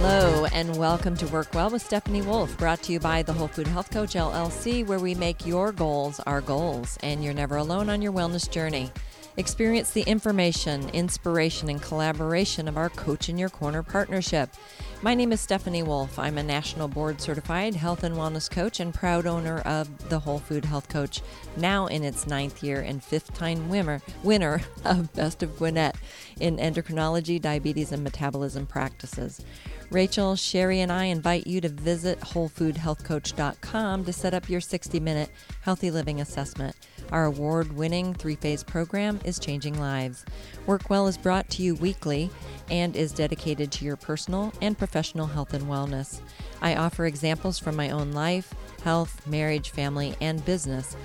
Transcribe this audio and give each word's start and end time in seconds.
Hello, 0.00 0.46
and 0.52 0.78
welcome 0.78 1.16
to 1.16 1.26
Work 1.26 1.52
Well 1.54 1.70
with 1.70 1.82
Stephanie 1.82 2.22
Wolfe, 2.22 2.56
brought 2.56 2.80
to 2.84 2.92
you 2.92 3.00
by 3.00 3.24
the 3.24 3.32
Whole 3.32 3.48
Food 3.48 3.66
Health 3.66 3.90
Coach 3.90 4.14
LLC, 4.14 4.86
where 4.86 5.00
we 5.00 5.16
make 5.16 5.44
your 5.44 5.72
goals 5.72 6.20
our 6.20 6.40
goals, 6.40 6.96
and 7.02 7.24
you're 7.24 7.34
never 7.34 7.56
alone 7.56 7.90
on 7.90 8.00
your 8.00 8.12
wellness 8.12 8.48
journey. 8.48 8.92
Experience 9.38 9.92
the 9.92 10.02
information, 10.02 10.88
inspiration, 10.88 11.68
and 11.68 11.80
collaboration 11.80 12.66
of 12.66 12.76
our 12.76 12.88
Coach 12.88 13.28
in 13.28 13.38
Your 13.38 13.48
Corner 13.48 13.84
partnership. 13.84 14.50
My 15.00 15.14
name 15.14 15.30
is 15.30 15.40
Stephanie 15.40 15.84
Wolfe. 15.84 16.18
I'm 16.18 16.38
a 16.38 16.42
national 16.42 16.88
board 16.88 17.20
certified 17.20 17.76
health 17.76 18.02
and 18.02 18.16
wellness 18.16 18.50
coach 18.50 18.80
and 18.80 18.92
proud 18.92 19.26
owner 19.26 19.60
of 19.60 20.08
the 20.08 20.18
Whole 20.18 20.40
Food 20.40 20.64
Health 20.64 20.88
Coach, 20.88 21.22
now 21.56 21.86
in 21.86 22.02
its 22.02 22.26
ninth 22.26 22.64
year 22.64 22.80
and 22.80 23.00
fifth 23.00 23.32
time 23.32 23.68
winner, 23.68 24.02
winner 24.24 24.60
of 24.84 25.12
Best 25.12 25.44
of 25.44 25.56
Gwinnett 25.56 25.94
in 26.40 26.56
endocrinology, 26.56 27.40
diabetes, 27.40 27.92
and 27.92 28.02
metabolism 28.02 28.66
practices. 28.66 29.40
Rachel, 29.90 30.34
Sherry, 30.34 30.80
and 30.80 30.90
I 30.90 31.04
invite 31.04 31.46
you 31.46 31.60
to 31.60 31.68
visit 31.68 32.18
WholeFoodHealthCoach.com 32.20 34.04
to 34.04 34.12
set 34.12 34.34
up 34.34 34.50
your 34.50 34.60
60 34.60 34.98
minute 34.98 35.30
healthy 35.60 35.92
living 35.92 36.20
assessment. 36.20 36.74
Our 37.12 37.24
award 37.24 37.72
winning 37.72 38.14
three 38.14 38.36
phase 38.36 38.62
program 38.62 39.20
is 39.24 39.38
changing 39.38 39.80
lives. 39.80 40.24
Work 40.66 40.90
Well 40.90 41.06
is 41.06 41.16
brought 41.16 41.48
to 41.50 41.62
you 41.62 41.74
weekly 41.74 42.30
and 42.70 42.94
is 42.94 43.12
dedicated 43.12 43.72
to 43.72 43.84
your 43.84 43.96
personal 43.96 44.52
and 44.60 44.76
professional 44.76 45.26
health 45.26 45.54
and 45.54 45.64
wellness. 45.64 46.20
I 46.60 46.76
offer 46.76 47.06
examples 47.06 47.58
from 47.58 47.76
my 47.76 47.90
own 47.90 48.12
life, 48.12 48.52
health, 48.84 49.26
marriage, 49.26 49.70
family, 49.70 50.14
and 50.20 50.44
business. 50.44 50.96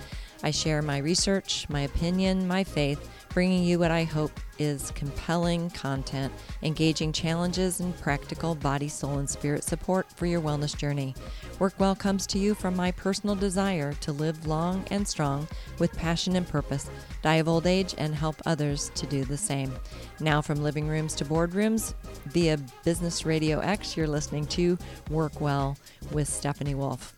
I 0.43 0.51
share 0.51 0.81
my 0.81 0.97
research, 0.97 1.67
my 1.69 1.81
opinion, 1.81 2.47
my 2.47 2.65
faith, 2.65 3.09
bringing 3.33 3.63
you 3.63 3.79
what 3.79 3.89
I 3.91 4.03
hope 4.03 4.31
is 4.59 4.91
compelling 4.91 5.71
content, 5.71 6.31
engaging 6.61 7.11
challenges, 7.11 7.79
and 7.79 7.97
practical 7.99 8.53
body, 8.53 8.87
soul, 8.87 9.17
and 9.17 9.29
spirit 9.29 9.63
support 9.63 10.07
for 10.15 10.27
your 10.27 10.39
wellness 10.39 10.77
journey. 10.77 11.15
Work 11.57 11.73
Well 11.79 11.95
comes 11.95 12.27
to 12.27 12.39
you 12.39 12.53
from 12.53 12.75
my 12.75 12.91
personal 12.91 13.35
desire 13.35 13.93
to 13.93 14.11
live 14.11 14.45
long 14.45 14.85
and 14.91 15.07
strong 15.07 15.47
with 15.79 15.97
passion 15.97 16.35
and 16.35 16.47
purpose, 16.47 16.89
die 17.23 17.35
of 17.35 17.47
old 17.47 17.65
age, 17.65 17.95
and 17.97 18.13
help 18.13 18.35
others 18.45 18.91
to 18.95 19.07
do 19.07 19.25
the 19.25 19.37
same. 19.37 19.73
Now, 20.19 20.41
from 20.41 20.61
living 20.61 20.87
rooms 20.87 21.15
to 21.15 21.25
boardrooms, 21.25 21.95
via 22.27 22.57
Business 22.85 23.23
RadioX, 23.23 23.97
you're 23.97 24.07
listening 24.07 24.45
to 24.47 24.77
Work 25.09 25.41
Well 25.41 25.77
with 26.11 26.29
Stephanie 26.29 26.75
Wolfe. 26.75 27.15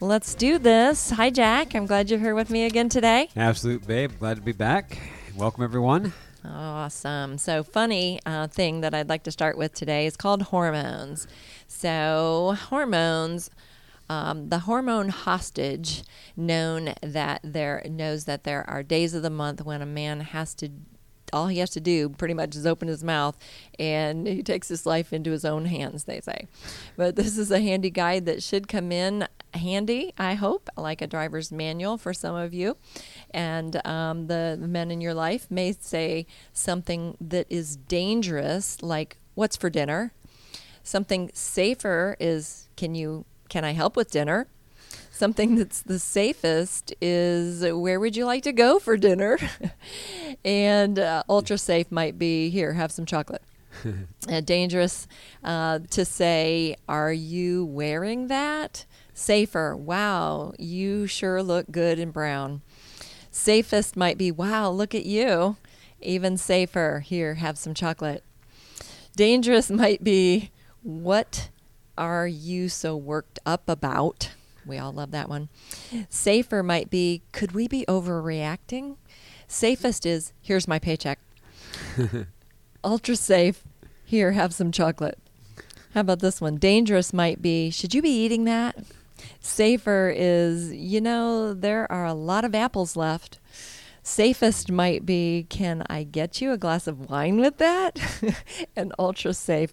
Let's 0.00 0.34
do 0.34 0.58
this. 0.58 1.10
Hi, 1.10 1.30
Jack. 1.30 1.74
I'm 1.74 1.86
glad 1.86 2.10
you're 2.10 2.20
here 2.20 2.34
with 2.34 2.50
me 2.50 2.64
again 2.64 2.88
today. 2.88 3.30
Absolute, 3.36 3.86
babe. 3.86 4.12
Glad 4.18 4.36
to 4.36 4.42
be 4.42 4.52
back. 4.52 4.98
Welcome, 5.36 5.64
everyone. 5.64 6.14
Awesome. 6.46 7.36
So, 7.36 7.62
funny 7.62 8.20
uh, 8.24 8.46
thing 8.46 8.80
that 8.80 8.94
I'd 8.94 9.10
like 9.10 9.22
to 9.24 9.30
start 9.30 9.58
with 9.58 9.74
today 9.74 10.06
is 10.06 10.16
called 10.16 10.44
hormones. 10.44 11.26
So, 11.68 12.56
hormones. 12.58 13.50
Um, 14.08 14.48
the 14.48 14.60
hormone 14.60 15.10
hostage 15.10 16.04
known 16.38 16.94
that 17.02 17.40
there 17.44 17.82
knows 17.86 18.24
that 18.24 18.44
there 18.44 18.68
are 18.70 18.82
days 18.82 19.12
of 19.12 19.22
the 19.22 19.30
month 19.30 19.62
when 19.62 19.82
a 19.82 19.86
man 19.86 20.20
has 20.20 20.54
to 20.54 20.70
all 21.32 21.48
he 21.48 21.58
has 21.58 21.70
to 21.70 21.80
do 21.80 22.08
pretty 22.08 22.34
much 22.34 22.54
is 22.54 22.66
open 22.66 22.88
his 22.88 23.02
mouth 23.02 23.36
and 23.78 24.26
he 24.26 24.42
takes 24.42 24.68
his 24.68 24.86
life 24.86 25.12
into 25.12 25.30
his 25.30 25.44
own 25.44 25.64
hands 25.64 26.04
they 26.04 26.20
say 26.20 26.46
but 26.96 27.16
this 27.16 27.36
is 27.36 27.50
a 27.50 27.60
handy 27.60 27.90
guide 27.90 28.26
that 28.26 28.42
should 28.42 28.68
come 28.68 28.92
in 28.92 29.26
handy 29.54 30.12
i 30.18 30.34
hope 30.34 30.68
like 30.76 31.00
a 31.02 31.06
driver's 31.06 31.50
manual 31.50 31.98
for 31.98 32.12
some 32.12 32.34
of 32.34 32.52
you 32.54 32.76
and 33.32 33.84
um, 33.86 34.26
the 34.26 34.56
men 34.60 34.90
in 34.90 35.00
your 35.00 35.14
life 35.14 35.50
may 35.50 35.72
say 35.72 36.26
something 36.52 37.16
that 37.20 37.46
is 37.50 37.76
dangerous 37.76 38.82
like 38.82 39.18
what's 39.34 39.56
for 39.56 39.70
dinner 39.70 40.12
something 40.82 41.30
safer 41.34 42.16
is 42.20 42.68
can 42.76 42.94
you 42.94 43.24
can 43.48 43.64
i 43.64 43.72
help 43.72 43.96
with 43.96 44.10
dinner 44.10 44.46
something 45.16 45.56
that's 45.56 45.82
the 45.82 45.98
safest 45.98 46.94
is 47.00 47.64
where 47.72 47.98
would 47.98 48.16
you 48.16 48.24
like 48.24 48.42
to 48.42 48.52
go 48.52 48.78
for 48.78 48.96
dinner? 48.96 49.38
and 50.44 50.98
uh, 50.98 51.22
ultra 51.28 51.58
safe 51.58 51.90
might 51.90 52.18
be 52.18 52.50
here, 52.50 52.74
have 52.74 52.92
some 52.92 53.06
chocolate. 53.06 53.42
uh, 54.28 54.40
dangerous 54.40 55.06
uh, 55.44 55.80
to 55.90 56.04
say, 56.04 56.76
are 56.88 57.12
you 57.12 57.64
wearing 57.64 58.28
that? 58.28 58.84
Safer, 59.12 59.74
wow, 59.74 60.52
you 60.58 61.06
sure 61.06 61.42
look 61.42 61.70
good 61.70 61.98
in 61.98 62.10
brown. 62.10 62.62
Safest 63.36 63.96
might 63.96 64.16
be, 64.16 64.32
wow, 64.32 64.70
look 64.70 64.94
at 64.94 65.04
you. 65.04 65.56
Even 66.00 66.38
safer, 66.38 67.02
here, 67.04 67.34
have 67.34 67.58
some 67.58 67.74
chocolate. 67.74 68.24
Dangerous 69.14 69.70
might 69.82 70.02
be, 70.02 70.50
what 70.82 71.50
are 71.98 72.26
you 72.26 72.70
so 72.70 72.96
worked 72.96 73.38
up 73.44 73.68
about? 73.68 74.30
We 74.64 74.78
all 74.78 74.90
love 74.90 75.10
that 75.10 75.28
one. 75.28 75.50
Safer 76.08 76.62
might 76.62 76.88
be 76.88 77.22
could 77.32 77.52
we 77.52 77.68
be 77.68 77.84
overreacting? 77.86 78.96
Safest 79.46 80.06
is 80.06 80.32
here's 80.40 80.66
my 80.66 80.78
paycheck. 80.78 81.18
Ultra 82.84 83.16
safe, 83.16 83.62
here, 84.02 84.32
have 84.32 84.54
some 84.54 84.72
chocolate. 84.72 85.18
How 85.92 86.00
about 86.00 86.20
this 86.20 86.40
one? 86.40 86.56
Dangerous 86.56 87.12
might 87.12 87.42
be 87.42 87.70
should 87.70 87.94
you 87.94 88.00
be 88.00 88.08
eating 88.08 88.44
that? 88.44 88.76
Safer 89.40 90.12
is, 90.14 90.72
you 90.72 91.00
know, 91.00 91.54
there 91.54 91.90
are 91.90 92.04
a 92.04 92.14
lot 92.14 92.44
of 92.44 92.54
apples 92.54 92.96
left. 92.96 93.38
Safest 94.02 94.70
might 94.70 95.04
be, 95.04 95.46
can 95.48 95.82
I 95.90 96.04
get 96.04 96.40
you 96.40 96.52
a 96.52 96.56
glass 96.56 96.86
of 96.86 97.10
wine 97.10 97.40
with 97.40 97.58
that? 97.58 97.98
and 98.76 98.92
ultra 99.00 99.34
safe, 99.34 99.72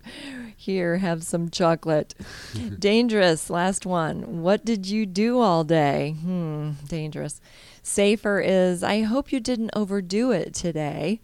here, 0.57 0.97
have 0.97 1.21
some 1.21 1.49
chocolate. 1.51 2.15
dangerous, 2.79 3.51
last 3.51 3.85
one. 3.85 4.41
What 4.41 4.65
did 4.65 4.87
you 4.87 5.05
do 5.05 5.39
all 5.39 5.63
day? 5.63 6.15
Hmm, 6.19 6.71
dangerous. 6.87 7.39
Safer 7.83 8.39
is, 8.39 8.81
I 8.81 9.01
hope 9.01 9.31
you 9.31 9.39
didn't 9.39 9.69
overdo 9.75 10.31
it 10.31 10.55
today. 10.55 11.21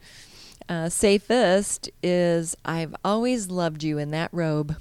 Uh, 0.69 0.88
safest 0.88 1.90
is, 2.03 2.56
I've 2.63 2.96
always 3.03 3.50
loved 3.50 3.81
you 3.81 3.97
in 3.97 4.12
that 4.12 4.30
robe. 4.31 4.75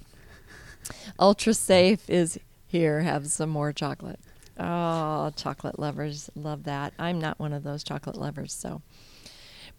Ultra 1.19 1.55
safe 1.55 2.11
is, 2.11 2.39
here, 2.69 3.01
have 3.01 3.27
some 3.29 3.51
more 3.51 3.73
chocolate. 3.73 4.21
Oh, 4.59 5.33
chocolate 5.37 5.79
lovers 5.79 6.31
love 6.35 6.65
that. 6.65 6.93
I'm 6.99 7.21
not 7.21 7.39
one 7.39 7.53
of 7.53 7.63
those 7.63 7.83
chocolate 7.83 8.17
lovers, 8.17 8.53
so. 8.53 8.83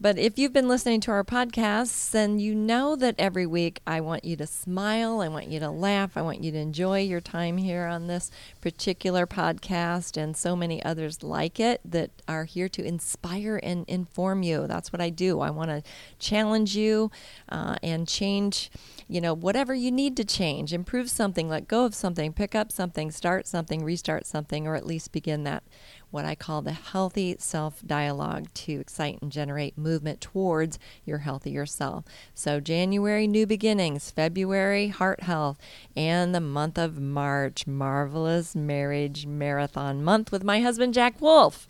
But 0.01 0.17
if 0.17 0.39
you've 0.39 0.53
been 0.53 0.69
listening 0.69 1.01
to 1.01 1.11
our 1.11 1.25
podcasts, 1.25 2.09
then 2.11 2.39
you 2.39 2.55
know 2.55 2.95
that 2.95 3.16
every 3.17 3.45
week 3.45 3.81
I 3.85 4.00
want 4.00 4.23
you 4.23 4.38
to 4.38 4.47
smile, 4.47 5.19
I 5.19 5.27
want 5.27 5.50
you 5.50 5.59
to 5.59 5.69
laugh, 5.69 6.16
I 6.16 6.22
want 6.22 6.41
you 6.41 6.53
to 6.53 6.57
enjoy 6.57 7.01
your 7.01 7.19
time 7.19 7.57
here 7.57 7.85
on 7.85 8.07
this 8.07 8.31
particular 8.61 9.27
podcast 9.27 10.16
and 10.16 10.38
so 10.38 10.56
many 10.56 10.81
others 10.85 11.21
like 11.21 11.59
it 11.59 11.81
that 11.83 12.11
are 12.29 12.45
here 12.45 12.69
to 12.69 12.81
inspire 12.81 13.59
and 13.61 13.83
inform 13.89 14.41
you. 14.41 14.67
That's 14.67 14.94
what 14.94 15.01
I 15.01 15.09
do. 15.09 15.41
I 15.41 15.50
want 15.50 15.69
to 15.69 15.83
challenge 16.17 16.77
you 16.77 17.11
uh, 17.50 17.75
and 17.83 18.07
change 18.07 18.71
you 19.09 19.19
know, 19.19 19.33
whatever 19.33 19.73
you 19.73 19.91
need 19.91 20.15
to 20.17 20.23
change, 20.23 20.71
improve 20.71 21.09
something, 21.09 21.49
let 21.49 21.67
go 21.67 21.83
of 21.83 21.95
something, 21.95 22.31
pick 22.31 22.53
up 22.53 22.71
something, 22.71 23.09
start 23.09 23.47
something, 23.47 23.83
restart 23.83 24.27
something, 24.27 24.67
or 24.67 24.75
at 24.75 24.85
least 24.85 25.11
begin 25.11 25.43
that, 25.45 25.63
what 26.11 26.25
I 26.25 26.35
call 26.35 26.61
the 26.61 26.73
healthy 26.73 27.35
self 27.39 27.81
dialogue 27.83 28.53
to 28.53 28.73
excite 28.73 29.19
and 29.19 29.31
generate 29.31 29.75
movement 29.75 30.21
towards 30.21 30.77
your 31.05 31.17
healthier 31.19 31.65
self. 31.65 32.05
So, 32.35 32.59
January, 32.59 33.25
new 33.25 33.47
beginnings, 33.47 34.11
February, 34.11 34.89
heart 34.89 35.23
health, 35.23 35.57
and 35.95 36.35
the 36.35 36.39
month 36.39 36.77
of 36.77 36.99
March, 36.99 37.65
marvelous 37.65 38.55
marriage 38.55 39.25
marathon 39.25 40.03
month 40.03 40.31
with 40.31 40.43
my 40.43 40.61
husband, 40.61 40.93
Jack 40.93 41.19
Wolfe. 41.19 41.67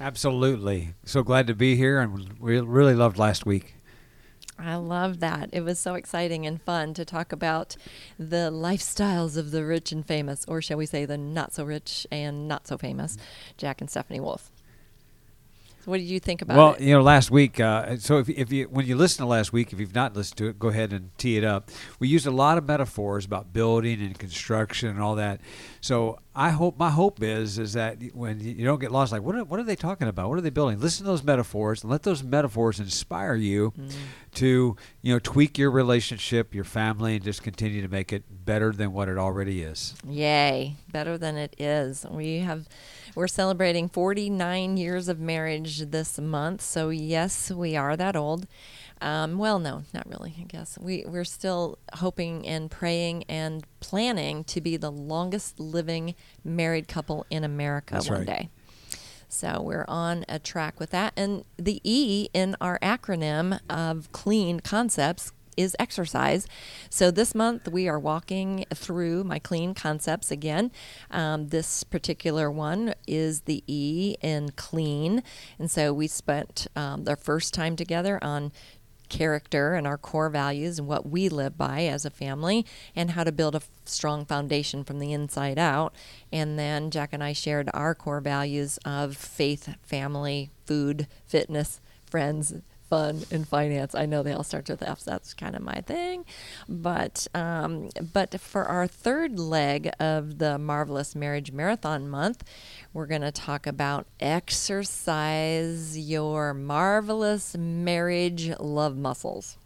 Absolutely. 0.00 0.94
So 1.04 1.22
glad 1.22 1.46
to 1.46 1.54
be 1.54 1.76
here, 1.76 2.00
and 2.00 2.36
we 2.40 2.60
really 2.60 2.94
loved 2.94 3.16
last 3.16 3.46
week. 3.46 3.76
I 4.64 4.76
love 4.76 5.18
that. 5.18 5.50
It 5.52 5.62
was 5.62 5.80
so 5.80 5.94
exciting 5.94 6.46
and 6.46 6.62
fun 6.62 6.94
to 6.94 7.04
talk 7.04 7.32
about 7.32 7.76
the 8.16 8.48
lifestyles 8.52 9.36
of 9.36 9.50
the 9.50 9.64
rich 9.64 9.90
and 9.90 10.06
famous, 10.06 10.44
or 10.46 10.62
shall 10.62 10.78
we 10.78 10.86
say 10.86 11.04
the 11.04 11.18
not 11.18 11.52
so 11.52 11.64
rich 11.64 12.06
and 12.12 12.46
not 12.46 12.68
so 12.68 12.78
famous, 12.78 13.18
Jack 13.56 13.80
and 13.80 13.90
Stephanie 13.90 14.20
Wolfe. 14.20 14.51
What 15.84 15.98
did 15.98 16.04
you 16.04 16.20
think 16.20 16.42
about 16.42 16.56
well, 16.56 16.72
it? 16.74 16.78
Well, 16.78 16.88
you 16.88 16.94
know, 16.94 17.02
last 17.02 17.30
week. 17.30 17.58
Uh, 17.58 17.96
so 17.96 18.18
if, 18.18 18.28
if 18.28 18.52
you 18.52 18.64
when 18.66 18.86
you 18.86 18.96
listen 18.96 19.24
to 19.24 19.28
last 19.28 19.52
week, 19.52 19.72
if 19.72 19.80
you've 19.80 19.94
not 19.94 20.14
listened 20.14 20.38
to 20.38 20.46
it, 20.46 20.58
go 20.58 20.68
ahead 20.68 20.92
and 20.92 21.16
tee 21.18 21.36
it 21.36 21.44
up. 21.44 21.70
We 21.98 22.08
used 22.08 22.26
a 22.26 22.30
lot 22.30 22.56
of 22.56 22.66
metaphors 22.66 23.24
about 23.24 23.52
building 23.52 24.00
and 24.00 24.16
construction 24.16 24.90
and 24.90 25.00
all 25.00 25.16
that. 25.16 25.40
So 25.80 26.18
I 26.34 26.50
hope 26.50 26.78
my 26.78 26.90
hope 26.90 27.22
is 27.22 27.58
is 27.58 27.72
that 27.72 27.98
when 28.14 28.40
you 28.40 28.64
don't 28.64 28.80
get 28.80 28.92
lost, 28.92 29.12
like 29.12 29.22
what 29.22 29.34
are, 29.34 29.44
what 29.44 29.58
are 29.58 29.64
they 29.64 29.76
talking 29.76 30.06
about? 30.06 30.28
What 30.28 30.38
are 30.38 30.42
they 30.42 30.50
building? 30.50 30.78
Listen 30.78 31.04
to 31.04 31.10
those 31.10 31.24
metaphors 31.24 31.82
and 31.82 31.90
let 31.90 32.04
those 32.04 32.22
metaphors 32.22 32.78
inspire 32.78 33.34
you 33.34 33.72
mm. 33.72 33.92
to 34.34 34.76
you 35.02 35.12
know 35.12 35.18
tweak 35.18 35.58
your 35.58 35.70
relationship, 35.70 36.54
your 36.54 36.64
family, 36.64 37.16
and 37.16 37.24
just 37.24 37.42
continue 37.42 37.82
to 37.82 37.88
make 37.88 38.12
it 38.12 38.22
better 38.44 38.70
than 38.72 38.92
what 38.92 39.08
it 39.08 39.18
already 39.18 39.62
is. 39.62 39.94
Yay, 40.08 40.76
better 40.92 41.18
than 41.18 41.36
it 41.36 41.56
is. 41.58 42.06
We 42.08 42.38
have 42.38 42.68
We're 43.14 43.28
celebrating 43.28 43.88
49 43.88 44.76
years 44.76 45.08
of 45.08 45.20
marriage 45.20 45.80
this 45.90 46.18
month. 46.18 46.62
So, 46.62 46.88
yes, 46.88 47.50
we 47.50 47.76
are 47.76 47.96
that 47.96 48.16
old. 48.16 48.46
Um, 49.02 49.36
well, 49.36 49.58
no, 49.58 49.82
not 49.92 50.08
really, 50.08 50.34
I 50.40 50.44
guess. 50.44 50.78
We, 50.78 51.04
we're 51.06 51.24
still 51.24 51.78
hoping 51.94 52.46
and 52.46 52.70
praying 52.70 53.24
and 53.28 53.66
planning 53.80 54.44
to 54.44 54.60
be 54.60 54.76
the 54.76 54.90
longest 54.90 55.60
living 55.60 56.14
married 56.44 56.88
couple 56.88 57.26
in 57.28 57.44
America 57.44 57.94
That's 57.94 58.08
one 58.08 58.18
right. 58.20 58.26
day. 58.26 58.48
So 59.28 59.60
we're 59.60 59.86
on 59.88 60.24
a 60.28 60.38
track 60.38 60.78
with 60.78 60.90
that. 60.90 61.12
And 61.16 61.44
the 61.56 61.80
E 61.84 62.28
in 62.32 62.56
our 62.60 62.78
acronym 62.80 63.58
of 63.68 64.10
clean 64.12 64.60
concepts 64.60 65.32
is 65.56 65.76
exercise. 65.78 66.46
So 66.90 67.10
this 67.10 67.34
month 67.34 67.68
we 67.68 67.88
are 67.88 67.98
walking 67.98 68.64
through 68.74 69.24
my 69.24 69.38
clean 69.38 69.74
concepts 69.74 70.30
again. 70.30 70.70
Um, 71.10 71.48
this 71.48 71.84
particular 71.84 72.50
one 72.50 72.94
is 73.06 73.42
the 73.42 73.62
E 73.66 74.16
in 74.20 74.50
clean. 74.56 75.22
And 75.58 75.70
so 75.70 75.92
we 75.92 76.06
spent 76.06 76.66
um, 76.76 77.04
our 77.08 77.16
first 77.16 77.54
time 77.54 77.76
together 77.76 78.18
on 78.22 78.52
character 79.12 79.74
and 79.74 79.86
our 79.86 79.98
core 79.98 80.30
values 80.30 80.78
and 80.78 80.88
what 80.88 81.06
we 81.06 81.28
live 81.28 81.58
by 81.58 81.84
as 81.84 82.06
a 82.06 82.10
family 82.10 82.64
and 82.96 83.10
how 83.10 83.22
to 83.22 83.30
build 83.30 83.54
a 83.54 83.58
f- 83.58 83.68
strong 83.84 84.24
foundation 84.24 84.82
from 84.82 84.98
the 84.98 85.12
inside 85.12 85.58
out. 85.58 85.94
And 86.32 86.58
then 86.58 86.90
Jack 86.90 87.10
and 87.12 87.22
I 87.22 87.34
shared 87.34 87.68
our 87.74 87.94
core 87.94 88.22
values 88.22 88.78
of 88.86 89.14
faith, 89.14 89.76
family, 89.82 90.50
food, 90.64 91.06
fitness, 91.26 91.80
friends, 92.10 92.54
fun, 92.92 93.22
in 93.30 93.42
finance. 93.42 93.94
I 93.94 94.04
know 94.04 94.22
they 94.22 94.34
all 94.34 94.44
start 94.44 94.68
with 94.68 94.82
F's. 94.82 95.04
That's 95.04 95.32
kind 95.32 95.56
of 95.56 95.62
my 95.62 95.80
thing. 95.80 96.26
But 96.68 97.26
um, 97.34 97.88
but 98.12 98.38
for 98.38 98.66
our 98.66 98.86
third 98.86 99.38
leg 99.38 99.90
of 99.98 100.36
the 100.36 100.58
Marvelous 100.58 101.16
Marriage 101.16 101.52
Marathon 101.52 102.10
month, 102.10 102.44
we're 102.92 103.06
going 103.06 103.22
to 103.22 103.32
talk 103.32 103.66
about 103.66 104.06
exercise 104.20 105.96
your 105.96 106.52
marvelous 106.52 107.56
marriage 107.56 108.50
love 108.60 108.98
muscles. 108.98 109.56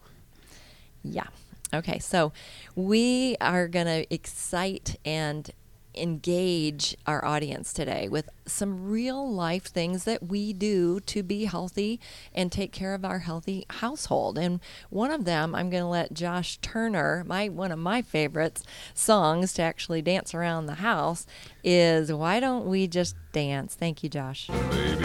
Yeah. 1.03 1.27
Okay. 1.75 1.99
So 1.99 2.33
we 2.77 3.35
are 3.41 3.67
going 3.67 3.87
to 3.87 4.15
excite 4.15 5.01
and 5.05 5.51
engage 5.97 6.97
our 7.07 7.25
audience 7.25 7.73
today 7.73 8.09
with 8.09 8.29
some 8.47 8.89
real 8.89 9.31
life 9.31 9.65
things 9.65 10.05
that 10.05 10.23
we 10.23 10.53
do 10.53 11.01
to 11.01 11.23
be 11.23 11.45
healthy 11.45 12.01
and 12.35 12.51
take 12.51 12.73
care 12.73 12.95
of 12.95 13.05
our 13.05 13.21
healthy 13.21 13.67
household. 13.71 14.39
And 14.39 14.61
one 14.91 15.11
of 15.11 15.25
them, 15.25 15.55
I'm 15.55 15.71
going 15.71 15.83
to 15.83 15.89
let 15.89 16.15
Josh 16.15 16.59
Turner, 16.59 17.25
my 17.27 17.49
one 17.49 17.73
of 17.73 17.79
my 17.79 18.03
favorites 18.03 18.63
songs 18.95 19.53
to 19.55 19.63
actually 19.63 20.03
dance 20.03 20.35
around 20.35 20.67
the 20.67 20.75
house 20.75 21.27
is 21.65 22.13
Why 22.13 22.41
Don't 22.41 22.67
We 22.67 22.87
Just 22.87 23.17
Dance? 23.33 23.75
Thank 23.75 24.03
you, 24.03 24.09
Josh. 24.09 24.47
Baby, 24.47 25.05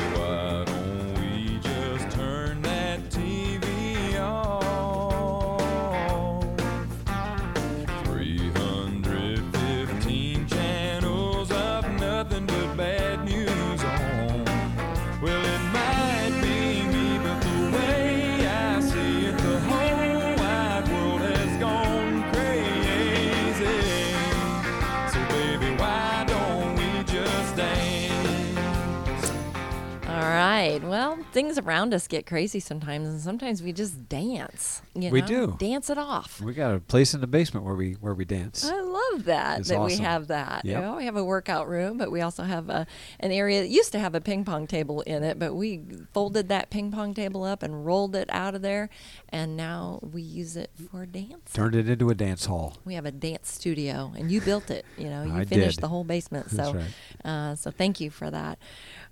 Well, 31.02 31.18
things 31.32 31.58
around 31.58 31.94
us 31.94 32.08
get 32.08 32.26
crazy 32.26 32.60
sometimes, 32.60 33.08
and 33.08 33.20
sometimes 33.22 33.62
we 33.64 33.72
just 33.74 34.10
dance. 34.10 34.82
You 34.94 35.10
We 35.10 35.22
do. 35.22 35.56
Dance 35.60 35.90
it 35.90 35.98
off. 35.98 36.42
We 36.42 36.54
got 36.54 36.76
a 36.76 36.80
place 36.80 37.14
in 37.14 37.22
the 37.22 37.28
basement 37.28 37.66
where 37.66 37.76
we 37.76 37.94
where 37.94 38.14
we 38.14 38.26
dance. 38.26 38.66
I 38.70 38.80
love 38.82 39.26
that 39.26 39.60
It's 39.62 39.70
that 39.70 39.82
we 39.82 39.98
have 39.98 40.28
that. 40.28 40.66
You 40.66 40.74
know, 40.74 40.98
we 40.98 41.06
have 41.06 41.16
a 41.16 41.24
workout 41.24 41.68
room, 41.70 41.98
but 41.98 42.12
we 42.12 42.22
also 42.22 42.44
have 42.44 42.70
a 42.70 42.86
an 43.20 43.32
area 43.32 43.62
that 43.62 43.70
used 43.70 43.92
to 43.94 44.00
have 44.00 44.16
a 44.16 44.22
ping 44.22 44.44
pong 44.46 44.68
table 44.68 45.02
in 45.02 45.24
it, 45.24 45.40
but 45.40 45.54
we 45.56 45.82
folded 46.14 46.50
that 46.50 46.70
ping 46.70 46.92
pong 46.92 47.14
table 47.14 47.44
up 47.44 47.64
and 47.64 47.86
rolled 47.86 48.16
it 48.16 48.30
out 48.32 48.56
of 48.56 48.62
there, 48.62 48.90
and 49.30 49.56
now 49.56 50.00
we 50.02 50.22
use 50.22 50.56
it 50.58 50.72
for 50.92 51.06
dance. 51.06 51.52
Turned 51.54 51.76
it 51.76 51.90
into 51.90 52.10
a 52.10 52.16
dance 52.16 52.46
hall. 52.46 52.78
We 52.86 52.96
have 52.96 53.06
a 53.06 53.12
dance 53.12 53.52
studio, 53.52 54.12
and 54.18 54.30
you 54.32 54.42
built 54.42 54.70
it. 54.70 54.86
You 54.98 55.10
know, 55.10 55.24
you 55.24 55.34
I 55.34 55.46
finished 55.46 55.78
did. 55.78 55.82
the 55.84 55.88
whole 55.88 56.04
basement. 56.04 56.50
That's 56.50 56.70
So, 56.70 56.76
right. 56.76 57.26
uh, 57.26 57.56
so 57.56 57.72
thank 57.72 58.00
you 58.00 58.10
for 58.10 58.30
that. 58.30 58.60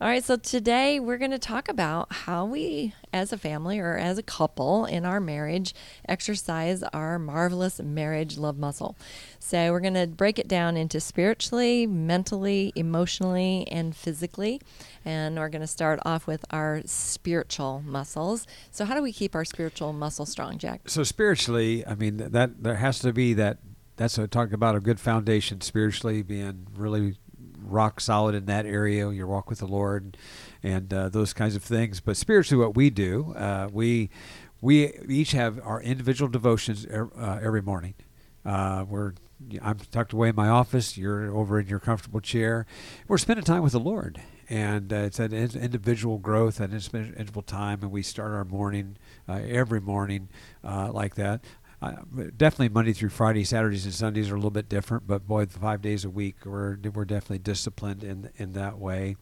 All 0.02 0.08
right, 0.08 0.24
so 0.24 0.36
today 0.38 1.00
we're 1.00 1.18
going 1.18 1.32
to 1.32 1.40
talk 1.40 1.68
about 1.70 2.09
how 2.12 2.46
we, 2.46 2.94
as 3.14 3.32
a 3.32 3.38
family 3.38 3.80
or 3.80 3.98
as 3.98 4.18
a 4.18 4.24
couple 4.24 4.86
in 4.86 5.06
our 5.06 5.20
marriage, 5.20 5.74
exercise 6.08 6.84
our 6.94 7.20
marvelous 7.20 7.80
marriage 7.80 8.38
love 8.38 8.58
muscle. 8.58 8.96
So 9.40 9.72
we're 9.72 9.80
going 9.80 9.94
to 9.94 10.08
break 10.08 10.40
it 10.40 10.48
down 10.48 10.78
into 10.78 11.00
spiritually, 11.00 11.88
mentally, 11.88 12.74
emotionally, 12.76 13.68
and 13.72 13.96
physically. 13.96 14.62
And 15.06 15.38
we're 15.38 15.50
going 15.50 15.62
to 15.62 15.68
start 15.68 16.00
off 16.06 16.28
with 16.28 16.46
our 16.52 16.82
spiritual 16.86 17.82
muscles. 17.86 18.46
So, 18.72 18.86
how 18.86 18.96
do 18.96 19.02
we 19.02 19.14
keep 19.14 19.36
our 19.36 19.46
spiritual 19.46 19.94
muscle 19.94 20.26
strong, 20.26 20.58
Jack? 20.58 20.82
So 20.88 21.04
spiritually, 21.04 21.86
I 21.86 21.96
mean 21.96 22.18
that 22.18 22.64
there 22.64 22.76
has 22.76 23.00
to 23.00 23.14
be 23.14 23.34
that. 23.36 23.60
That's 23.96 24.18
a 24.18 24.28
talk 24.30 24.54
about 24.54 24.78
a 24.78 24.80
good 24.80 24.98
foundation 24.98 25.60
spiritually, 25.60 26.22
being 26.22 26.68
really 26.74 27.18
rock 27.64 28.00
solid 28.00 28.36
in 28.36 28.46
that 28.46 28.66
area. 28.66 29.10
Your 29.12 29.28
walk 29.28 29.50
with 29.50 29.60
the 29.60 29.68
Lord, 29.68 30.18
and 30.64 30.94
uh, 30.94 31.10
those 31.10 31.34
kinds 31.34 31.56
of 31.56 31.64
things. 31.64 32.00
But 32.00 32.18
spiritually, 32.18 32.64
what 32.64 32.76
we 32.76 32.90
do, 32.90 33.34
uh, 33.36 33.70
we 33.72 34.10
we 34.62 34.94
each 35.08 35.32
have 35.32 35.60
our 35.64 35.82
individual 35.82 36.30
devotions 36.30 36.86
er, 36.86 37.10
uh, 37.18 37.40
every 37.42 37.62
morning. 37.62 37.94
Uh, 38.46 38.86
we're 38.88 39.14
I'm 39.62 39.78
tucked 39.92 40.12
away 40.14 40.30
in 40.30 40.36
my 40.36 40.50
office. 40.50 40.98
You're 40.98 41.34
over 41.34 41.60
in 41.60 41.68
your 41.68 41.80
comfortable 41.80 42.20
chair. 42.20 42.66
We're 43.08 43.18
spending 43.18 43.46
time 43.46 43.64
with 43.64 43.72
the 43.72 43.80
Lord, 43.80 44.22
and 44.50 44.92
uh, 44.92 44.98
it's 44.98 45.20
an 45.20 45.34
individual 45.34 46.18
growth, 46.18 46.60
an 46.60 46.74
individual 46.74 47.42
time, 47.42 47.80
and 47.82 47.92
we 47.92 48.02
start 48.02 48.32
our 48.32 48.44
morning 48.44 48.98
uh, 49.30 49.40
every 49.48 49.80
morning 49.80 50.28
uh, 50.64 50.92
like 50.92 51.16
that. 51.16 51.42
Uh, 51.82 51.94
definitely 52.36 52.70
Monday 52.70 52.92
through 52.92 53.10
Friday, 53.10 53.44
Saturdays 53.44 53.86
and 53.86 53.94
Sundays 53.94 54.30
are 54.30 54.34
a 54.34 54.38
little 54.38 54.52
bit 54.52 54.68
different, 54.68 55.08
but 55.08 55.26
boy, 55.26 55.46
the 55.46 55.60
five 55.60 55.82
days 55.82 56.04
a 56.04 56.10
week, 56.10 56.36
we're 56.46 56.78
we're 56.94 57.06
definitely 57.06 57.40
disciplined 57.40 58.04
in 58.04 58.30
in 58.38 58.52
that 58.54 58.78
way. 58.78 59.16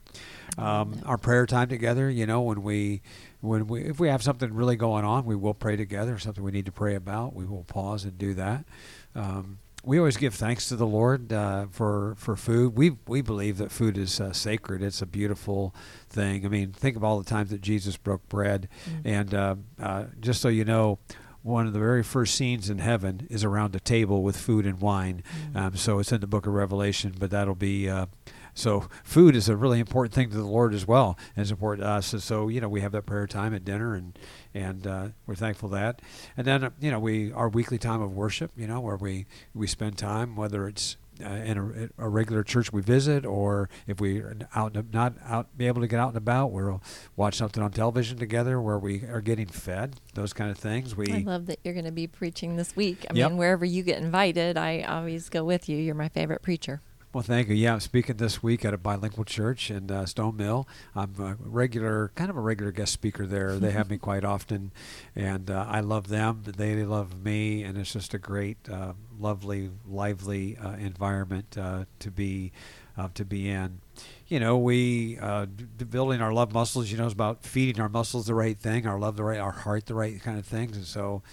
Um, 0.57 1.01
our 1.05 1.17
prayer 1.17 1.45
time 1.45 1.69
together, 1.69 2.09
you 2.09 2.25
know, 2.25 2.41
when 2.41 2.63
we 2.63 3.01
when 3.41 3.67
we 3.67 3.83
if 3.83 3.99
we 3.99 4.07
have 4.07 4.23
something 4.23 4.53
really 4.53 4.75
going 4.75 5.05
on, 5.05 5.25
we 5.25 5.35
will 5.35 5.53
pray 5.53 5.75
together. 5.75 6.17
Something 6.17 6.43
we 6.43 6.51
need 6.51 6.65
to 6.65 6.71
pray 6.71 6.95
about, 6.95 7.35
we 7.35 7.45
will 7.45 7.63
pause 7.63 8.05
and 8.05 8.17
do 8.17 8.33
that. 8.33 8.65
Um, 9.13 9.59
we 9.83 9.97
always 9.99 10.17
give 10.17 10.33
thanks 10.35 10.67
to 10.67 10.75
the 10.75 10.85
Lord 10.87 11.31
uh, 11.31 11.67
for 11.71 12.15
for 12.17 12.35
food. 12.35 12.75
We 12.75 12.97
we 13.07 13.21
believe 13.21 13.57
that 13.59 13.71
food 13.71 13.97
is 13.97 14.19
uh, 14.19 14.33
sacred. 14.33 14.81
It's 14.81 15.01
a 15.01 15.05
beautiful 15.05 15.73
thing. 16.09 16.45
I 16.45 16.49
mean, 16.49 16.73
think 16.73 16.97
of 16.97 17.03
all 17.03 17.19
the 17.19 17.29
times 17.29 17.51
that 17.51 17.61
Jesus 17.61 17.95
broke 17.97 18.27
bread, 18.27 18.67
and 19.05 19.33
uh, 19.33 19.55
uh, 19.81 20.05
just 20.19 20.41
so 20.41 20.49
you 20.49 20.65
know. 20.65 20.99
One 21.47 21.65
of 21.65 21.71
the 21.71 21.79
very 21.79 22.03
first 22.03 22.35
scenes 22.35 22.69
in 22.69 22.79
heaven 22.79 23.25
is 23.29 23.45
around 23.45 23.73
a 23.73 23.79
table 23.79 24.21
with 24.21 24.35
food 24.35 24.65
and 24.65 24.81
wine. 24.81 25.23
Um, 25.55 25.77
so 25.77 25.99
it's 25.99 26.11
in 26.11 26.19
the 26.19 26.27
book 26.27 26.45
of 26.45 26.51
Revelation, 26.51 27.15
but 27.17 27.31
that'll 27.31 27.55
be 27.55 27.89
uh, 27.89 28.07
so 28.53 28.89
food 29.05 29.33
is 29.33 29.47
a 29.47 29.55
really 29.55 29.79
important 29.79 30.13
thing 30.13 30.29
to 30.31 30.35
the 30.35 30.43
Lord 30.43 30.73
as 30.73 30.85
well, 30.85 31.17
and 31.35 31.43
it's 31.43 31.51
important 31.51 31.85
to 31.85 31.89
us. 31.89 32.11
And 32.11 32.21
so 32.21 32.49
you 32.49 32.59
know 32.59 32.67
we 32.67 32.81
have 32.81 32.91
that 32.91 33.05
prayer 33.05 33.27
time 33.27 33.53
at 33.53 33.63
dinner, 33.63 33.95
and 33.95 34.19
and 34.53 34.85
uh, 34.85 35.07
we're 35.25 35.35
thankful 35.35 35.69
for 35.69 35.75
that. 35.75 36.01
And 36.35 36.45
then 36.45 36.65
uh, 36.65 36.69
you 36.81 36.91
know 36.91 36.99
we 36.99 37.31
our 37.31 37.47
weekly 37.47 37.77
time 37.77 38.01
of 38.01 38.13
worship, 38.13 38.51
you 38.57 38.67
know, 38.67 38.81
where 38.81 38.97
we 38.97 39.25
we 39.53 39.67
spend 39.67 39.97
time, 39.97 40.35
whether 40.35 40.67
it's 40.67 40.97
uh, 41.23 41.29
in 41.29 41.89
a, 41.97 42.05
a 42.05 42.09
regular 42.09 42.43
church 42.43 42.71
we 42.73 42.81
visit, 42.81 43.25
or 43.25 43.69
if 43.87 43.99
we 43.99 44.19
are 44.19 44.35
out 44.55 44.75
not 44.93 45.13
out 45.25 45.57
be 45.57 45.67
able 45.67 45.81
to 45.81 45.87
get 45.87 45.99
out 45.99 46.09
and 46.09 46.17
about, 46.17 46.51
we'll 46.51 46.81
watch 47.15 47.35
something 47.35 47.61
on 47.63 47.71
television 47.71 48.17
together 48.17 48.61
where 48.61 48.77
we 48.79 49.03
are 49.05 49.21
getting 49.21 49.47
fed. 49.47 49.95
Those 50.13 50.33
kind 50.33 50.51
of 50.51 50.57
things. 50.57 50.95
We 50.95 51.11
I 51.13 51.19
love 51.19 51.45
that 51.47 51.59
you're 51.63 51.73
going 51.73 51.85
to 51.85 51.91
be 51.91 52.07
preaching 52.07 52.55
this 52.55 52.75
week. 52.75 53.05
I 53.09 53.13
Yep. 53.13 53.31
mean, 53.31 53.37
wherever 53.37 53.65
you 53.65 53.83
get 53.83 53.97
invited, 54.01 54.57
I 54.57 54.81
always 54.81 55.29
go 55.29 55.43
with 55.43 55.67
you. 55.69 55.77
You're 55.77 55.95
my 55.95 56.09
favorite 56.09 56.41
preacher. 56.41 56.81
Well, 57.17 57.23
thank 57.23 57.47
you. 57.47 57.55
Yeah, 57.55 57.73
I'm 57.73 57.79
speaking 57.79 58.17
this 58.17 58.43
week 58.43 58.63
at 58.63 58.75
a 58.75 58.77
bilingual 58.77 59.23
church 59.25 59.71
in 59.71 59.89
uh, 59.89 60.05
Stone 60.05 60.37
Mill. 60.37 60.67
I'm 60.95 61.15
a 61.17 61.35
regular, 61.39 62.11
kind 62.13 62.29
of 62.29 62.37
a 62.37 62.39
regular 62.39 62.71
guest 62.71 62.93
speaker 62.93 63.25
there. 63.25 63.57
They 63.57 63.71
have 63.71 63.89
me 63.89 63.97
quite 64.07 64.23
often, 64.23 64.71
and 65.15 65.49
uh, 65.49 65.65
I 65.67 65.79
love 65.79 66.09
them. 66.09 66.43
They 66.45 66.75
love 66.83 67.25
me, 67.25 67.63
and 67.63 67.75
it's 67.75 67.91
just 67.91 68.13
a 68.13 68.19
great, 68.19 68.57
uh, 68.71 68.93
lovely, 69.19 69.71
lively 69.87 70.57
uh, 70.57 70.73
environment 70.73 71.57
uh, 71.57 71.85
to 72.01 72.11
be 72.11 72.51
uh, 72.99 73.07
to 73.15 73.25
be 73.25 73.49
in. 73.49 73.81
You 74.27 74.39
know, 74.39 74.55
we 74.59 75.17
uh, 75.19 75.47
building 75.89 76.21
our 76.21 76.31
love 76.31 76.53
muscles. 76.53 76.91
You 76.91 76.99
know, 76.99 77.07
is 77.07 77.13
about 77.13 77.43
feeding 77.43 77.81
our 77.81 77.89
muscles 77.89 78.27
the 78.27 78.35
right 78.35 78.59
thing, 78.59 78.85
our 78.85 78.99
love 78.99 79.15
the 79.15 79.23
right, 79.23 79.39
our 79.39 79.53
heart 79.53 79.87
the 79.87 79.95
right 79.95 80.21
kind 80.21 80.37
of 80.37 80.45
things, 80.45 80.77
and 80.77 80.85
so, 80.85 81.23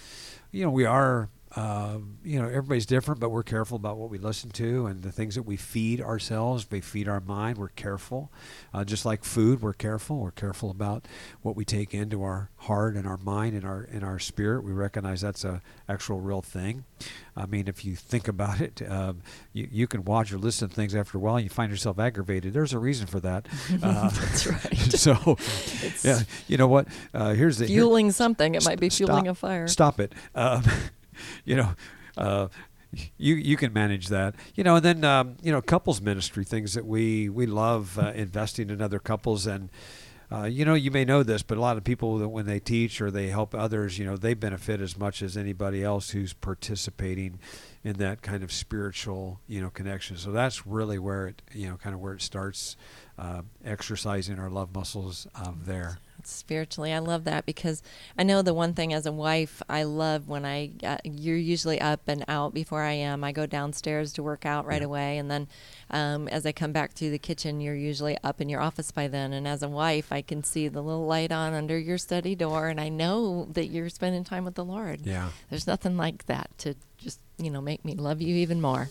you 0.51 0.63
know, 0.63 0.71
we 0.71 0.85
are 0.85 1.29
uh, 1.55 1.99
you 2.23 2.39
know, 2.41 2.47
everybody's 2.47 2.85
different, 2.85 3.19
but 3.19 3.29
we're 3.29 3.43
careful 3.43 3.77
about 3.77 3.97
what 3.97 4.09
we 4.09 4.17
listen 4.17 4.49
to 4.51 4.87
and 4.87 5.01
the 5.03 5.11
things 5.11 5.35
that 5.35 5.43
we 5.43 5.55
feed 5.55 6.01
ourselves. 6.01 6.67
We 6.69 6.81
feed 6.81 7.07
our 7.07 7.21
mind. 7.21 7.57
We're 7.57 7.69
careful, 7.69 8.31
uh, 8.73 8.83
just 8.83 9.05
like 9.05 9.23
food. 9.23 9.61
We're 9.61 9.73
careful. 9.73 10.17
We're 10.17 10.31
careful 10.31 10.69
about 10.69 11.07
what 11.41 11.55
we 11.55 11.63
take 11.63 11.93
into 11.93 12.23
our 12.23 12.49
heart 12.57 12.95
and 12.95 13.07
our 13.07 13.17
mind 13.17 13.55
and 13.55 13.63
our 13.65 13.87
and 13.91 14.03
our 14.03 14.19
spirit. 14.19 14.63
We 14.63 14.71
recognize 14.73 15.21
that's 15.21 15.45
a 15.45 15.61
actual 15.87 16.19
real 16.19 16.41
thing. 16.41 16.83
I 17.37 17.45
mean, 17.45 17.67
if 17.67 17.83
you 17.83 17.95
think 17.95 18.27
about 18.29 18.61
it, 18.61 18.81
um, 18.89 19.21
you, 19.51 19.67
you 19.69 19.87
can 19.87 20.05
watch 20.05 20.31
or 20.31 20.37
listen 20.37 20.69
to 20.69 20.75
things 20.75 20.95
after 20.95 21.17
a 21.17 21.21
while, 21.21 21.35
and 21.35 21.43
you 21.43 21.49
find 21.49 21.69
yourself 21.69 21.99
aggravated. 21.99 22.53
There's 22.53 22.71
a 22.73 22.79
reason 22.79 23.07
for 23.07 23.19
that. 23.21 23.47
Uh, 23.83 24.09
That's 24.09 24.47
right. 24.47 24.77
so, 24.91 25.37
yeah, 26.03 26.21
you 26.47 26.57
know 26.57 26.67
what? 26.67 26.87
Uh, 27.13 27.33
here's 27.33 27.57
the 27.57 27.65
here- 27.65 27.81
fueling 27.81 28.11
something. 28.11 28.55
It 28.55 28.63
might 28.65 28.79
be 28.79 28.89
Stop- 28.89 29.07
fueling 29.07 29.27
a 29.27 29.35
fire. 29.35 29.67
Stop 29.67 29.99
it. 29.99 30.13
Um, 30.33 30.63
you 31.45 31.55
know, 31.55 31.75
uh, 32.17 32.47
you 33.17 33.35
you 33.35 33.57
can 33.57 33.73
manage 33.73 34.07
that. 34.07 34.35
You 34.55 34.63
know, 34.63 34.77
and 34.77 34.85
then 34.85 35.03
um, 35.03 35.35
you 35.41 35.51
know, 35.51 35.61
couples 35.61 36.01
ministry 36.01 36.43
things 36.43 36.73
that 36.73 36.85
we 36.85 37.29
we 37.29 37.45
love 37.45 37.99
uh, 37.99 38.11
investing 38.15 38.69
in 38.69 38.81
other 38.81 38.99
couples 38.99 39.47
and. 39.47 39.69
Uh, 40.31 40.45
you 40.45 40.65
know, 40.65 40.73
you 40.73 40.89
may 40.89 41.05
know 41.05 41.21
this, 41.21 41.43
but 41.43 41.55
a 41.55 41.61
lot 41.61 41.77
of 41.77 41.83
people 41.83 42.17
that 42.17 42.29
when 42.29 42.47
they 42.47 42.59
teach 42.59 42.99
or 42.99 43.11
they 43.11 43.27
help 43.27 43.53
others, 43.53 43.99
you 43.99 44.03
know, 44.03 44.17
they 44.17 44.33
benefit 44.33 44.81
as 44.81 44.97
much 44.97 45.21
as 45.21 45.37
anybody 45.37 45.83
else 45.83 46.09
who's 46.09 46.33
participating 46.33 47.37
in 47.85 47.93
that 47.97 48.21
kind 48.21 48.43
of 48.43 48.51
spiritual, 48.51 49.39
you 49.47 49.61
know, 49.61 49.69
connection. 49.69 50.17
So 50.17 50.31
that's 50.31 50.65
really 50.67 50.99
where 50.99 51.27
it, 51.27 51.41
you 51.53 51.69
know, 51.69 51.77
kind 51.77 51.93
of 51.95 52.01
where 52.01 52.13
it 52.13 52.21
starts, 52.21 52.75
uh, 53.17 53.43
exercising 53.63 54.39
our 54.39 54.49
love 54.49 54.73
muscles 54.75 55.27
um, 55.35 55.61
there. 55.65 55.99
spiritually 56.23 56.91
i 56.91 56.97
love 56.99 57.23
that 57.25 57.45
because 57.45 57.83
i 58.17 58.23
know 58.23 58.41
the 58.41 58.53
one 58.53 58.73
thing 58.73 58.91
as 58.91 59.05
a 59.05 59.11
wife 59.11 59.61
i 59.69 59.83
love 59.83 60.27
when 60.27 60.43
i 60.43 60.71
uh, 60.83 60.97
you're 61.03 61.37
usually 61.37 61.79
up 61.79 62.01
and 62.07 62.25
out 62.27 62.51
before 62.53 62.81
i 62.81 62.91
am 62.93 63.23
i 63.23 63.31
go 63.31 63.45
downstairs 63.45 64.11
to 64.11 64.23
work 64.23 64.43
out 64.45 64.65
right 64.65 64.81
Yeah. 64.81 64.87
away 64.87 65.17
and 65.19 65.29
then 65.29 65.47
um, 65.91 66.27
as 66.29 66.45
i 66.47 66.51
come 66.51 66.71
back 66.71 66.93
through 66.93 67.11
the 67.11 67.19
kitchen 67.19 67.61
you're 67.61 67.75
usually 67.75 68.17
up 68.23 68.41
in 68.41 68.49
your 68.49 68.59
office 68.59 68.91
by 68.91 69.07
then 69.07 69.33
and 69.33 69.47
as 69.47 69.61
a 69.61 69.69
wife 69.69 70.11
i 70.11 70.21
can 70.23 70.43
see 70.43 70.67
the 70.67 70.81
little 70.81 71.05
light 71.05 71.31
on 71.31 71.53
under 71.53 71.77
your 71.77 71.99
study 71.99 72.33
door 72.35 72.67
and 72.69 72.81
i 72.81 72.89
know 72.89 73.45
that 73.53 73.67
you're 73.67 73.89
spending 73.89 74.23
time 74.23 74.43
with 74.45 74.55
the 74.55 74.65
lord 74.65 75.01
Yeah. 75.05 75.29
there's 75.51 75.67
nothing 75.67 75.95
like 75.95 76.25
that 76.25 76.49
to 76.59 76.73
just 77.05 77.19
you 77.37 77.51
know 77.51 77.61
make 77.61 77.85
me 77.85 77.93
love 77.95 78.21
you 78.21 78.35
even 78.35 78.59
more. 78.59 78.89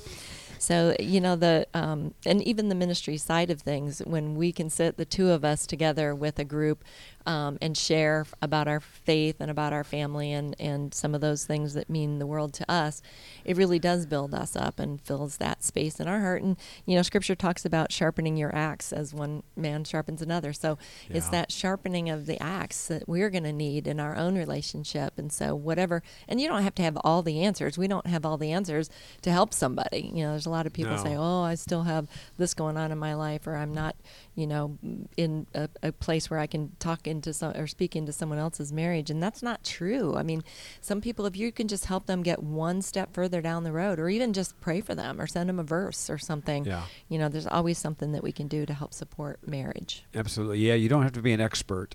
So 0.59 0.97
you 0.99 1.21
know 1.21 1.37
the 1.37 1.67
um, 1.75 2.15
and 2.25 2.41
even 2.43 2.71
the 2.71 2.75
ministry 2.75 3.19
side 3.19 3.51
of 3.51 3.61
things 3.61 3.99
when 4.07 4.37
we 4.37 4.53
can 4.53 4.71
sit 4.71 4.97
the 4.97 5.05
two 5.05 5.31
of 5.31 5.45
us 5.45 5.67
together 5.67 6.15
with 6.15 6.39
a 6.39 6.45
group 6.45 6.85
um, 7.27 7.59
and 7.63 7.77
share 7.77 8.27
about 8.43 8.69
our 8.69 8.81
faith 8.81 9.37
and 9.41 9.51
about 9.51 9.73
our 9.73 9.85
family 9.85 10.33
and 10.33 10.55
and 10.61 10.93
some 10.93 11.15
of 11.15 11.21
those 11.21 11.45
things 11.45 11.75
that 11.75 11.89
mean 11.89 12.19
the 12.19 12.27
world 12.27 12.53
to 12.55 12.71
us 12.71 13.01
it 13.45 13.57
really 13.57 13.79
does 13.79 14.07
build 14.07 14.35
us 14.35 14.57
up 14.57 14.79
and 14.79 15.01
fills 15.01 15.37
that 15.39 15.63
space 15.63 16.01
in 16.01 16.09
our 16.09 16.21
heart. 16.21 16.43
And 16.43 16.57
you 16.87 16.97
know 16.97 17.03
scripture 17.03 17.35
talks 17.35 17.65
about 17.65 17.93
sharpening 17.93 18.37
your 18.37 18.55
axe 18.55 18.93
as 18.93 19.13
one 19.15 19.43
man 19.57 19.85
sharpens 19.85 20.23
another. 20.23 20.53
So 20.53 20.79
it's 21.11 21.29
that 21.29 21.53
sharpening 21.53 22.09
of 22.11 22.27
the 22.27 22.43
axe 22.43 22.87
that 22.89 23.09
we're 23.09 23.31
going 23.31 23.45
to 23.45 23.53
need 23.53 23.87
in 23.87 24.01
our 24.01 24.17
own 24.17 24.37
relationship. 24.37 25.19
And 25.19 25.33
so 25.33 25.55
whatever 25.55 26.03
and 26.29 26.41
you 26.41 26.49
don't 26.49 26.63
have 26.63 26.75
to 26.77 26.83
have 26.83 26.97
all 27.05 27.23
the 27.23 27.43
answers. 27.43 27.77
We 27.79 27.89
don't 27.89 28.07
have 28.07 28.25
all 28.25 28.37
the 28.37 28.53
answers 28.53 28.91
to 29.23 29.31
help 29.31 29.53
somebody. 29.55 30.11
You 30.15 30.25
know 30.25 30.31
there's 30.31 30.47
a 30.47 30.51
lot 30.51 30.67
of 30.67 30.73
people 30.73 30.97
No. 30.97 31.03
say 31.03 31.17
oh 31.17 31.43
i 31.43 31.55
still 31.55 31.83
have 31.85 32.09
this 32.39 32.55
going 32.55 32.77
on 32.77 32.93
in 32.93 32.99
my 32.99 33.15
life 33.15 33.47
or 33.47 33.57
i'm 33.57 33.73
not 33.73 33.97
you 34.35 34.47
know 34.47 34.79
in 35.17 35.47
a, 35.55 35.69
a 35.83 35.93
place 35.93 36.31
where 36.31 36.41
i 36.41 36.47
can 36.47 36.73
talk 36.79 37.07
into 37.15 37.33
some 37.33 37.53
or 37.57 37.67
speak 37.67 37.97
into 37.97 38.13
someone 38.13 38.39
else's 38.39 38.73
marriage 38.73 39.09
and 39.11 39.23
that's 39.23 39.43
not 39.43 39.63
true 39.65 40.15
i 40.17 40.23
mean 40.23 40.43
some 40.81 41.01
people 41.01 41.25
if 41.27 41.37
you 41.37 41.51
can 41.53 41.69
just 41.69 41.87
help 41.87 42.07
them 42.07 42.23
get 42.23 42.43
one 42.43 42.83
step 42.83 43.15
further 43.15 43.41
down 43.41 43.65
the 43.65 43.73
road 43.73 43.99
or 43.99 44.09
even 44.09 44.33
just 44.33 44.61
pray 44.61 44.81
for 44.81 44.95
them 44.95 45.21
or 45.21 45.27
send 45.27 45.49
them 45.49 45.59
a 45.59 45.65
verse 45.65 46.11
or 46.11 46.19
something 46.19 46.65
Yeah. 46.65 46.83
you 47.09 47.19
know 47.19 47.29
there's 47.29 47.47
always 47.47 47.79
something 47.79 48.13
that 48.13 48.23
we 48.23 48.33
can 48.33 48.49
do 48.49 48.67
to 48.67 48.75
help 48.75 48.93
support 48.93 49.39
marriage 49.47 50.05
Absolutely. 50.15 50.59
Yeah, 50.59 50.75
you 50.75 50.89
don't 50.89 51.03
have 51.03 51.13
to 51.13 51.23
be 51.23 51.33
an 51.33 51.41
expert. 51.41 51.95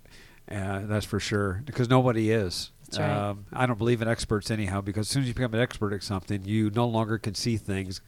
Uh, 0.51 0.81
that's 0.85 1.05
for 1.05 1.19
sure, 1.19 1.61
because 1.65 1.89
nobody 1.89 2.31
is. 2.31 2.71
That's 2.89 2.99
right. 2.99 3.29
Um, 3.29 3.45
I 3.53 3.65
don't 3.65 3.77
believe 3.77 4.01
in 4.01 4.07
experts 4.07 4.49
anyhow, 4.49 4.81
because 4.81 5.07
as 5.07 5.09
soon 5.09 5.23
as 5.23 5.27
you 5.27 5.33
become 5.33 5.53
an 5.53 5.59
expert 5.59 5.93
at 5.93 6.01
something, 6.01 6.43
you 6.43 6.71
no 6.71 6.87
longer 6.87 7.17
can 7.17 7.35
see 7.35 7.57
things 7.57 8.01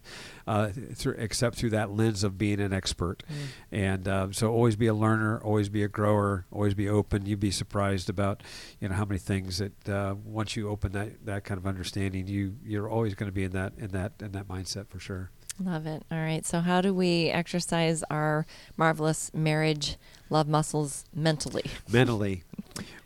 uh, 0.47 0.69
through, 0.95 1.15
except 1.17 1.57
through 1.57 1.69
that 1.71 1.91
lens 1.91 2.23
of 2.23 2.37
being 2.37 2.59
an 2.59 2.73
expert. 2.73 3.23
Mm. 3.29 3.35
And 3.71 4.07
um, 4.07 4.33
so, 4.33 4.51
always 4.51 4.75
be 4.75 4.87
a 4.87 4.93
learner, 4.93 5.39
always 5.43 5.69
be 5.69 5.83
a 5.83 5.87
grower, 5.87 6.45
always 6.51 6.73
be 6.73 6.89
open. 6.89 7.25
You'd 7.25 7.39
be 7.39 7.51
surprised 7.51 8.09
about, 8.09 8.41
you 8.79 8.89
know, 8.89 8.95
how 8.95 9.05
many 9.05 9.19
things 9.19 9.59
that 9.59 9.89
uh, 9.89 10.15
once 10.23 10.55
you 10.55 10.69
open 10.69 10.93
that, 10.93 11.25
that 11.25 11.43
kind 11.43 11.57
of 11.57 11.67
understanding, 11.67 12.27
you 12.27 12.55
you're 12.65 12.89
always 12.89 13.13
going 13.13 13.27
to 13.27 13.33
be 13.33 13.43
in 13.43 13.51
that 13.51 13.73
in 13.77 13.89
that 13.91 14.13
in 14.19 14.31
that 14.31 14.47
mindset 14.47 14.87
for 14.87 14.99
sure. 14.99 15.29
Love 15.59 15.85
it. 15.85 16.03
All 16.11 16.17
right. 16.17 16.45
So, 16.45 16.59
how 16.61 16.81
do 16.81 16.93
we 16.93 17.29
exercise 17.29 18.03
our 18.09 18.45
marvelous 18.77 19.31
marriage 19.33 19.97
love 20.29 20.47
muscles 20.47 21.05
mentally? 21.13 21.65
mentally. 21.91 22.43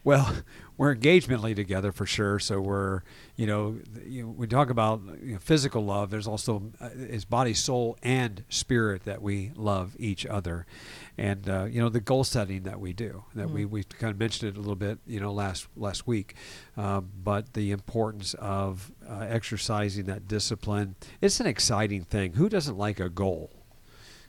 Well, 0.03 0.36
we're 0.77 0.91
engaged 0.91 1.29
mentally 1.29 1.55
together 1.55 1.91
for 1.91 2.05
sure. 2.05 2.39
So 2.39 2.60
we're, 2.60 3.01
you 3.36 3.48
know, 3.48 3.77
you 4.05 4.24
know 4.24 4.29
we 4.29 4.48
talk 4.48 4.70
about 4.70 5.01
you 5.22 5.34
know, 5.34 5.39
physical 5.39 5.86
love. 5.86 6.10
There's 6.10 6.27
also 6.27 6.72
uh, 6.82 6.89
it's 6.96 7.25
body, 7.25 7.53
soul, 7.53 7.98
and 8.03 8.44
spirit 8.50 9.05
that 9.05 9.22
we 9.22 9.51
love 9.55 9.96
each 9.98 10.25
other, 10.25 10.65
and 11.17 11.48
uh, 11.50 11.65
you 11.65 11.79
know 11.79 11.89
the 11.89 12.01
goal 12.01 12.24
setting 12.24 12.63
that 12.63 12.79
we 12.79 12.94
do. 12.94 13.24
That 13.36 13.50
we 13.50 13.65
we 13.65 13.84
kind 13.84 14.12
of 14.12 14.20
mentioned 14.20 14.50
it 14.50 14.58
a 14.58 14.60
little 14.60 14.75
bit, 14.75 15.00
you 15.08 15.20
know, 15.20 15.32
last 15.32 15.67
last 15.75 16.08
week, 16.08 16.36
uh, 16.77 17.01
but 17.01 17.53
the 17.53 17.72
importance 17.72 18.34
of 18.36 18.91
uh, 19.08 19.25
exercising 19.29 20.05
that 20.05 20.27
discipline. 20.27 20.96
It's 21.22 21.39
an 21.39 21.48
exciting 21.48 22.03
thing. 22.03 22.34
Who 22.34 22.50
doesn't 22.50 22.77
like 22.77 23.00
a 23.00 23.10
goal? 23.10 23.51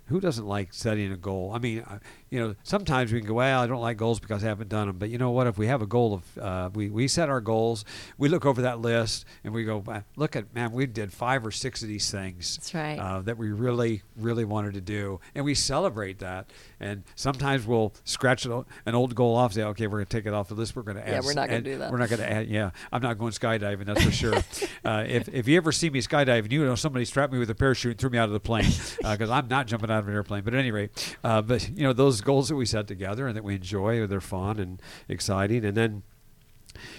who 0.06 0.20
doesn't 0.20 0.46
like 0.46 0.72
setting 0.72 1.10
a 1.12 1.16
goal? 1.16 1.52
I 1.54 1.58
mean, 1.58 1.80
uh, 1.80 1.98
you 2.36 2.48
know, 2.48 2.54
sometimes 2.64 3.14
we 3.14 3.20
can 3.20 3.28
go, 3.28 3.34
well, 3.34 3.62
I 3.62 3.66
don't 3.66 3.80
like 3.80 3.96
goals 3.96 4.20
because 4.20 4.44
I 4.44 4.48
haven't 4.48 4.68
done 4.68 4.88
them. 4.88 4.98
But 4.98 5.08
you 5.08 5.16
know 5.16 5.30
what? 5.30 5.46
If 5.46 5.56
we 5.56 5.68
have 5.68 5.80
a 5.80 5.86
goal 5.86 6.12
of, 6.12 6.38
uh, 6.38 6.70
we, 6.74 6.90
we 6.90 7.08
set 7.08 7.30
our 7.30 7.40
goals, 7.40 7.86
we 8.18 8.28
look 8.28 8.44
over 8.44 8.60
that 8.60 8.80
list 8.80 9.24
and 9.42 9.54
we 9.54 9.64
go, 9.64 9.82
look 10.16 10.36
at, 10.36 10.54
man, 10.54 10.72
we 10.72 10.84
did 10.84 11.14
five 11.14 11.46
or 11.46 11.50
six 11.50 11.80
of 11.80 11.88
these 11.88 12.10
things 12.10 12.56
That's 12.56 12.74
right. 12.74 12.98
uh, 12.98 13.22
that 13.22 13.38
we 13.38 13.48
really, 13.52 14.02
really 14.18 14.44
wanted 14.44 14.74
to 14.74 14.82
do. 14.82 15.18
And 15.34 15.46
we 15.46 15.54
celebrate 15.54 16.18
that. 16.18 16.50
And 16.78 17.04
sometimes 17.14 17.66
we'll 17.66 17.94
scratch 18.04 18.44
an 18.44 18.64
old 18.94 19.14
goal 19.14 19.34
off, 19.34 19.54
say, 19.54 19.62
okay, 19.62 19.86
we're 19.86 19.98
going 19.98 20.06
to 20.06 20.16
take 20.16 20.26
it 20.26 20.34
off 20.34 20.48
the 20.48 20.54
list. 20.54 20.76
We're 20.76 20.82
going 20.82 20.98
to 20.98 21.08
add. 21.08 21.14
Yeah, 21.14 21.20
we're 21.24 21.32
not 21.32 21.48
gonna 21.48 21.62
do 21.62 21.78
that. 21.78 21.90
We're 21.90 21.96
not 21.96 22.10
going 22.10 22.20
to 22.20 22.30
add, 22.30 22.48
yeah, 22.48 22.70
I'm 22.92 23.00
not 23.00 23.16
going 23.16 23.32
skydiving, 23.32 23.86
that's 23.86 24.04
for 24.04 24.12
sure. 24.12 24.34
uh, 24.84 25.04
if, 25.08 25.30
if 25.30 25.48
you 25.48 25.56
ever 25.56 25.72
see 25.72 25.88
me 25.88 26.02
skydiving, 26.02 26.52
you 26.52 26.66
know 26.66 26.74
somebody 26.74 27.06
strapped 27.06 27.32
me 27.32 27.38
with 27.38 27.48
a 27.48 27.54
parachute 27.54 27.92
and 27.92 27.98
threw 27.98 28.10
me 28.10 28.18
out 28.18 28.28
of 28.28 28.32
the 28.32 28.40
plane 28.40 28.70
because 28.98 29.30
I'm 29.30 29.48
not 29.48 29.66
jumping 29.66 29.90
out 29.90 30.00
of 30.00 30.08
an 30.08 30.14
airplane. 30.14 30.42
But 30.42 30.52
at 30.52 30.60
any 30.60 30.70
rate, 30.70 31.16
uh, 31.24 31.40
but 31.42 31.68
you 31.70 31.84
know 31.84 31.92
those 31.92 32.20
goals 32.26 32.48
that 32.48 32.56
we 32.56 32.66
set 32.66 32.86
together 32.86 33.26
and 33.26 33.36
that 33.36 33.44
we 33.44 33.54
enjoy, 33.54 33.98
or 34.00 34.06
they're 34.06 34.20
fun 34.20 34.58
and 34.58 34.82
exciting, 35.08 35.64
and 35.64 35.76
then 35.76 36.02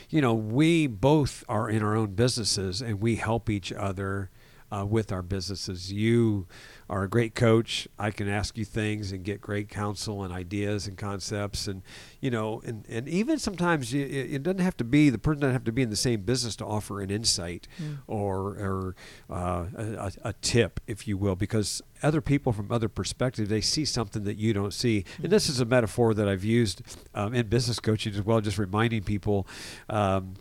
you 0.10 0.22
know, 0.22 0.34
we 0.34 0.88
both 0.88 1.44
are 1.48 1.70
in 1.70 1.84
our 1.84 1.96
own 1.96 2.14
businesses 2.14 2.82
and 2.82 3.02
we 3.02 3.16
help 3.16 3.50
each 3.50 3.72
other 3.72 4.30
uh, 4.72 4.86
with 4.86 5.12
our 5.12 5.22
businesses. 5.22 5.92
You 5.92 6.48
are 6.90 7.04
a 7.04 7.10
great 7.10 7.36
coach. 7.36 7.88
I 8.00 8.12
can 8.12 8.30
ask 8.30 8.58
you 8.58 8.66
things 8.66 9.12
and 9.12 9.24
get 9.24 9.42
great 9.42 9.70
counsel 9.70 10.24
and 10.24 10.34
ideas 10.34 10.88
and 10.88 10.98
concepts. 10.98 11.68
And, 11.68 11.82
you 12.22 12.32
know, 12.32 12.62
and, 12.66 12.86
and 12.88 13.08
even 13.10 13.40
sometimes 13.40 13.94
you, 13.94 14.06
it 14.06 14.44
doesn't 14.44 14.62
have 14.62 14.78
to 14.78 14.84
be, 14.84 15.10
the 15.10 15.18
person 15.18 15.42
doesn't 15.42 15.54
have 15.54 15.64
to 15.66 15.72
be 15.72 15.82
in 15.82 15.90
the 15.90 15.96
same 15.96 16.22
business 16.22 16.56
to 16.58 16.66
offer 16.66 17.02
an 17.02 17.10
insight 17.10 17.68
or, 18.08 18.40
or 18.40 18.96
uh, 19.30 19.66
a, 19.76 20.12
a 20.24 20.34
tip, 20.42 20.80
if 20.88 21.08
you 21.08 21.18
will, 21.18 21.36
because 21.36 21.82
other 22.04 22.22
people 22.22 22.54
from 22.54 22.72
other 22.72 22.90
perspectives, 22.90 23.50
they 23.50 23.62
see 23.62 23.84
something 23.84 24.24
that 24.24 24.38
you 24.38 24.54
don't 24.54 24.74
see. 24.74 25.04
And 25.22 25.32
this 25.32 25.50
is 25.50 25.60
a 25.60 25.66
metaphor 25.66 26.14
that 26.14 26.28
I've 26.28 26.44
used 26.44 26.82
um, 27.14 27.34
in 27.34 27.48
business 27.48 27.80
coaching 27.80 28.14
as 28.14 28.22
well, 28.22 28.40
just 28.42 28.58
reminding 28.58 29.04
people. 29.04 29.48
Um, 29.90 30.36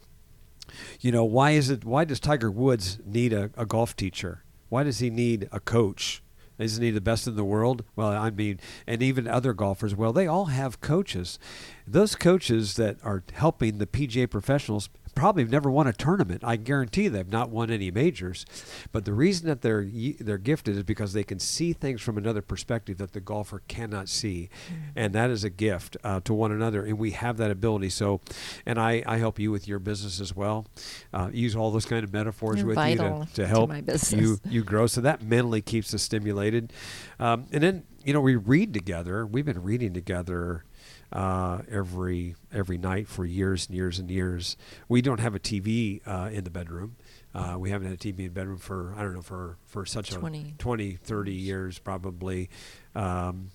you 1.01 1.13
know 1.13 1.25
why 1.25 1.53
is 1.53 1.71
it 1.71 1.85
why 1.85 2.05
does 2.05 2.21
tiger 2.21 2.51
woods 2.51 2.99
need 3.07 3.33
a, 3.33 3.51
a 3.57 3.65
golf 3.65 3.95
teacher 3.95 4.43
why 4.69 4.83
does 4.83 4.99
he 4.99 5.11
need 5.11 5.49
a 5.53 5.61
coach 5.61 6.23
isn't 6.59 6.83
he 6.83 6.91
the 6.91 7.01
best 7.01 7.27
in 7.27 7.37
the 7.37 7.45
world? 7.45 7.85
Well 7.95 8.09
i 8.09 8.31
mean 8.31 8.61
and 8.87 9.03
even 9.03 9.27
other 9.27 9.53
golfers. 9.53 9.95
Well 9.95 10.13
they 10.13 10.27
all 10.27 10.47
have 10.47 10.81
coaches. 10.81 11.39
Those 11.87 12.15
coaches 12.15 12.75
that 12.77 12.97
are 13.03 13.23
helping 13.33 13.79
the 13.79 13.87
pga 13.87 14.29
professionals 14.31 14.89
probably 15.17 15.45
never 15.45 15.69
won 15.69 15.89
a 15.89 15.93
tournament. 15.93 16.45
I 16.45 16.55
guarantee 16.55 17.09
they've 17.09 17.29
not 17.29 17.51
won 17.51 17.71
any 17.71 17.91
majors. 17.91 18.47
But 18.93 19.05
the 19.05 19.13
reason 19.13 19.49
that 19.49 19.63
they're 19.63 19.85
they're 20.21 20.39
gifted 20.39 20.77
is 20.77 20.85
because 20.85 21.13
they 21.13 21.25
can 21.25 21.41
see 21.41 21.73
things 21.73 22.01
from 22.01 22.17
another 22.17 22.43
perspective 22.43 22.99
that 22.99 23.13
the 23.13 23.21
golfer 23.21 23.63
cannot 23.67 24.09
see. 24.09 24.49
And 24.95 25.13
that 25.15 25.31
is 25.31 25.43
a 25.43 25.51
gift 25.51 25.97
uh, 26.05 26.21
to 26.21 26.35
one 26.35 26.53
another. 26.53 26.85
And 26.85 26.99
we 26.99 27.11
have 27.13 27.39
that 27.39 27.51
ability. 27.51 27.91
So 27.91 28.21
and 28.65 28.79
i 28.79 29.03
i 29.07 29.17
help 29.17 29.39
you 29.41 29.51
with 29.51 29.67
your 29.67 29.81
business 29.81 30.21
as 30.21 30.37
well. 30.37 30.67
Uh, 31.13 31.31
use 31.33 31.57
all 31.57 31.73
those 31.73 31.87
kind 31.87 32.05
of 32.05 32.13
metaphors 32.13 32.59
You're 32.59 32.67
with 32.67 32.79
you 32.79 32.97
to, 32.97 33.27
to 33.27 33.29
to 33.35 33.47
help 33.47 33.71
my 33.71 33.81
business. 33.81 34.21
you 34.21 34.39
you 34.49 34.63
grow. 34.63 34.87
So 34.87 35.01
that 35.01 35.23
mentally 35.23 35.63
keeps 35.63 35.93
us 35.95 36.03
stimulated. 36.03 36.73
Um, 37.19 37.47
and 37.51 37.63
then 37.63 37.85
you 38.05 38.13
know 38.13 38.21
we 38.21 38.37
read 38.37 38.75
together. 38.75 39.27
We've 39.27 39.47
been 39.47 39.63
reading 39.63 39.95
together 39.95 40.65
uh, 41.13 41.63
every 41.71 42.35
every 42.53 42.79
night 42.79 43.09
for 43.09 43.25
years 43.25 43.67
and 43.67 43.77
years 43.77 43.99
and 43.99 44.11
years. 44.11 44.57
We 44.89 45.03
don't 45.03 45.21
have 45.21 45.35
a 45.35 45.39
TV 45.41 46.01
uh, 46.07 46.31
in 46.33 46.45
the 46.45 46.51
bedroom. 46.51 46.97
Uh, 47.35 47.57
we 47.59 47.71
haven't 47.71 47.89
had 47.89 47.95
a 47.97 48.01
TV 48.01 48.19
in 48.21 48.25
the 48.25 48.29
bedroom 48.31 48.59
for 48.59 48.95
I 48.97 49.03
don't 49.03 49.15
know 49.15 49.23
for 49.23 49.57
for 49.67 49.85
such 49.87 50.11
20. 50.11 50.55
a 50.59 50.63
20, 50.63 50.93
30 50.97 51.33
years 51.33 51.79
probably. 51.79 52.49
Um, 52.95 53.51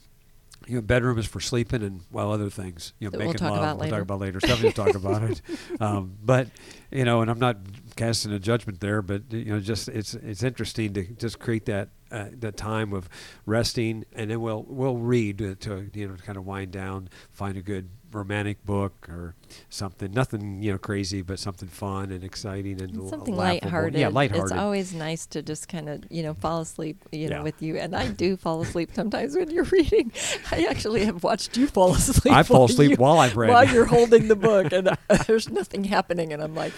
you 0.68 0.76
know, 0.76 0.82
bedroom 0.82 1.18
is 1.18 1.26
for 1.26 1.40
sleeping 1.40 1.82
and 1.82 2.02
well, 2.12 2.32
other 2.32 2.50
things. 2.52 2.94
You 3.00 3.08
know, 3.08 3.12
That 3.12 3.18
we'll 3.18 3.28
making 3.30 3.40
talk 3.40 3.50
love. 3.52 3.60
about 3.60 3.78
we'll 3.78 3.82
later. 3.86 3.96
talk 3.96 4.02
about 4.04 4.20
later. 4.20 4.40
Stephanie 4.40 4.68
will 4.68 4.74
talk 4.86 4.96
about 4.96 5.24
it. 5.24 5.42
Um, 5.82 6.16
but 6.24 6.48
you 6.92 7.04
know, 7.06 7.22
and 7.22 7.32
I'm 7.32 7.40
not 7.40 7.58
casting 7.96 8.32
a 8.32 8.40
judgment 8.40 8.80
there, 8.80 9.02
but 9.02 9.32
you 9.32 9.46
know, 9.46 9.60
just 9.60 9.88
it's 9.90 10.14
it's 10.14 10.44
interesting 10.44 10.94
to 10.94 11.04
just 11.04 11.40
create 11.40 11.66
that 11.66 11.90
uh, 12.12 12.26
that 12.40 12.58
time 12.58 12.94
of 12.94 13.10
resting, 13.46 14.06
and 14.14 14.30
then 14.32 14.42
we'll 14.42 14.66
we'll 14.68 14.98
read 14.98 15.38
to, 15.40 15.56
to 15.56 15.90
you 15.94 16.08
know 16.08 16.16
to 16.16 16.24
kind 16.24 16.38
of 16.38 16.46
wind 16.46 16.72
down, 16.72 17.10
find 17.32 17.58
a 17.58 17.62
good 17.62 17.90
romantic 18.12 18.66
book 18.66 19.08
or 19.08 19.36
something. 19.70 20.12
Nothing 20.12 20.62
you 20.62 20.72
know 20.74 20.78
crazy, 20.78 21.22
but 21.22 21.40
something 21.40 21.70
fun 21.70 22.12
and 22.12 22.24
exciting 22.24 22.82
and 22.82 22.98
l- 22.98 23.08
something 23.10 23.36
laughable. 23.36 23.62
lighthearted. 23.70 24.00
Yeah, 24.00 24.08
lighthearted. 24.10 24.52
It's 24.52 24.60
always 24.62 24.94
nice 24.94 25.26
to 25.28 25.42
just 25.42 25.70
kind 25.70 25.88
of, 25.88 26.04
you 26.10 26.22
know, 26.24 26.34
fall 26.34 26.60
asleep, 26.62 27.02
you 27.14 27.30
know, 27.30 27.38
Yeah. 27.38 27.44
with 27.44 27.62
you. 27.62 27.78
And 27.78 27.96
I 27.96 28.10
do 28.10 28.36
fall 28.36 28.62
asleep 28.62 28.90
sometimes 28.94 29.36
when 29.36 29.50
you're 29.50 29.64
reading. 29.72 30.12
I 30.52 30.66
actually 30.70 31.06
have 31.06 31.24
watched 31.24 31.56
you 31.56 31.68
fall 31.68 31.94
asleep. 31.96 32.34
I 32.34 32.44
fall 32.44 32.60
while 32.62 32.66
asleep 32.70 32.92
you- 32.92 32.96
while 32.98 33.18
I've 33.20 33.38
read. 33.38 33.50
While 33.52 33.66
you're 33.68 33.86
holding 33.86 34.28
the 34.28 34.36
book, 34.50 34.74
and 34.74 34.90
uh, 34.90 34.96
there's 35.28 35.50
nothing 35.50 35.86
happening, 35.86 36.34
and 36.34 36.44
I'm 36.44 36.54
like, 36.56 36.74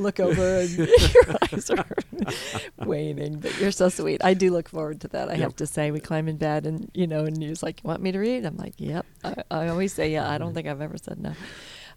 look 0.00 0.20
over, 0.20 0.60
and 0.60 0.70
your 0.78 1.36
eyes 1.42 1.70
are 1.70 1.86
waning. 2.86 3.40
But 3.40 3.58
you're 3.60 3.70
so 3.70 3.88
sweet. 3.88 4.24
I 4.24 4.34
do 4.34 4.50
look 4.50 4.68
forward 4.68 5.00
to 5.02 5.08
that. 5.08 5.28
I 5.28 5.32
Yep. 5.32 5.40
have 5.40 5.56
to 5.56 5.66
say, 5.66 5.90
we 5.90 6.00
climb 6.00 6.28
in 6.28 6.36
bed, 6.36 6.66
and 6.66 6.90
you 6.94 7.06
know, 7.06 7.24
and 7.24 7.42
you're 7.42 7.54
like, 7.62 7.82
you 7.82 7.88
want 7.88 8.02
me 8.02 8.12
to 8.12 8.18
read? 8.18 8.44
I'm 8.44 8.56
like, 8.56 8.74
yep. 8.78 9.06
I, 9.24 9.34
I 9.50 9.68
always 9.68 9.92
say, 9.92 10.12
yeah. 10.12 10.28
I 10.28 10.38
don't 10.38 10.48
mm-hmm. 10.48 10.54
think 10.56 10.68
I've 10.68 10.80
ever 10.80 10.96
said 10.98 11.20
no. 11.20 11.32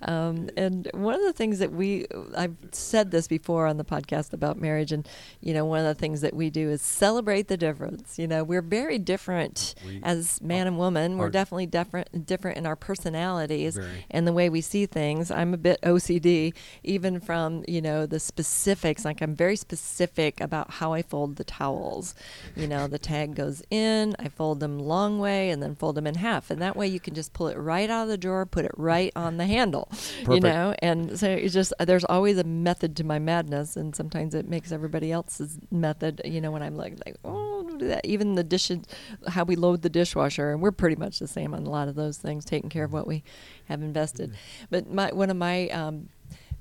Um, 0.05 0.49
and 0.57 0.89
one 0.93 1.15
of 1.15 1.21
the 1.21 1.33
things 1.33 1.59
that 1.59 1.71
we, 1.71 2.07
I've 2.35 2.55
said 2.71 3.11
this 3.11 3.27
before 3.27 3.67
on 3.67 3.77
the 3.77 3.85
podcast 3.85 4.33
about 4.33 4.59
marriage, 4.59 4.91
and 4.91 5.07
you 5.41 5.53
know, 5.53 5.65
one 5.65 5.79
of 5.79 5.85
the 5.85 5.99
things 5.99 6.21
that 6.21 6.33
we 6.33 6.49
do 6.49 6.69
is 6.69 6.81
celebrate 6.81 7.47
the 7.47 7.57
difference. 7.57 8.19
You 8.19 8.27
know, 8.27 8.43
we're 8.43 8.61
very 8.61 8.99
different 8.99 9.75
We 9.85 9.99
as 10.03 10.41
man 10.41 10.67
and 10.67 10.77
woman. 10.77 11.17
We're 11.17 11.29
definitely 11.29 11.67
different, 11.67 12.25
different 12.25 12.57
in 12.57 12.65
our 12.65 12.75
personalities 12.75 13.75
Very. 13.75 14.05
and 14.11 14.27
the 14.27 14.33
way 14.33 14.49
we 14.49 14.61
see 14.61 14.85
things. 14.85 15.31
I'm 15.31 15.53
a 15.53 15.57
bit 15.57 15.81
OCD, 15.81 16.53
even 16.83 17.19
from 17.19 17.63
you 17.67 17.81
know 17.81 18.05
the 18.05 18.19
specifics. 18.19 19.05
Like 19.05 19.21
I'm 19.21 19.35
very 19.35 19.55
specific 19.55 20.41
about 20.41 20.71
how 20.71 20.93
I 20.93 21.01
fold 21.01 21.37
the 21.37 21.43
towels. 21.43 22.15
You 22.55 22.67
know, 22.67 22.87
the 22.87 22.99
tag 22.99 23.35
goes 23.35 23.63
in, 23.69 24.15
I 24.19 24.27
fold 24.27 24.59
them 24.59 24.79
long 24.79 25.19
way, 25.19 25.49
and 25.49 25.61
then 25.61 25.75
fold 25.75 25.95
them 25.95 26.07
in 26.07 26.15
half, 26.15 26.49
and 26.49 26.61
that 26.61 26.75
way 26.75 26.87
you 26.87 26.99
can 26.99 27.13
just 27.13 27.33
pull 27.33 27.47
it 27.47 27.57
right 27.57 27.89
out 27.89 28.03
of 28.03 28.09
the 28.09 28.17
drawer, 28.17 28.45
put 28.45 28.65
it 28.65 28.71
right 28.75 29.11
on 29.15 29.37
the 29.37 29.45
handle. 29.45 29.89
You 30.29 30.39
know, 30.39 30.75
and 30.79 31.19
so 31.19 31.29
it's 31.29 31.53
just 31.53 31.73
there's 31.79 32.05
always 32.05 32.37
a 32.37 32.43
method 32.43 32.95
to 32.97 33.03
my 33.03 33.19
madness, 33.19 33.75
and 33.75 33.95
sometimes 33.95 34.33
it 34.33 34.47
makes 34.47 34.71
everybody 34.71 35.11
else's 35.11 35.59
method. 35.71 36.21
You 36.25 36.41
know, 36.41 36.51
when 36.51 36.63
I'm 36.63 36.75
like 36.75 36.97
like 37.05 37.17
oh 37.25 37.53
do 37.77 37.87
that. 37.87 38.05
Even 38.05 38.35
the 38.35 38.43
dishes, 38.43 38.79
how 39.27 39.43
we 39.43 39.55
load 39.55 39.81
the 39.81 39.89
dishwasher, 39.89 40.51
and 40.51 40.61
we're 40.61 40.71
pretty 40.71 40.95
much 40.95 41.19
the 41.19 41.27
same 41.27 41.53
on 41.53 41.65
a 41.65 41.69
lot 41.69 41.87
of 41.87 41.95
those 41.95 42.17
things, 42.17 42.45
taking 42.45 42.69
care 42.69 42.83
of 42.83 42.93
what 42.93 43.07
we 43.07 43.23
have 43.65 43.81
invested. 43.81 44.33
But 44.69 44.91
my 44.91 45.11
one 45.13 45.29
of 45.29 45.37
my 45.37 45.69
um, 45.69 46.09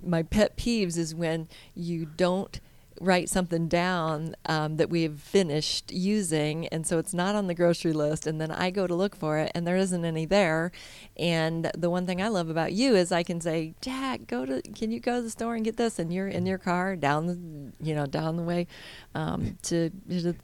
my 0.04 0.22
pet 0.22 0.56
peeves 0.56 0.96
is 0.96 1.14
when 1.14 1.48
you 1.74 2.06
don't 2.06 2.60
write 3.02 3.28
something 3.28 3.68
down 3.68 4.34
um, 4.46 4.76
that 4.76 4.88
we've 4.88 5.20
finished 5.20 5.90
using 5.92 6.68
and 6.68 6.86
so 6.86 6.98
it's 6.98 7.12
not 7.12 7.34
on 7.34 7.48
the 7.48 7.54
grocery 7.54 7.92
list 7.92 8.26
and 8.26 8.40
then 8.40 8.50
i 8.50 8.70
go 8.70 8.86
to 8.86 8.94
look 8.94 9.16
for 9.16 9.38
it 9.38 9.50
and 9.54 9.66
there 9.66 9.76
isn't 9.76 10.04
any 10.04 10.24
there. 10.24 10.70
And 11.16 11.70
the 11.76 11.90
one 11.90 12.06
thing 12.06 12.22
i 12.22 12.28
love 12.28 12.48
about 12.48 12.72
you 12.72 12.94
is 12.94 13.12
i 13.12 13.22
can 13.22 13.40
say 13.40 13.74
jack 13.80 14.26
go 14.26 14.46
to 14.46 14.62
can 14.62 14.90
you 14.90 15.00
go 15.00 15.16
to 15.16 15.22
the 15.22 15.30
store 15.30 15.54
and 15.54 15.64
get 15.64 15.76
this 15.76 15.98
and 15.98 16.12
you're 16.12 16.28
in 16.28 16.46
your 16.46 16.58
car 16.58 16.96
down 16.96 17.26
the 17.26 17.86
you 17.86 17.94
know 17.94 18.06
down 18.06 18.36
the 18.36 18.42
way 18.42 18.66
um, 19.14 19.58
to 19.62 19.90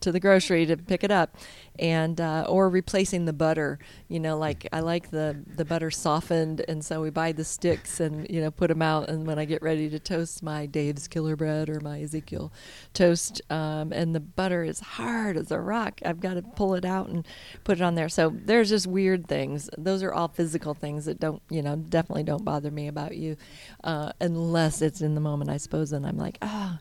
to 0.00 0.12
the 0.12 0.20
grocery 0.20 0.66
to 0.66 0.76
pick 0.76 1.04
it 1.04 1.10
up? 1.10 1.36
And 1.78 2.20
uh, 2.20 2.44
or 2.48 2.68
replacing 2.68 3.24
the 3.24 3.32
butter 3.32 3.78
you 4.08 4.18
know 4.18 4.36
like 4.36 4.66
i 4.72 4.80
like 4.80 5.10
the 5.10 5.44
the 5.56 5.64
butter 5.64 5.90
softened 5.90 6.64
and 6.68 6.84
so 6.84 7.00
we 7.00 7.10
buy 7.10 7.32
the 7.32 7.44
sticks 7.44 8.00
and 8.00 8.28
you 8.28 8.40
know 8.40 8.50
put 8.50 8.68
them 8.68 8.82
out 8.82 9.08
and 9.08 9.26
when 9.26 9.38
i 9.38 9.44
get 9.44 9.62
ready 9.62 9.88
to 9.88 9.98
toast 9.98 10.42
my 10.42 10.66
dave's 10.66 11.06
killer 11.06 11.36
bread 11.36 11.68
or 11.68 11.80
my 11.80 12.00
ezekiel 12.00 12.47
toast 12.94 13.40
um, 13.50 13.92
and 13.92 14.14
the 14.14 14.20
butter 14.20 14.64
is 14.64 14.80
hard 14.80 15.36
as 15.36 15.50
a 15.50 15.60
rock. 15.60 16.00
I've 16.04 16.20
got 16.20 16.34
to 16.34 16.42
pull 16.42 16.74
it 16.74 16.84
out 16.84 17.08
and 17.08 17.26
put 17.64 17.78
it 17.78 17.82
on 17.82 17.94
there. 17.94 18.08
So 18.08 18.32
there's 18.34 18.68
just 18.68 18.86
weird 18.86 19.26
things. 19.26 19.68
Those 19.76 20.02
are 20.02 20.12
all 20.12 20.28
physical 20.28 20.74
things 20.74 21.04
that 21.04 21.20
don't 21.20 21.42
you 21.50 21.62
know 21.62 21.76
definitely 21.76 22.22
don't 22.22 22.44
bother 22.44 22.70
me 22.70 22.88
about 22.88 23.16
you 23.16 23.36
uh, 23.84 24.12
unless 24.20 24.82
it's 24.82 25.00
in 25.00 25.14
the 25.14 25.20
moment 25.20 25.50
i 25.50 25.56
suppose 25.56 25.92
and 25.92 26.06
i'm 26.06 26.18
like 26.18 26.38
ah. 26.42 26.78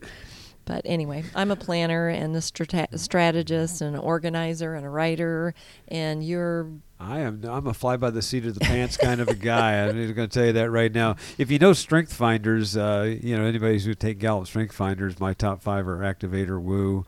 But 0.65 0.81
anyway, 0.83 1.23
I'm 1.33 1.49
a 1.49 1.55
planner 1.55 2.09
and 2.09 2.35
a 2.35 2.41
strate- 2.41 2.99
strategist 2.99 3.79
and 3.79 3.95
an 3.95 4.01
organizer 4.01 4.75
and 4.75 4.85
a 4.85 4.89
writer, 4.89 5.53
and 5.87 6.21
you're 6.21 6.69
I 6.99 7.19
am. 7.19 7.43
I'm 7.47 7.67
a 7.67 7.73
fly 7.73 7.95
by 7.97 8.09
the 8.09 8.21
seat 8.21 8.45
of 8.45 8.55
the 8.55 8.59
pants 8.59 8.97
kind 8.97 9.21
of 9.21 9.27
a 9.27 9.35
guy. 9.35 9.85
I'm 9.85 9.93
going 9.95 10.15
to 10.15 10.27
tell 10.27 10.45
you 10.45 10.53
that 10.53 10.71
right 10.71 10.91
now. 10.91 11.15
If 11.37 11.51
you 11.51 11.59
know 11.59 11.73
Strength 11.73 12.13
Finders, 12.13 12.75
uh, 12.75 13.15
you 13.21 13.37
know 13.37 13.45
anybody 13.45 13.79
who 13.79 13.93
take 13.93 14.17
Gallup 14.17 14.47
Strength 14.47 14.73
Finders, 14.73 15.19
my 15.19 15.33
top 15.33 15.61
five 15.61 15.87
are 15.87 15.99
Activator, 15.99 16.59
Woo, 16.59 17.05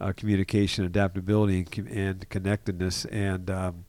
uh, 0.00 0.12
Communication, 0.16 0.84
Adaptability, 0.86 1.66
and, 1.76 1.88
and 1.88 2.28
Connectedness. 2.30 3.04
And 3.06 3.50
um, 3.50 3.84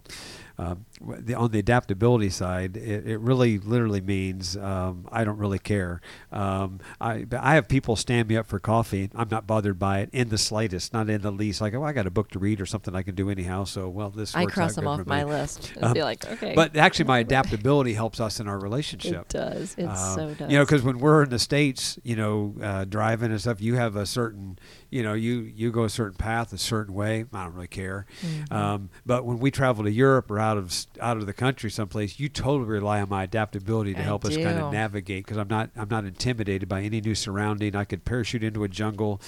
um, 0.58 0.86
the, 1.02 1.34
on 1.36 1.52
the 1.52 1.60
adaptability 1.60 2.30
side, 2.30 2.76
it, 2.78 3.08
it 3.08 3.20
really 3.20 3.58
literally 3.60 4.02
means 4.02 4.58
um, 4.58 5.08
I 5.12 5.24
don't 5.24 5.38
really 5.38 5.60
care. 5.60 6.02
Um, 6.32 6.80
I 7.00 7.24
but 7.26 7.40
I 7.42 7.56
have 7.56 7.68
people 7.68 7.96
stand 7.96 8.28
me 8.28 8.38
up 8.38 8.48
for 8.48 8.60
coffee. 8.60 9.10
I'm 9.16 9.28
not 9.30 9.46
bothered 9.48 9.78
by 9.80 10.00
it 10.00 10.10
in 10.12 10.30
the 10.30 10.38
slightest, 10.38 10.94
not 10.94 11.10
in 11.10 11.22
the 11.22 11.32
least. 11.32 11.62
Like, 11.62 11.74
oh, 11.74 11.84
I 11.84 11.94
got 11.94 12.08
a 12.08 12.12
book 12.12 12.30
to 12.32 12.40
read 12.40 12.60
or 12.62 12.66
something 12.66 12.96
I 12.96 13.04
can 13.04 13.16
do 13.16 13.30
anyhow. 13.30 13.64
So, 13.66 13.90
well, 13.90 14.10
this 14.10 14.36
I 14.36 14.46
cross 14.46 14.76
them 14.76 14.86
good 14.86 15.02
off 15.02 15.06
my 15.08 15.24
list 15.24 15.72
and 15.76 15.86
Um, 15.86 15.94
be 15.94 16.04
like, 16.04 16.26
okay. 16.26 16.54
But 16.56 16.76
actually, 16.76 17.06
my 17.06 17.20
adaptability 17.28 17.94
helps 17.94 18.20
us 18.20 18.40
in 18.40 18.48
our 18.48 18.60
relationship. 18.60 19.22
it 19.22 19.30
does. 19.30 19.76
It 19.78 19.86
Uh, 19.86 19.96
so 20.16 20.34
does. 20.34 20.50
You 20.52 20.58
know, 20.58 20.66
because 20.66 20.82
when 20.84 21.00
we're 21.00 21.24
in 21.24 21.30
the 21.30 21.40
states, 21.40 22.00
you 22.04 22.16
know, 22.16 22.56
uh, 22.62 22.86
driving 22.86 23.32
and 23.32 23.40
stuff, 23.42 23.62
you 23.62 23.76
have 23.76 23.96
a 23.96 24.06
certain, 24.06 24.58
you 24.90 25.04
know, 25.04 25.14
you 25.14 25.40
you 25.42 25.72
go 25.72 25.84
a 25.84 25.90
certain 25.90 26.18
path 26.18 26.54
a 26.54 26.58
certain 26.58 26.94
way. 26.94 27.26
I 27.34 27.44
don't 27.46 27.54
really 27.54 27.68
care. 27.68 28.06
Mhm. 28.26 28.52
Um, 28.52 28.90
but 29.06 29.26
when 29.26 29.40
we 29.40 29.52
travel 29.52 29.84
to 29.84 29.92
Europe 29.92 30.32
or 30.32 30.40
out 30.40 30.58
of 30.58 30.72
out 31.00 31.18
of 31.18 31.26
the 31.28 31.34
country 31.34 31.70
someplace, 31.70 32.20
you 32.20 32.28
totally 32.30 32.68
rely 32.70 33.02
on 33.02 33.10
my 33.10 33.24
adaptability 33.24 33.94
to 33.94 34.00
I 34.00 34.04
help 34.04 34.26
us 34.26 34.36
kind 34.36 34.58
of 34.60 34.72
navigate. 34.74 35.26
Because 35.26 35.38
I'm 35.38 35.48
not 35.48 35.70
I'm 35.76 35.90
not 35.90 36.06
intimidated 36.06 36.68
by 36.68 36.82
any 36.82 37.02
new 37.02 37.14
surrounding. 37.16 37.76
I 37.76 37.84
could 37.86 38.04
parachute 38.06 38.44
into 38.44 38.64
a 38.64 38.68
jungle, 38.68 39.22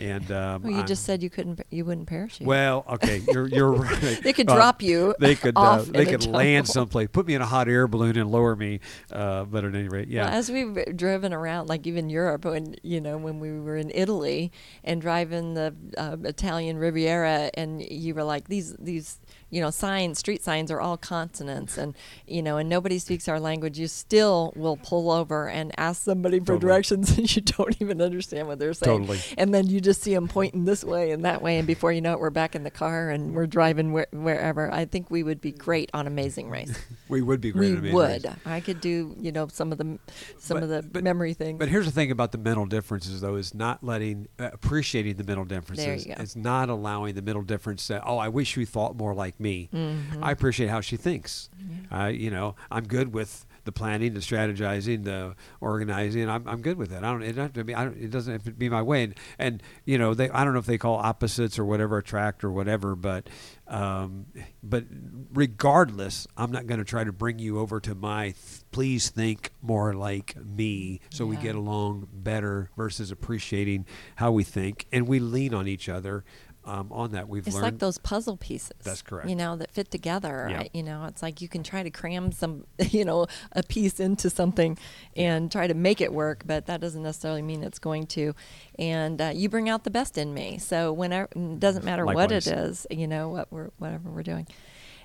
and 0.00 0.30
um, 0.32 0.62
well, 0.62 0.72
you 0.72 0.78
I'm- 0.78 0.86
just 0.86 1.04
said 1.04 1.22
you 1.22 1.30
couldn't. 1.30 1.60
You 1.70 1.84
wouldn't 1.84 2.08
parachute. 2.08 2.46
well, 2.46 2.84
okay, 2.88 3.22
you're 3.30 3.46
you're 3.48 3.72
right. 3.72 4.20
they 4.22 4.32
could 4.32 4.48
Uh, 4.50 4.54
drop 4.56 4.82
you. 4.82 5.14
they 5.20 5.34
could 5.36 5.54
uh, 5.56 5.82
they 5.82 6.06
could 6.06 6.26
land 6.26 6.66
someplace, 6.66 7.08
put 7.12 7.26
me 7.26 7.34
in 7.34 7.42
a 7.42 7.46
hot 7.46 7.68
air 7.68 7.86
balloon 7.86 8.16
and 8.18 8.30
lower 8.30 8.56
me. 8.56 8.80
Uh, 9.12 9.44
but 9.44 9.64
at 9.64 9.74
any 9.74 9.88
rate, 9.88 10.08
yeah. 10.08 10.24
Well, 10.24 10.34
as 10.34 10.50
we've 10.50 10.96
driven 10.96 11.32
around, 11.32 11.68
like 11.68 11.86
even 11.86 12.10
Europe, 12.10 12.44
when 12.44 12.74
you 12.82 13.00
know 13.00 13.16
when 13.18 13.38
we 13.38 13.52
were 13.60 13.76
in 13.76 13.90
Italy 13.94 14.50
and 14.82 15.00
driving 15.00 15.54
the 15.54 15.74
uh, 15.96 16.16
Italian 16.24 16.78
Riviera, 16.78 17.50
and 17.54 17.80
you 17.82 18.14
were 18.14 18.24
like 18.24 18.48
these 18.48 18.74
these 18.78 19.20
you 19.52 19.60
know 19.60 19.70
signs, 19.70 20.18
street 20.18 20.42
signs 20.42 20.70
are 20.70 20.80
all 20.80 20.96
consonants, 20.96 21.76
and 21.76 21.94
you 22.26 22.42
know, 22.42 22.56
and 22.56 22.68
nobody 22.68 22.98
speaks 22.98 23.28
our 23.28 23.38
language. 23.38 23.78
You 23.78 23.86
still 23.86 24.52
will 24.56 24.78
pull 24.78 25.10
over 25.10 25.46
and 25.48 25.72
ask 25.78 26.02
somebody 26.02 26.40
for 26.40 26.46
Totally. 26.54 26.60
directions, 26.60 27.10
and 27.18 27.36
you 27.36 27.42
don't 27.42 27.76
even 27.80 28.00
understand 28.00 28.48
what 28.48 28.58
they're 28.58 28.72
saying. 28.72 29.00
Totally. 29.00 29.20
And 29.36 29.52
then 29.52 29.66
you 29.68 29.80
just 29.80 30.02
see 30.02 30.14
them 30.14 30.26
pointing 30.26 30.64
this 30.64 30.82
way 30.82 31.10
and 31.10 31.24
that 31.26 31.42
way, 31.42 31.58
and 31.58 31.66
before 31.66 31.92
you 31.92 32.00
know 32.00 32.14
it, 32.14 32.18
we're 32.20 32.30
back 32.30 32.54
in 32.54 32.64
the 32.64 32.70
car 32.70 33.10
and 33.10 33.34
we're 33.34 33.46
driving 33.46 33.92
where, 33.92 34.06
wherever. 34.10 34.72
I 34.72 34.86
think 34.86 35.10
we 35.10 35.22
would 35.22 35.42
be 35.42 35.52
great 35.52 35.90
on 35.92 36.06
Amazing 36.06 36.48
Race. 36.48 36.74
we 37.10 37.20
would 37.20 37.42
be 37.42 37.52
great. 37.52 37.78
we 37.78 37.92
would. 37.92 38.24
Race. 38.24 38.34
I 38.46 38.60
could 38.60 38.80
do, 38.80 39.14
you 39.20 39.32
know, 39.32 39.48
some 39.48 39.70
of 39.70 39.76
the 39.76 39.98
some 40.38 40.56
But- 40.56 40.62
of 40.62 40.68
the 40.70 40.82
but- 40.82 41.04
memory 41.04 41.34
things. 41.34 41.58
But 41.58 41.68
here's 41.68 41.84
the 41.84 41.92
thing 41.92 42.10
about 42.10 42.32
the 42.32 42.38
mental 42.38 42.64
differences, 42.64 43.20
though, 43.20 43.36
is 43.36 43.52
not 43.54 43.84
letting 43.84 44.28
uh, 44.38 44.48
appreciating 44.52 45.16
the 45.16 45.24
mental 45.24 45.44
differences. 45.44 46.06
you 46.06 46.14
go. 46.14 46.22
It's 46.22 46.36
not 46.36 46.70
allowing 46.70 47.14
the 47.14 47.22
mental 47.22 47.42
difference 47.42 47.86
that 47.88 48.02
oh, 48.06 48.16
I 48.16 48.28
wish 48.28 48.56
you 48.56 48.64
thought 48.64 48.96
more 48.96 49.12
like 49.14 49.38
me. 49.42 49.68
Mhm. 49.74 50.22
I 50.22 50.30
appreciate 50.30 50.70
how 50.70 50.80
she 50.80 50.96
thinks. 50.96 51.50
Uh, 51.92 52.06
you 52.06 52.30
know, 52.30 52.54
I'm 52.70 52.84
good 52.86 53.12
with 53.12 53.44
the 53.64 53.70
planning, 53.72 54.14
the 54.14 54.20
strategizing, 54.20 55.04
the 55.04 55.36
organizing. 55.60 56.28
I'm, 56.28 56.48
I'm 56.48 56.62
good 56.62 56.76
with 56.78 56.90
that. 56.90 57.04
I 57.04 57.12
don't. 57.12 57.22
It, 57.22 57.32
don't 57.34 57.44
have 57.44 57.52
to 57.52 57.64
be, 57.64 57.74
I 57.74 57.84
don't, 57.84 57.96
it 57.96 58.10
doesn't 58.10 58.32
have 58.32 58.42
to 58.44 58.50
be 58.52 58.68
my 58.68 58.82
way. 58.82 59.04
And, 59.04 59.14
and 59.38 59.62
you 59.84 59.98
know, 59.98 60.14
they. 60.14 60.30
I 60.30 60.42
don't 60.44 60.52
know 60.52 60.58
if 60.58 60.66
they 60.66 60.78
call 60.78 60.96
opposites 60.96 61.58
or 61.58 61.64
whatever 61.64 61.98
attract 61.98 62.42
or 62.44 62.50
whatever, 62.50 62.96
but 62.96 63.28
um, 63.68 64.26
but 64.62 64.84
regardless, 65.32 66.26
I'm 66.36 66.50
not 66.52 66.66
going 66.66 66.78
to 66.78 66.84
try 66.84 67.04
to 67.04 67.12
bring 67.12 67.38
you 67.38 67.58
over 67.58 67.80
to 67.80 67.94
my. 67.94 68.24
Th- 68.26 68.36
please 68.70 69.10
think 69.10 69.50
more 69.60 69.92
like 69.94 70.34
me, 70.36 71.00
so 71.10 71.26
we 71.26 71.36
get 71.36 71.54
along 71.54 72.08
better 72.12 72.70
versus 72.76 73.10
appreciating 73.10 73.86
how 74.16 74.32
we 74.32 74.44
think, 74.44 74.86
and 74.92 75.06
we 75.06 75.18
lean 75.18 75.52
on 75.54 75.68
each 75.68 75.88
other. 75.88 76.24
Um, 76.64 76.88
on 76.92 77.12
that. 77.12 77.28
We've 77.28 77.44
learned. 77.44 77.46
It's 77.46 77.54
learned 77.54 77.64
like 77.74 77.78
those 77.80 77.98
puzzle 77.98 78.36
pieces. 78.36 78.72
That's 78.82 79.02
correct. 79.02 79.28
You 79.28 79.36
know, 79.36 79.56
that 79.56 79.70
fit 79.72 79.90
together. 79.90 80.46
Yeah. 80.50 80.60
I- 80.60 80.70
you 80.72 80.82
know, 80.82 81.04
it's 81.06 81.22
like 81.22 81.40
you 81.40 81.48
can 81.48 81.62
try 81.62 81.82
to 81.82 81.90
cram 81.90 82.32
some, 82.32 82.66
you 82.90 83.04
know, 83.04 83.26
a 83.52 83.62
piece 83.62 83.98
into 84.00 84.30
something 84.30 84.78
and 85.16 85.50
try 85.50 85.66
to 85.66 85.74
make 85.74 86.00
it 86.00 86.12
work, 86.12 86.42
but 86.46 86.66
that 86.66 86.80
doesn't 86.80 87.02
necessarily 87.02 87.42
mean 87.42 87.62
it's 87.62 87.78
going 87.78 88.06
to. 88.08 88.34
And 88.78 89.20
uh, 89.20 89.32
you 89.34 89.48
bring 89.48 89.68
out 89.68 89.84
the 89.84 89.90
best 89.90 90.16
in 90.18 90.32
me. 90.34 90.58
So 90.58 90.92
whenever, 90.92 91.28
it 91.34 91.60
doesn't 91.60 91.84
matter 91.84 92.04
what 92.14 92.30
it 92.32 92.46
is, 92.46 92.86
you 92.90 93.06
know, 93.08 93.28
what 93.28 93.50
we're 93.50 93.70
whatever 93.78 94.10
we're 94.10 94.22
doing. 94.22 94.46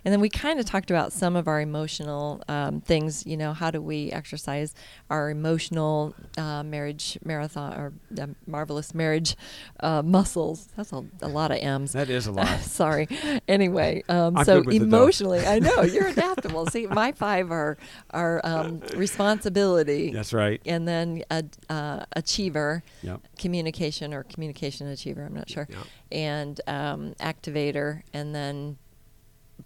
And 0.08 0.14
then 0.14 0.22
we 0.22 0.30
kind 0.30 0.58
of 0.58 0.66
talked 0.66 0.90
about 0.90 1.12
some 1.12 1.36
of 1.36 1.50
our 1.50 1.60
emotional 1.60 2.42
um, 2.48 2.80
things. 2.80 3.26
You 3.26 3.36
know, 3.36 3.52
how 3.52 3.72
do 3.72 3.82
we 3.82 4.10
exercise 4.10 4.74
our 5.10 5.30
emotional 5.30 6.16
uh, 6.38 6.64
marriage 6.64 7.18
marathon 7.26 7.74
or 7.78 7.94
uh, 8.18 8.28
marvelous 8.46 8.94
marriage 8.96 9.36
uh, 9.82 10.02
muscles? 10.04 10.70
That's 10.78 10.94
a, 10.94 11.04
a 11.22 11.28
lot 11.28 11.52
of 11.52 11.58
M's. 11.58 11.92
that 11.92 12.10
is 12.10 12.26
a 12.26 12.32
lot. 12.32 12.48
Sorry. 12.62 13.10
Anyway, 13.50 14.02
um, 14.08 14.38
so 14.46 14.60
good 14.62 14.68
with 14.68 14.76
it, 14.78 14.80
though. 14.80 14.86
emotionally, 14.86 15.46
I 15.46 15.60
know 15.60 15.82
you're 15.82 16.08
adaptable. 16.18 16.68
See, 16.68 16.88
my 16.88 17.12
five 17.12 17.52
are 17.52 17.78
are 18.12 18.40
um, 18.46 18.80
responsibility, 18.96 20.12
That's 20.14 20.32
right. 20.32 20.62
and 20.66 20.88
then 20.88 21.24
a, 21.30 21.44
uh, 21.70 22.06
achiever, 22.14 22.82
Yep. 23.04 23.20
communication 23.38 24.14
or 24.14 24.24
communication 24.24 24.88
achiever. 24.88 25.26
I'm 25.26 25.34
not 25.34 25.50
sure, 25.50 25.68
Yeah. 25.70 25.84
and 26.14 26.62
um, 26.66 27.14
activator, 27.20 28.04
and 28.14 28.34
then 28.34 28.78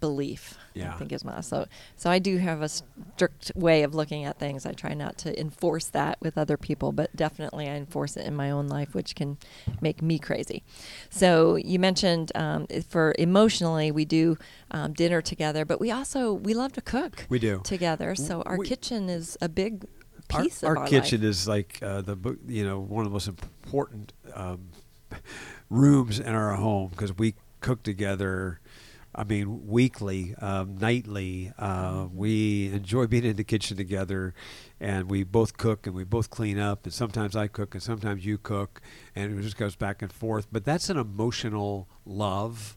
belief. 0.00 0.58
Yeah. 0.74 0.94
I 0.94 0.98
think 0.98 1.12
is 1.12 1.24
my 1.24 1.40
so. 1.42 1.66
So 1.96 2.10
I 2.10 2.18
do 2.18 2.38
have 2.38 2.62
a 2.62 2.68
strict 2.68 3.52
way 3.54 3.82
of 3.82 3.94
looking 3.94 4.24
at 4.24 4.38
things. 4.38 4.64
I 4.64 4.72
try 4.72 4.94
not 4.94 5.18
to 5.18 5.38
enforce 5.38 5.86
that 5.88 6.18
with 6.20 6.38
other 6.38 6.56
people, 6.56 6.92
but 6.92 7.14
definitely 7.14 7.68
I 7.68 7.74
enforce 7.74 8.16
it 8.16 8.26
in 8.26 8.34
my 8.34 8.50
own 8.50 8.68
life, 8.68 8.94
which 8.94 9.14
can 9.14 9.36
make 9.80 10.00
me 10.02 10.18
crazy. 10.18 10.62
So 11.10 11.56
you 11.56 11.78
mentioned 11.78 12.32
um, 12.34 12.66
for 12.88 13.14
emotionally, 13.18 13.90
we 13.90 14.04
do 14.04 14.38
um, 14.70 14.92
dinner 14.94 15.20
together, 15.20 15.64
but 15.64 15.78
we 15.80 15.90
also 15.90 16.32
we 16.32 16.54
love 16.54 16.72
to 16.72 16.80
cook. 16.80 17.26
We 17.28 17.38
do. 17.38 17.60
together. 17.64 18.14
So 18.14 18.42
our 18.42 18.56
We- 18.58 18.66
kitchen 18.66 19.08
is 19.08 19.36
a 19.42 19.48
big 19.48 19.84
piece 20.28 20.64
our 20.64 20.72
of 20.72 20.78
our 20.82 20.86
kitchen 20.88 21.20
life. 21.20 21.28
is 21.28 21.46
like 21.46 21.78
uh, 21.82 22.00
the 22.00 22.16
book, 22.16 22.38
you 22.48 22.64
know, 22.64 22.80
one 22.80 23.04
of 23.04 23.10
the 23.10 23.14
most 23.14 23.28
important 23.28 24.14
um, 24.34 24.70
rooms 25.70 26.18
in 26.18 26.34
our 26.34 26.54
home 26.54 26.88
because 26.90 27.16
we 27.16 27.34
cook 27.60 27.82
together. 27.82 28.58
I 29.14 29.24
mean, 29.24 29.66
weekly, 29.66 30.34
um, 30.40 30.78
nightly. 30.78 31.52
Uh, 31.58 32.06
we 32.12 32.72
enjoy 32.72 33.06
being 33.06 33.24
in 33.24 33.36
the 33.36 33.44
kitchen 33.44 33.76
together, 33.76 34.34
and 34.80 35.10
we 35.10 35.22
both 35.22 35.58
cook 35.58 35.86
and 35.86 35.94
we 35.94 36.04
both 36.04 36.30
clean 36.30 36.58
up. 36.58 36.84
And 36.84 36.94
sometimes 36.94 37.36
I 37.36 37.46
cook 37.46 37.74
and 37.74 37.82
sometimes 37.82 38.24
you 38.24 38.38
cook, 38.38 38.80
and 39.14 39.38
it 39.38 39.42
just 39.42 39.58
goes 39.58 39.76
back 39.76 40.00
and 40.00 40.10
forth. 40.10 40.46
But 40.50 40.64
that's 40.64 40.88
an 40.88 40.96
emotional 40.96 41.88
love 42.06 42.76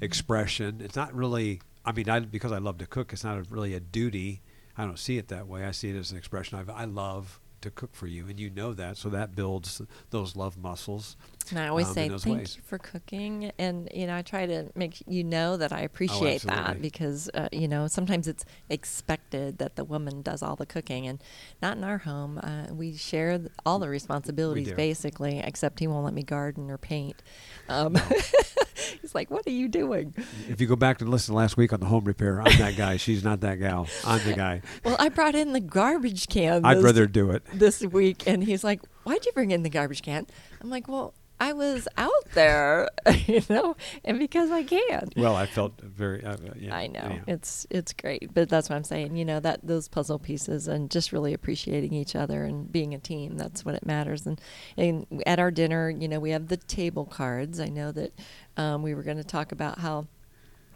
expression. 0.00 0.80
It's 0.80 0.96
not 0.96 1.14
really. 1.14 1.60
I 1.84 1.92
mean, 1.92 2.08
I 2.08 2.18
because 2.18 2.50
I 2.50 2.58
love 2.58 2.78
to 2.78 2.86
cook, 2.86 3.12
it's 3.12 3.22
not 3.22 3.38
a, 3.38 3.42
really 3.48 3.74
a 3.74 3.80
duty. 3.80 4.42
I 4.76 4.84
don't 4.84 4.98
see 4.98 5.18
it 5.18 5.28
that 5.28 5.46
way. 5.46 5.64
I 5.64 5.70
see 5.70 5.90
it 5.90 5.96
as 5.96 6.10
an 6.10 6.18
expression. 6.18 6.58
I, 6.58 6.82
I 6.82 6.84
love 6.84 7.40
to 7.60 7.70
cook 7.70 7.94
for 7.94 8.06
you, 8.06 8.26
and 8.28 8.38
you 8.38 8.50
know 8.50 8.72
that, 8.74 8.96
so 8.96 9.08
that 9.10 9.34
builds 9.34 9.80
those 10.10 10.36
love 10.36 10.56
muscles. 10.58 11.16
And 11.50 11.58
I 11.58 11.68
always 11.68 11.86
um, 11.88 11.94
say 11.94 12.08
thank 12.08 12.38
ways. 12.38 12.56
you 12.56 12.62
for 12.64 12.78
cooking, 12.78 13.52
and 13.58 13.88
you 13.94 14.06
know 14.06 14.16
I 14.16 14.22
try 14.22 14.46
to 14.46 14.70
make 14.74 15.02
you 15.06 15.24
know 15.24 15.56
that 15.56 15.72
I 15.72 15.80
appreciate 15.80 16.42
that 16.42 16.52
Oh, 16.52 16.56
absolutely. 16.60 16.82
because 16.82 17.30
uh, 17.34 17.48
you 17.52 17.68
know 17.68 17.86
sometimes 17.86 18.26
it's 18.28 18.44
expected 18.68 19.58
that 19.58 19.76
the 19.76 19.84
woman 19.84 20.22
does 20.22 20.42
all 20.42 20.56
the 20.56 20.66
cooking, 20.66 21.06
and 21.06 21.22
not 21.62 21.76
in 21.76 21.84
our 21.84 21.98
home. 21.98 22.38
Uh, 22.42 22.72
we 22.72 22.96
share 22.96 23.38
th- 23.38 23.50
all 23.64 23.78
the 23.78 23.88
responsibilities 23.88 24.72
basically, 24.72 25.38
except 25.38 25.80
he 25.80 25.86
won't 25.86 26.04
let 26.04 26.14
me 26.14 26.22
garden 26.22 26.70
or 26.70 26.78
paint. 26.78 27.22
Um, 27.68 27.96
he's 29.00 29.14
like, 29.14 29.30
"What 29.30 29.46
are 29.46 29.50
you 29.50 29.68
doing?" 29.68 30.14
If 30.48 30.60
you 30.60 30.66
go 30.66 30.76
back 30.76 31.00
and 31.00 31.10
listen 31.10 31.34
last 31.34 31.56
week 31.56 31.72
on 31.72 31.80
the 31.80 31.86
home 31.86 32.04
repair, 32.04 32.40
I'm 32.40 32.58
that 32.58 32.76
guy. 32.76 32.96
She's 33.06 33.24
not 33.24 33.40
that 33.40 33.56
gal. 33.56 33.88
I'm 34.04 34.24
the 34.24 34.34
guy. 34.34 34.62
Well, 34.84 34.96
I 34.98 35.08
brought 35.08 35.34
in 35.34 35.52
the 35.52 35.60
garbage 35.60 36.28
can. 36.28 36.64
I'd 36.64 36.82
rather 36.82 37.06
do 37.06 37.30
it. 37.30 37.42
this 37.52 37.80
week 37.82 38.26
and 38.26 38.42
he's 38.44 38.62
like 38.64 38.80
why'd 39.04 39.24
you 39.24 39.32
bring 39.32 39.50
in 39.50 39.62
the 39.62 39.70
garbage 39.70 40.02
can 40.02 40.26
i'm 40.60 40.68
like 40.70 40.88
well 40.88 41.14
i 41.38 41.52
was 41.52 41.86
out 41.96 42.10
there 42.34 42.88
you 43.26 43.42
know 43.48 43.76
and 44.04 44.18
because 44.18 44.50
i 44.50 44.62
can 44.62 45.08
Well, 45.16 45.36
I 45.36 45.46
felt 45.46 45.80
very. 45.80 46.24
Uh, 46.24 46.32
uh, 46.32 46.36
yeah, 46.58 46.74
i 46.74 46.86
know 46.86 47.00
anyhow. 47.00 47.24
it's 47.26 47.66
it's 47.70 47.92
great 47.92 48.32
but 48.34 48.48
that's 48.48 48.68
what 48.70 48.76
i'm 48.76 48.84
saying 48.84 49.16
you 49.16 49.24
know 49.24 49.40
that 49.40 49.60
those 49.62 49.88
puzzle 49.88 50.18
pieces 50.18 50.68
and 50.68 50.90
just 50.90 51.12
really 51.12 51.32
appreciating 51.34 51.92
each 51.92 52.16
other 52.16 52.44
and 52.44 52.70
being 52.70 52.94
a 52.94 52.98
team 52.98 53.36
that's 53.36 53.64
what 53.64 53.74
it 53.74 53.84
matters 53.86 54.26
and 54.26 54.40
and 54.76 55.06
at 55.26 55.38
our 55.38 55.50
dinner 55.50 55.90
you 55.90 56.08
know 56.08 56.18
we 56.20 56.30
have 56.30 56.48
the 56.48 56.56
table 56.56 57.04
cards 57.04 57.60
i 57.60 57.66
know 57.68 57.92
that 57.92 58.12
um, 58.56 58.82
we 58.82 58.94
were 58.94 59.02
going 59.02 59.18
to 59.18 59.24
talk 59.24 59.52
about 59.52 59.78
how 59.80 60.06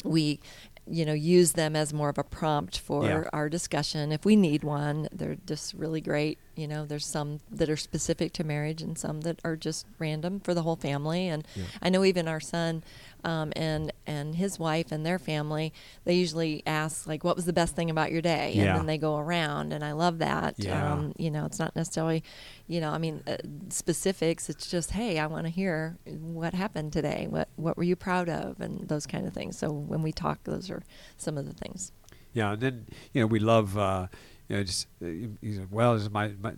we 0.04 0.40
you 0.90 1.05
know 1.07 1.12
use 1.12 1.53
them 1.53 1.76
as 1.76 1.92
more 1.92 2.09
of 2.09 2.18
a 2.18 2.24
prompt 2.24 2.79
for 2.79 3.05
Yeah. 3.05 3.22
our 3.33 3.48
discussion 3.48 4.11
if 4.12 4.24
we 4.24 4.35
need 4.37 4.64
one 4.64 5.09
they're 5.12 5.37
just 5.46 5.72
really 5.74 6.00
great 6.00 6.37
you 6.57 6.66
know 6.66 6.85
there's 6.85 7.07
some 7.07 7.40
that 7.50 7.70
are 7.70 7.76
specific 7.76 8.33
to 8.35 8.44
marriage 8.44 8.83
and 8.83 8.98
some 8.98 9.20
that 9.20 9.38
are 9.44 9.57
just 9.57 9.87
random 9.98 10.40
for 10.40 10.53
the 10.53 10.62
whole 10.62 10.76
family 10.76 11.29
and 11.29 11.46
Yeah. 11.55 11.64
i 11.81 11.88
know 11.90 12.05
even 12.05 12.26
our 12.26 12.40
son 12.40 12.83
um, 13.24 13.52
and 13.56 13.92
and 14.06 14.35
his 14.35 14.59
wife 14.59 14.92
and 14.92 15.04
their 15.06 15.18
family 15.18 15.72
they 16.04 16.14
usually 16.14 16.62
ask 16.66 17.06
like 17.06 17.22
what 17.24 17.37
was 17.37 17.44
the 17.44 17.52
best 17.52 17.74
thing 17.76 17.90
about 17.90 18.11
your 18.12 18.22
day 18.22 18.52
Yeah. 18.54 18.64
and 18.70 18.78
then 18.78 18.87
they 18.87 18.98
go 18.98 19.16
around 19.18 19.72
and 19.72 19.85
i 19.85 19.92
love 19.92 20.18
that 20.18 20.54
Yeah. 20.59 20.92
um, 20.92 21.12
you 21.18 21.30
know 21.30 21.44
it's 21.44 21.59
not 21.59 21.74
necessarily 21.76 22.22
you 22.66 22.80
know 22.80 22.90
i 22.90 22.98
mean 22.98 23.22
uh, 23.26 23.37
specifics 23.70 24.48
it's 24.50 24.68
just 24.70 24.90
hey 24.92 25.18
i 25.18 25.26
want 25.26 25.44
to 25.46 25.50
hear 25.50 25.96
what 26.06 26.54
happened 26.54 26.92
today 26.92 27.26
what 27.28 27.48
what 27.56 27.76
were 27.76 27.83
you 27.85 27.96
proud 27.96 28.28
of 28.28 28.61
and 28.61 28.88
those 28.88 29.06
kind 29.06 29.26
of 29.26 29.33
things 29.33 29.56
so 29.59 29.70
when 29.70 30.02
we 30.02 30.12
talk 30.12 30.42
those 30.44 30.70
are 30.70 30.83
some 31.16 31.38
of 31.38 31.46
the 31.46 31.52
things 31.54 31.92
Yeah, 32.33 32.52
and 32.52 32.61
then 32.62 32.87
you 33.12 33.20
know 33.22 33.26
we 33.26 33.40
love. 33.40 33.76
Uh, 33.76 34.06
you 34.50 34.56
know, 34.56 34.64
just 34.64 34.88
uh, 35.00 35.06
you 35.06 35.36
know, 35.42 35.66
well, 35.70 35.94
it's 35.94 36.10
my, 36.10 36.32
my 36.42 36.52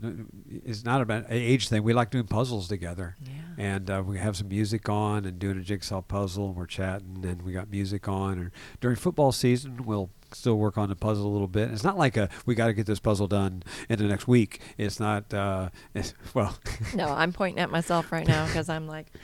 it's 0.48 0.82
not 0.84 1.02
about 1.02 1.24
an 1.26 1.32
age 1.32 1.68
thing. 1.68 1.82
We 1.82 1.92
like 1.92 2.10
doing 2.10 2.26
puzzles 2.26 2.66
together, 2.66 3.16
Yeah. 3.22 3.30
and 3.58 3.90
uh, 3.90 4.02
we 4.04 4.18
have 4.18 4.34
some 4.36 4.48
music 4.48 4.88
on 4.88 5.26
and 5.26 5.38
doing 5.38 5.58
a 5.58 5.62
jigsaw 5.62 6.00
puzzle. 6.00 6.46
and 6.46 6.56
We're 6.56 6.66
chatting, 6.66 7.22
and 7.24 7.42
we 7.42 7.52
got 7.52 7.70
music 7.70 8.08
on. 8.08 8.38
Or 8.38 8.52
during 8.80 8.96
football 8.96 9.30
season, 9.30 9.84
we'll 9.84 10.08
still 10.32 10.56
work 10.56 10.78
on 10.78 10.88
the 10.88 10.96
puzzle 10.96 11.26
a 11.26 11.32
little 11.32 11.46
bit. 11.48 11.70
It's 11.70 11.84
not 11.84 11.98
like 11.98 12.16
a 12.16 12.30
we 12.46 12.54
got 12.54 12.68
to 12.68 12.72
get 12.72 12.86
this 12.86 12.98
puzzle 13.00 13.26
done 13.28 13.62
in 13.90 13.98
the 13.98 14.06
next 14.06 14.26
week. 14.26 14.60
It's 14.78 14.98
not. 14.98 15.32
Uh, 15.34 15.68
it's, 15.94 16.14
well, 16.34 16.56
no 16.94 17.08
i'm 17.08 17.32
pointing 17.34 17.60
at 17.62 17.70
myself 17.70 18.10
right 18.10 18.26
now 18.26 18.46
because 18.46 18.68
i'm 18.70 18.86
like 18.86 19.06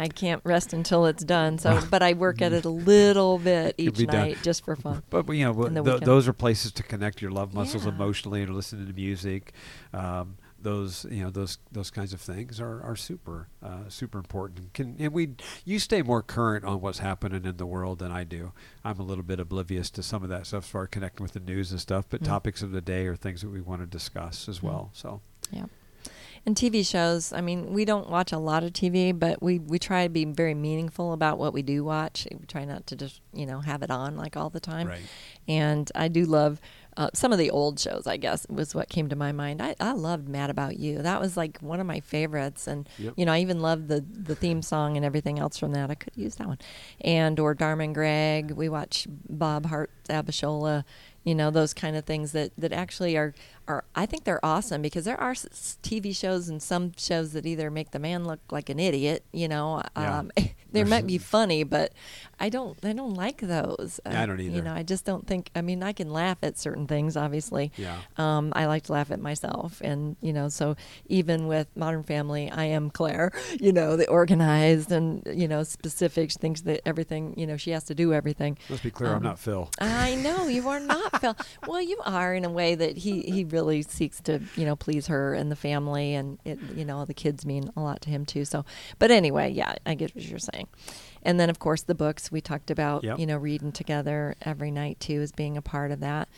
i 0.00 0.08
can't 0.08 0.40
rest 0.44 0.72
until 0.72 1.06
it's 1.06 1.22
done 1.24 1.58
so 1.58 1.80
but 1.90 2.02
i 2.02 2.12
work 2.14 2.42
at 2.42 2.52
it 2.52 2.64
a 2.64 2.68
little 2.68 3.38
bit 3.38 3.74
each 3.78 3.96
be 3.98 4.06
done. 4.06 4.16
night 4.16 4.38
just 4.42 4.64
for 4.64 4.74
fun 4.74 5.02
But, 5.10 5.28
you 5.30 5.44
know, 5.44 5.68
th- 5.84 6.00
those 6.00 6.26
are 6.26 6.32
places 6.32 6.72
to 6.72 6.82
connect 6.82 7.22
your 7.22 7.30
love 7.30 7.54
muscles 7.54 7.84
Yeah. 7.84 7.92
emotionally, 7.92 8.42
and 8.42 8.54
listening 8.54 8.86
to 8.86 8.92
music. 8.92 9.52
Um, 9.94 10.36
those 10.62 11.06
you 11.10 11.22
know 11.22 11.30
those 11.30 11.56
those 11.72 11.90
kinds 11.90 12.12
of 12.12 12.20
things 12.20 12.60
are, 12.60 12.82
are 12.82 12.94
super 12.96 13.48
uh, 13.62 13.88
super 13.88 14.18
important. 14.18 14.74
Can 14.74 14.96
and 14.98 15.12
we 15.12 15.30
you 15.64 15.78
stay 15.78 16.02
more 16.02 16.22
current 16.22 16.64
on 16.66 16.82
what's 16.82 16.98
happening 16.98 17.44
in 17.46 17.56
the 17.56 17.64
world 17.64 17.98
than 18.00 18.12
I 18.12 18.24
do. 18.24 18.52
I'm 18.84 19.00
a 19.00 19.02
little 19.02 19.24
bit 19.24 19.40
oblivious 19.40 19.88
to 19.90 20.02
some 20.02 20.22
of 20.22 20.28
that 20.28 20.46
stuff 20.46 20.64
as 20.64 20.70
far 20.70 20.82
as 20.82 20.88
connecting 20.90 21.24
with 21.24 21.32
the 21.32 21.40
news 21.40 21.70
and 21.70 21.80
stuff. 21.80 22.04
But 22.10 22.20
Mm. 22.22 22.26
topics 22.26 22.60
of 22.62 22.72
the 22.72 22.82
day 22.82 23.06
are 23.06 23.16
things 23.16 23.40
that 23.40 23.48
we 23.48 23.62
want 23.62 23.80
to 23.80 23.86
discuss 23.86 24.48
as 24.50 24.58
Mm. 24.60 24.62
well. 24.64 24.90
So 24.92 25.22
Yeah. 25.50 25.64
And 26.46 26.56
TV 26.56 26.86
shows, 26.88 27.32
I 27.34 27.42
mean, 27.42 27.72
we 27.74 27.84
don't 27.84 28.08
watch 28.08 28.32
a 28.32 28.38
lot 28.38 28.64
of 28.64 28.72
TV, 28.72 29.16
but 29.16 29.42
we, 29.42 29.58
we 29.58 29.78
try 29.78 30.04
to 30.04 30.08
be 30.08 30.24
very 30.24 30.54
meaningful 30.54 31.12
about 31.12 31.38
what 31.38 31.52
we 31.52 31.60
do 31.62 31.84
watch. 31.84 32.26
We 32.30 32.46
try 32.46 32.64
not 32.64 32.86
to 32.88 32.96
just, 32.96 33.20
you 33.34 33.44
know, 33.44 33.60
have 33.60 33.82
it 33.82 33.90
on 33.90 34.16
like 34.16 34.36
all 34.38 34.48
the 34.48 34.58
time. 34.60 34.88
Right. 34.88 35.02
And 35.46 35.90
I 35.94 36.08
do 36.08 36.24
love 36.24 36.58
uh, 36.96 37.08
some 37.14 37.30
of 37.32 37.38
the 37.38 37.50
old 37.50 37.78
shows, 37.78 38.06
I 38.06 38.16
guess, 38.16 38.46
was 38.48 38.74
what 38.74 38.88
came 38.88 39.08
to 39.10 39.16
my 39.16 39.32
mind. 39.32 39.60
I, 39.62 39.76
I 39.78 39.92
loved 39.92 40.28
Mad 40.28 40.48
About 40.50 40.78
You. 40.78 41.02
That 41.02 41.20
was 41.20 41.36
like 41.36 41.58
one 41.60 41.78
of 41.78 41.86
my 41.86 42.00
favorites. 42.00 42.66
And, 42.66 42.88
Yep. 42.98 43.14
you 43.16 43.26
know, 43.26 43.32
I 43.32 43.40
even 43.40 43.60
loved 43.60 43.88
the, 43.88 44.00
the 44.10 44.34
theme 44.34 44.62
song 44.62 44.96
and 44.96 45.04
everything 45.04 45.38
else 45.38 45.58
from 45.58 45.72
that. 45.72 45.90
I 45.90 45.94
could 45.94 46.16
use 46.16 46.36
that 46.36 46.48
one. 46.48 46.58
And, 47.02 47.38
or 47.38 47.54
Dharma 47.54 47.86
& 47.88 47.92
Greg. 47.92 48.52
We 48.52 48.68
watch 48.68 49.06
Bob 49.28 49.66
Hearts 49.66 49.92
Abishola, 50.08 50.84
you 51.24 51.34
know, 51.34 51.50
those 51.50 51.74
kind 51.74 51.96
of 51.96 52.04
things 52.04 52.32
that, 52.32 52.50
that 52.56 52.72
actually 52.72 53.16
are, 53.16 53.34
are, 53.68 53.84
I 53.94 54.06
think 54.06 54.24
they're 54.24 54.44
awesome 54.44 54.80
because 54.82 55.04
there 55.04 55.20
are 55.20 55.32
TV 55.34 56.16
shows 56.16 56.48
and 56.48 56.62
some 56.62 56.92
shows 56.96 57.32
that 57.34 57.44
either 57.46 57.70
make 57.70 57.90
the 57.90 57.98
man 57.98 58.24
look 58.24 58.40
like 58.50 58.68
an 58.70 58.78
idiot, 58.80 59.24
you 59.32 59.46
know, 59.48 59.82
Yeah. 59.96 60.18
um, 60.20 60.30
they 60.72 60.84
might 60.84 61.06
be 61.06 61.18
funny, 61.36 61.62
but 61.64 61.92
I 62.38 62.48
don't, 62.48 62.82
I 62.84 62.92
don't 62.94 63.14
like 63.14 63.40
those. 63.42 64.00
I 64.06 64.22
Uh, 64.22 64.26
don't 64.26 64.40
either. 64.40 64.56
You 64.56 64.62
know, 64.62 64.72
I 64.72 64.82
just 64.82 65.04
don't 65.04 65.26
think. 65.26 65.50
I 65.54 65.60
mean, 65.60 65.82
I 65.82 65.92
can 65.92 66.10
laugh 66.10 66.38
at 66.42 66.56
certain 66.58 66.86
things, 66.86 67.16
obviously. 67.16 67.70
Yeah. 67.76 67.98
Um, 68.16 68.52
I 68.56 68.64
like 68.66 68.84
to 68.84 68.92
laugh 68.92 69.10
at 69.10 69.20
myself, 69.20 69.80
and 69.84 70.16
you 70.22 70.32
know, 70.32 70.48
so 70.48 70.74
even 71.06 71.46
with 71.48 71.66
Modern 71.76 72.02
Family, 72.02 72.50
I 72.50 72.64
am 72.64 72.88
Claire. 72.90 73.30
You 73.60 73.72
know, 73.72 73.94
the 73.96 74.08
organized 74.08 74.90
and 74.90 75.22
you 75.34 75.46
know 75.48 75.64
specifics, 75.64 76.36
things 76.36 76.62
that 76.62 76.80
everything. 76.86 77.34
You 77.36 77.46
know, 77.46 77.56
she 77.58 77.72
has 77.72 77.84
to 77.84 77.94
do 77.94 78.14
everything. 78.14 78.56
let's 78.70 78.82
be 78.82 78.90
clear. 78.90 79.10
I'm 79.10 79.16
Um, 79.16 79.22
not 79.24 79.38
Phil. 79.38 79.68
I 79.80 80.14
know 80.14 80.46
you 80.48 80.66
are 80.68 80.80
not 80.80 81.19
Well, 81.66 81.80
you 81.80 81.98
are 82.04 82.34
in 82.34 82.44
a 82.44 82.50
way 82.50 82.74
that 82.74 82.98
he 82.98 83.22
he 83.22 83.44
really 83.44 83.82
seeks 83.82 84.20
to 84.22 84.40
you 84.56 84.64
know 84.64 84.76
please 84.76 85.06
her 85.08 85.34
and 85.34 85.50
the 85.50 85.56
family, 85.56 86.14
and 86.14 86.38
it, 86.44 86.58
you 86.74 86.84
know 86.84 87.04
the 87.04 87.14
kids 87.14 87.44
mean 87.46 87.70
a 87.76 87.80
lot 87.80 88.00
to 88.02 88.10
him 88.10 88.24
too. 88.26 88.44
So, 88.44 88.64
but 88.98 89.10
anyway, 89.10 89.50
yeah, 89.50 89.74
I 89.86 89.94
get 89.94 90.14
what 90.14 90.24
you're 90.24 90.38
saying. 90.38 90.68
and 91.22 91.38
then 91.38 91.50
of 91.50 91.58
course 91.58 91.82
the 91.82 91.94
books 91.94 92.30
we 92.32 92.40
talked 92.40 92.70
about. 92.70 93.04
Yep. 93.04 93.18
You 93.18 93.26
know, 93.26 93.36
reading 93.36 93.72
together 93.72 94.34
every 94.42 94.70
night 94.70 95.00
too 95.00 95.20
as 95.20 95.32
being 95.32 95.56
a 95.56 95.62
part 95.62 95.90
of 95.90 96.00
that. 96.00 96.28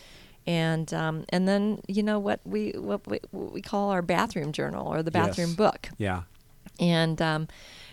And 0.46 0.92
um, 0.92 1.24
and 1.28 1.46
then 1.46 1.80
you 1.86 2.02
know 2.02 2.18
what 2.18 2.40
we 2.44 2.72
what 2.72 3.06
we, 3.06 3.20
what 3.30 3.52
we 3.52 3.62
call 3.62 3.90
our 3.90 4.02
bathroom 4.02 4.50
journal 4.52 4.88
or 4.92 5.02
the 5.02 5.12
bathroom 5.12 5.50
Yes. 5.50 5.56
book 5.56 5.88
Yeah. 5.98 6.22
and 6.80 7.22
um, 7.22 7.46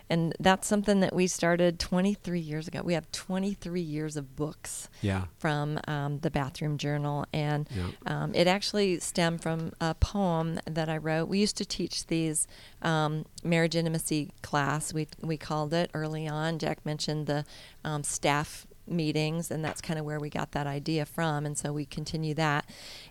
and 0.10 0.34
that's 0.40 0.68
something 0.68 1.00
that 1.02 1.14
we 1.14 1.28
started 1.28 1.80
23 1.80 2.40
years 2.40 2.68
ago. 2.68 2.82
We 2.84 2.94
have 2.96 3.12
23 3.12 3.80
years 3.82 4.18
of 4.18 4.36
books 4.36 4.90
Yeah. 5.02 5.26
from 5.38 5.80
um, 5.88 6.20
the 6.20 6.32
bathroom 6.32 6.78
journal, 6.78 7.26
and 7.32 7.68
Yeah. 7.76 7.88
um, 8.06 8.34
it 8.34 8.48
actually 8.48 9.00
stemmed 9.00 9.42
from 9.42 9.72
a 9.80 9.94
poem 9.96 10.60
that 10.66 10.90
I 10.90 10.98
wrote. 10.98 11.28
We 11.30 11.40
used 11.40 11.58
to 11.58 11.66
teach 11.66 12.08
these 12.08 12.48
um, 12.82 13.26
marriage 13.44 13.76
intimacy 13.76 14.32
class. 14.42 14.94
We 14.94 15.08
we 15.22 15.38
called 15.38 15.74
it 15.74 15.92
early 15.94 16.28
on. 16.28 16.60
Jack 16.60 16.86
mentioned 16.86 17.28
the 17.28 17.46
um, 17.84 18.04
staff 18.04 18.66
meetings 18.88 19.52
and 19.52 19.64
that's 19.64 19.82
kind 19.82 20.00
of 20.00 20.06
where 20.06 20.20
we 20.20 20.32
got 20.32 20.52
that 20.54 20.66
idea 20.66 21.06
from 21.06 21.46
and 21.46 21.56
so 21.56 21.72
we 21.72 21.86
continue 21.86 22.34
that 22.34 22.66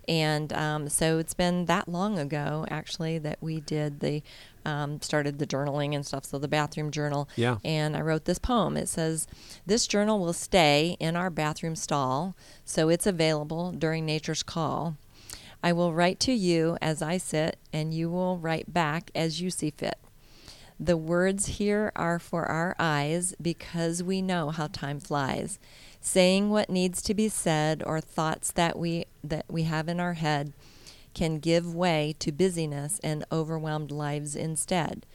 and 0.08 0.52
um, 0.52 0.88
so 0.88 1.18
it's 1.18 1.34
been 1.34 1.66
that 1.66 1.86
long 1.88 2.18
ago 2.18 2.66
actually 2.68 3.16
that 3.16 3.38
we 3.40 3.60
did 3.60 4.00
the 4.00 4.20
um, 4.64 5.00
started 5.00 5.38
the 5.38 5.46
journaling 5.46 5.94
and 5.94 6.04
stuff 6.06 6.24
so 6.24 6.38
the 6.38 6.48
bathroom 6.48 6.90
journal 6.90 7.28
Yeah. 7.36 7.58
and 7.64 7.96
I 7.96 8.00
wrote 8.00 8.24
this 8.24 8.38
poem. 8.38 8.76
It 8.76 8.88
says, 8.88 9.26
This 9.66 9.86
journal 9.86 10.18
will 10.20 10.32
stay 10.32 10.96
in 11.00 11.16
our 11.16 11.30
bathroom 11.30 11.76
stall, 11.76 12.34
so 12.64 12.88
it's 12.88 13.06
available 13.06 13.72
during 13.72 14.04
nature's 14.06 14.42
call. 14.42 14.96
I 15.62 15.72
will 15.72 15.92
write 15.92 16.20
to 16.20 16.32
you 16.32 16.78
as 16.80 17.02
I 17.02 17.16
sit, 17.18 17.56
and 17.72 17.92
you 17.92 18.08
will 18.10 18.38
write 18.38 18.72
back 18.72 19.10
as 19.14 19.40
you 19.40 19.50
see 19.50 19.70
fit. 19.76 19.96
The 20.80 20.96
words 20.96 21.46
here 21.58 21.90
are 21.96 22.20
for 22.20 22.44
our 22.46 22.76
eyes 22.78 23.34
because 23.42 24.00
we 24.02 24.22
know 24.22 24.50
how 24.50 24.68
time 24.68 25.00
flies. 25.00 25.58
Saying 26.00 26.50
what 26.50 26.70
needs 26.70 27.02
to 27.02 27.14
be 27.14 27.28
said 27.28 27.82
or 27.84 28.00
thoughts 28.00 28.52
that 28.52 28.78
we 28.78 29.06
that 29.24 29.46
we 29.48 29.64
have 29.64 29.88
in 29.88 29.98
our 29.98 30.12
head 30.14 30.52
can 31.14 31.38
give 31.38 31.74
way 31.74 32.14
to 32.18 32.32
busyness 32.32 33.00
and 33.02 33.24
overwhelmed 33.32 33.90
lives 33.90 34.36
instead. 34.36 35.06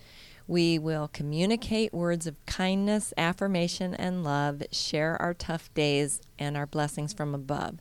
We 0.48 0.78
will 0.78 1.08
communicate 1.08 1.94
words 1.94 2.28
of 2.28 2.46
kindness, 2.46 3.14
affirmation, 3.18 3.94
and 3.94 4.24
love, 4.24 4.62
share 4.72 5.22
our 5.22 5.34
tough 5.34 5.74
days 5.74 6.22
and 6.38 6.58
our 6.58 6.66
blessings 6.66 7.14
from 7.14 7.34
above. 7.34 7.80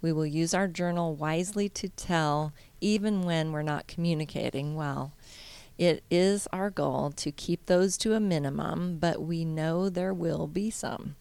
We 0.00 0.12
will 0.12 0.26
use 0.26 0.54
our 0.54 0.68
journal 0.68 1.14
wisely 1.14 1.68
to 1.70 1.88
tell, 1.88 2.52
even 2.80 3.22
when 3.22 3.50
we're 3.50 3.62
not 3.62 3.88
communicating 3.88 4.76
well. 4.76 5.12
It 5.76 6.04
is 6.08 6.46
our 6.52 6.70
goal 6.70 7.10
to 7.16 7.32
keep 7.32 7.66
those 7.66 7.96
to 7.98 8.14
a 8.14 8.20
minimum, 8.20 8.98
but 8.98 9.22
we 9.22 9.44
know 9.44 9.88
there 9.88 10.14
will 10.14 10.46
be 10.46 10.70
some. 10.70 11.16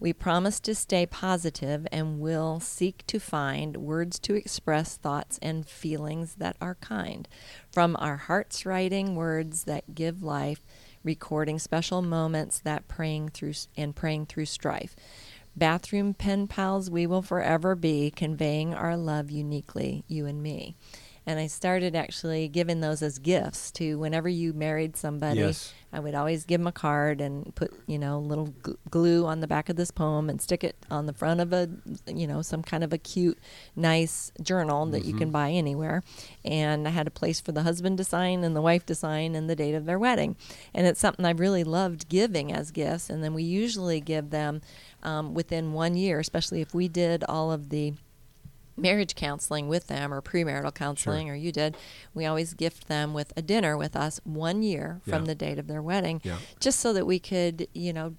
We 0.00 0.14
promise 0.14 0.60
to 0.60 0.74
stay 0.74 1.04
positive 1.04 1.86
and 1.92 2.20
will 2.20 2.58
seek 2.58 3.06
to 3.06 3.20
find 3.20 3.76
words 3.76 4.18
to 4.20 4.34
express 4.34 4.96
thoughts 4.96 5.38
and 5.42 5.68
feelings 5.68 6.36
that 6.36 6.56
are 6.58 6.76
kind. 6.76 7.28
From 7.70 7.96
our 8.00 8.16
hearts 8.16 8.64
writing 8.64 9.14
words 9.14 9.64
that 9.64 9.94
give 9.94 10.22
life, 10.22 10.64
recording 11.04 11.58
special 11.58 12.00
moments 12.00 12.60
that 12.60 12.88
praying 12.88 13.28
through 13.28 13.52
and 13.76 13.94
praying 13.94 14.24
through 14.24 14.46
strife. 14.46 14.96
Bathroom 15.54 16.14
pen 16.14 16.46
pals 16.46 16.90
we 16.90 17.06
will 17.06 17.22
forever 17.22 17.74
be, 17.74 18.10
conveying 18.10 18.72
our 18.72 18.96
love 18.96 19.30
uniquely, 19.30 20.04
you 20.08 20.24
and 20.24 20.42
me. 20.42 20.76
And 21.30 21.38
I 21.38 21.46
started 21.46 21.94
actually 21.94 22.48
giving 22.48 22.80
those 22.80 23.02
as 23.02 23.20
gifts 23.20 23.70
to 23.72 23.96
whenever 24.00 24.28
you 24.28 24.52
married 24.52 24.96
somebody. 24.96 25.38
Yes. 25.38 25.72
I 25.92 26.00
would 26.00 26.16
always 26.16 26.44
give 26.44 26.58
them 26.58 26.66
a 26.66 26.72
card 26.72 27.20
and 27.20 27.54
put, 27.54 27.72
you 27.86 28.00
know, 28.00 28.18
little 28.18 28.52
glue 28.90 29.26
on 29.26 29.38
the 29.38 29.46
back 29.46 29.68
of 29.68 29.76
this 29.76 29.92
poem 29.92 30.28
and 30.28 30.42
stick 30.42 30.64
it 30.64 30.74
on 30.90 31.06
the 31.06 31.12
front 31.12 31.38
of 31.38 31.52
a, 31.52 31.70
you 32.08 32.26
know, 32.26 32.42
some 32.42 32.64
kind 32.64 32.82
of 32.82 32.92
a 32.92 32.98
cute, 32.98 33.38
nice 33.76 34.32
journal 34.42 34.86
that 34.86 35.04
you 35.04 35.14
can 35.14 35.30
buy 35.30 35.50
anywhere. 35.50 36.02
And 36.44 36.88
I 36.88 36.90
had 36.90 37.06
a 37.06 37.12
place 37.12 37.40
for 37.40 37.52
the 37.52 37.62
husband 37.62 37.98
to 37.98 38.04
sign 38.04 38.42
and 38.42 38.56
the 38.56 38.60
wife 38.60 38.84
to 38.86 38.96
sign 38.96 39.36
and 39.36 39.48
the 39.48 39.54
date 39.54 39.76
of 39.76 39.84
their 39.84 40.00
wedding. 40.00 40.34
And 40.74 40.84
it's 40.84 40.98
something 40.98 41.24
I 41.24 41.30
really 41.30 41.62
loved 41.62 42.08
giving 42.08 42.52
as 42.52 42.72
gifts. 42.72 43.08
And 43.08 43.22
then 43.22 43.34
we 43.34 43.44
usually 43.44 44.00
give 44.00 44.30
them 44.30 44.62
um, 45.04 45.32
within 45.32 45.74
one 45.74 45.94
year, 45.96 46.18
especially 46.18 46.60
if 46.60 46.74
we 46.74 46.88
did 46.88 47.22
all 47.28 47.52
of 47.52 47.68
the 47.68 47.94
marriage 48.76 49.14
counseling 49.14 49.68
with 49.68 49.86
them 49.88 50.12
or 50.12 50.22
premarital 50.22 50.72
counseling 50.74 51.28
or 51.28 51.34
you 51.34 51.52
did 51.52 51.76
we 52.14 52.24
always 52.24 52.54
gift 52.54 52.88
them 52.88 53.12
with 53.12 53.32
a 53.36 53.42
dinner 53.42 53.76
with 53.76 53.94
us 53.94 54.20
one 54.24 54.62
year 54.62 55.00
from 55.04 55.22
Yeah. 55.22 55.26
the 55.26 55.34
date 55.34 55.58
of 55.58 55.66
their 55.66 55.82
wedding 55.82 56.20
Yeah. 56.24 56.38
just 56.60 56.80
so 56.80 56.92
that 56.94 57.06
we 57.06 57.18
could 57.18 57.68
you 57.74 57.92
know 57.92 58.14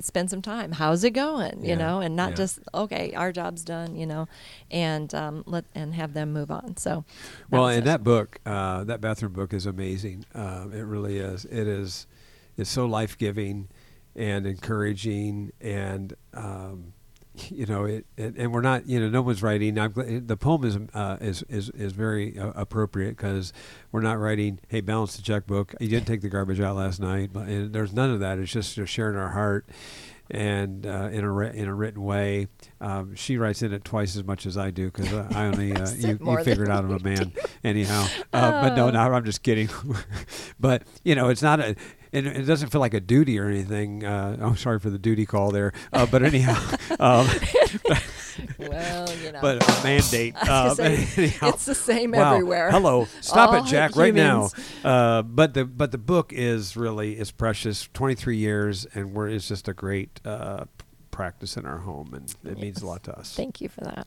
spend 0.00 0.30
some 0.30 0.40
time 0.42 0.72
how's 0.72 1.04
it 1.04 1.10
going 1.10 1.64
you 1.64 1.76
know 1.76 2.00
and 2.00 2.16
not 2.16 2.30
Yeah. 2.30 2.36
just 2.36 2.60
okay 2.72 3.12
our 3.14 3.32
job's 3.32 3.62
done 3.64 3.96
you 3.96 4.06
know 4.06 4.28
and 4.70 5.14
um, 5.14 5.42
let 5.46 5.64
and 5.74 5.94
have 5.94 6.14
them 6.14 6.32
move 6.32 6.50
on 6.50 6.76
so 6.76 7.04
Well, 7.50 7.66
and 7.68 7.82
us. 7.82 7.84
that 7.86 8.04
book, 8.04 8.38
uh, 8.46 8.84
that 8.84 9.00
bathroom 9.00 9.32
book 9.32 9.52
is 9.52 9.66
amazing. 9.66 10.24
Um, 10.34 10.72
it 10.72 10.82
really 10.82 11.18
is. 11.18 11.44
It 11.46 11.66
is. 11.66 12.06
It's 12.56 12.70
so 12.70 12.86
life 12.86 13.16
giving 13.18 13.68
and 14.14 14.46
encouraging, 14.46 15.52
and 15.60 16.14
um, 16.34 16.92
you 17.50 17.66
know 17.66 17.84
it, 17.84 18.06
it. 18.16 18.36
And 18.36 18.52
we're 18.52 18.60
not. 18.60 18.86
You 18.86 19.00
know, 19.00 19.08
no 19.08 19.22
one's 19.22 19.42
writing. 19.42 19.78
I'm, 19.78 19.92
the 19.94 20.36
poem 20.36 20.64
is 20.64 20.78
uh, 20.94 21.16
is 21.20 21.42
is 21.48 21.70
is 21.70 21.92
very 21.92 22.38
uh, 22.38 22.52
appropriate 22.54 23.16
because 23.16 23.52
we're 23.92 24.00
not 24.00 24.18
writing. 24.18 24.60
Hey, 24.68 24.80
balance 24.80 25.16
the 25.16 25.22
checkbook. 25.22 25.74
You 25.80 25.88
didn't 25.88 26.06
take 26.06 26.20
the 26.20 26.28
garbage 26.28 26.60
out 26.60 26.76
last 26.76 27.00
night, 27.00 27.30
but 27.32 27.48
and 27.48 27.72
there's 27.72 27.92
none 27.92 28.10
of 28.10 28.20
that. 28.20 28.38
It's 28.38 28.52
just 28.52 28.78
sharing 28.88 29.16
our 29.16 29.30
heart. 29.30 29.68
And 30.30 30.86
uh, 30.86 31.08
in 31.10 31.24
a 31.24 31.38
in 31.38 31.68
a 31.68 31.74
written 31.74 32.02
way, 32.02 32.48
um, 32.82 33.14
she 33.14 33.38
writes 33.38 33.62
in 33.62 33.72
it 33.72 33.82
twice 33.82 34.14
as 34.14 34.24
much 34.24 34.44
as 34.44 34.58
I 34.58 34.70
do 34.70 34.90
because 34.90 35.10
I 35.10 35.46
only 35.46 35.72
uh, 35.74 35.90
you, 35.92 36.18
you 36.22 36.44
figured 36.44 36.68
out 36.68 36.84
I'm 36.84 36.90
a 36.90 36.98
man 36.98 37.32
anyhow. 37.64 38.06
Uh, 38.30 38.68
but 38.68 38.74
no, 38.76 38.90
no, 38.90 39.00
I'm 39.00 39.24
just 39.24 39.42
kidding. 39.42 39.70
but 40.60 40.82
you 41.02 41.14
know, 41.14 41.30
it's 41.30 41.42
not 41.42 41.60
a. 41.60 41.76
It, 42.12 42.26
it 42.26 42.42
doesn't 42.44 42.70
feel 42.70 42.80
like 42.80 42.94
a 42.94 43.00
duty 43.00 43.38
or 43.38 43.48
anything. 43.48 44.04
Uh, 44.04 44.36
I'm 44.40 44.56
sorry 44.56 44.78
for 44.78 44.90
the 44.90 44.98
duty 44.98 45.26
call 45.26 45.50
there. 45.50 45.72
Uh, 45.92 46.06
but 46.06 46.22
anyhow, 46.22 46.58
um, 47.00 47.28
well 48.58 49.12
you 49.16 49.32
know 49.32 49.40
but 49.40 49.62
a 49.62 49.84
mandate. 49.84 50.34
Uh, 50.48 50.74
but 50.74 50.76
say, 50.76 51.08
anyhow, 51.16 51.48
it's 51.48 51.66
the 51.66 51.74
same 51.74 52.12
wow. 52.12 52.32
everywhere 52.32 52.70
Hello, 52.70 53.06
stop 53.20 53.50
All 53.50 53.56
it, 53.56 53.66
Jack, 53.66 53.96
right 53.96 54.14
now. 54.14 54.48
Uh, 54.82 55.22
but 55.22 55.52
the 55.52 55.64
but 55.64 55.92
the 55.92 55.98
book 55.98 56.32
is 56.32 56.76
really 56.76 57.18
is 57.18 57.30
precious. 57.30 57.88
23 57.92 58.36
years, 58.36 58.86
and 58.94 59.12
we're 59.12 59.28
it's 59.28 59.48
just 59.48 59.68
a 59.68 59.74
great 59.74 60.20
uh, 60.24 60.64
practice 61.10 61.56
in 61.56 61.66
our 61.66 61.78
home, 61.78 62.14
and 62.14 62.34
it 62.50 62.58
means 62.58 62.80
a 62.80 62.86
lot 62.86 63.02
to 63.04 63.18
us. 63.18 63.34
Thank 63.34 63.60
you 63.60 63.68
for 63.68 63.82
that. 63.82 64.06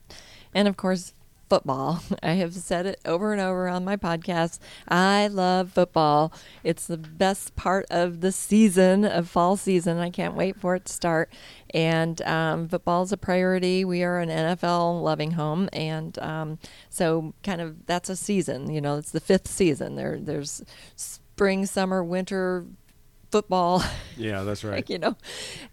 And 0.54 0.66
of 0.66 0.76
course, 0.76 1.14
football. 1.52 2.02
I 2.22 2.32
have 2.32 2.54
said 2.54 2.86
it 2.86 2.98
over 3.04 3.30
and 3.30 3.40
over 3.42 3.68
on 3.68 3.84
my 3.84 3.98
podcast. 3.98 4.58
I 4.88 5.26
love 5.26 5.70
football. 5.70 6.32
It's 6.64 6.86
the 6.86 6.96
best 6.96 7.54
part 7.56 7.84
of 7.90 8.22
the 8.22 8.32
season, 8.32 9.04
of 9.04 9.28
fall 9.28 9.58
season. 9.58 9.98
I 9.98 10.08
can't 10.08 10.34
wait 10.34 10.56
for 10.58 10.76
it 10.76 10.86
to 10.86 10.92
start. 10.94 11.30
And 11.74 12.22
um, 12.22 12.68
football 12.68 13.02
is 13.02 13.12
a 13.12 13.18
priority. 13.18 13.84
We 13.84 14.02
are 14.02 14.18
an 14.18 14.30
NFL 14.30 15.02
loving 15.02 15.32
home, 15.32 15.68
and 15.74 16.18
um, 16.20 16.58
so 16.88 17.34
kind 17.42 17.60
of 17.60 17.84
that's 17.84 18.08
a 18.08 18.16
season. 18.16 18.72
You 18.72 18.80
know, 18.80 18.96
it's 18.96 19.10
the 19.10 19.20
fifth 19.20 19.48
season. 19.48 19.96
There, 19.96 20.18
there's 20.18 20.64
spring, 20.96 21.66
summer, 21.66 22.02
winter 22.02 22.64
football. 23.32 23.82
Yeah, 24.16 24.42
that's 24.42 24.62
right. 24.70 24.88
you 24.88 24.98
know 24.98 25.16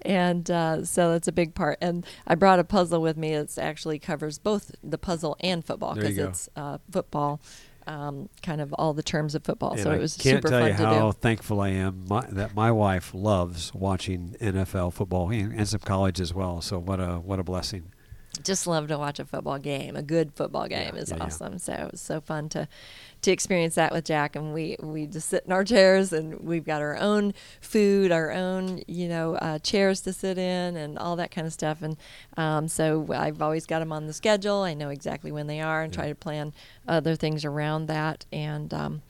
and 0.01 0.49
uh, 0.49 0.83
so 0.85 1.11
that's 1.11 1.27
a 1.27 1.31
big 1.31 1.53
part 1.53 1.77
and 1.81 2.05
i 2.25 2.33
brought 2.35 2.57
a 2.59 2.63
puzzle 2.63 3.01
with 3.01 3.17
me 3.17 3.35
that 3.35 3.57
actually 3.57 3.99
covers 3.99 4.39
both 4.39 4.71
the 4.83 4.97
puzzle 4.97 5.35
and 5.41 5.63
football 5.65 5.93
because 5.93 6.17
it's 6.17 6.49
uh, 6.55 6.77
football 6.89 7.39
um, 7.87 8.29
kind 8.43 8.61
of 8.61 8.71
all 8.73 8.93
the 8.93 9.01
terms 9.03 9.33
of 9.35 9.43
football 9.43 9.71
And 9.71 9.81
so 9.81 9.91
I 9.91 9.95
it 9.95 9.99
was 9.99 10.13
super 10.13 10.23
can't 10.23 10.37
super 10.43 10.49
tell 10.49 10.67
you 10.67 10.73
how 10.73 11.11
thankful 11.11 11.59
I 11.59 11.69
am 11.69 12.05
my, 12.07 12.23
that 12.29 12.53
my 12.55 12.71
wife 12.71 13.13
loves 13.15 13.73
watching 13.73 14.35
NFL 14.39 14.93
football 14.93 15.29
and, 15.31 15.51
and 15.53 15.67
some 15.67 15.79
college 15.81 16.21
as 16.21 16.31
well. 16.33 16.61
So 16.61 16.77
what 16.77 16.99
a 16.99 17.15
what 17.19 17.39
a 17.39 17.43
blessing. 17.43 17.91
just 18.43 18.67
love 18.67 18.87
to 18.89 18.97
watch 18.97 19.19
a 19.19 19.25
football 19.25 19.57
game 19.57 19.95
a 19.95 20.03
good 20.03 20.33
football 20.35 20.67
game 20.67 20.93
Yeah, 20.95 21.01
is 21.01 21.09
yeah, 21.09 21.17
yeah. 21.17 21.23
awesome 21.23 21.57
so 21.57 21.73
it 21.73 21.91
was 21.91 21.99
so 22.01 22.21
fun 22.21 22.47
to 22.49 22.67
to 23.21 23.31
experience 23.31 23.75
that 23.75 23.91
with 23.91 24.05
jack 24.05 24.35
and 24.35 24.53
we 24.53 24.75
we 24.81 25.05
just 25.05 25.29
sit 25.29 25.43
in 25.45 25.51
our 25.51 25.63
chairs 25.63 26.13
and 26.13 26.39
we've 26.39 26.63
got 26.65 26.81
our 26.81 26.95
own 26.97 27.33
food 27.61 28.11
our 28.11 28.31
own 28.31 28.81
you 28.87 29.07
know 29.09 29.35
uh, 29.35 29.59
chairs 29.59 30.01
to 30.01 30.13
sit 30.13 30.37
in 30.37 30.77
and 30.77 30.97
all 30.97 31.15
that 31.15 31.29
kind 31.31 31.45
of 31.45 31.51
stuff 31.53 31.81
and 31.81 31.97
um, 32.37 32.67
so 32.67 33.05
i've 33.13 33.41
always 33.41 33.65
got 33.65 33.79
them 33.79 33.91
on 33.91 34.07
the 34.07 34.13
schedule 34.13 34.61
i 34.61 34.73
know 34.73 34.89
exactly 34.89 35.31
when 35.31 35.47
they 35.47 35.59
are 35.59 35.81
and 35.81 35.93
try 35.93 36.07
to 36.07 36.15
plan 36.15 36.53
other 36.87 37.15
things 37.15 37.43
around 37.43 37.87
that 37.87 38.25
and 38.31 38.73
um, 38.73 39.01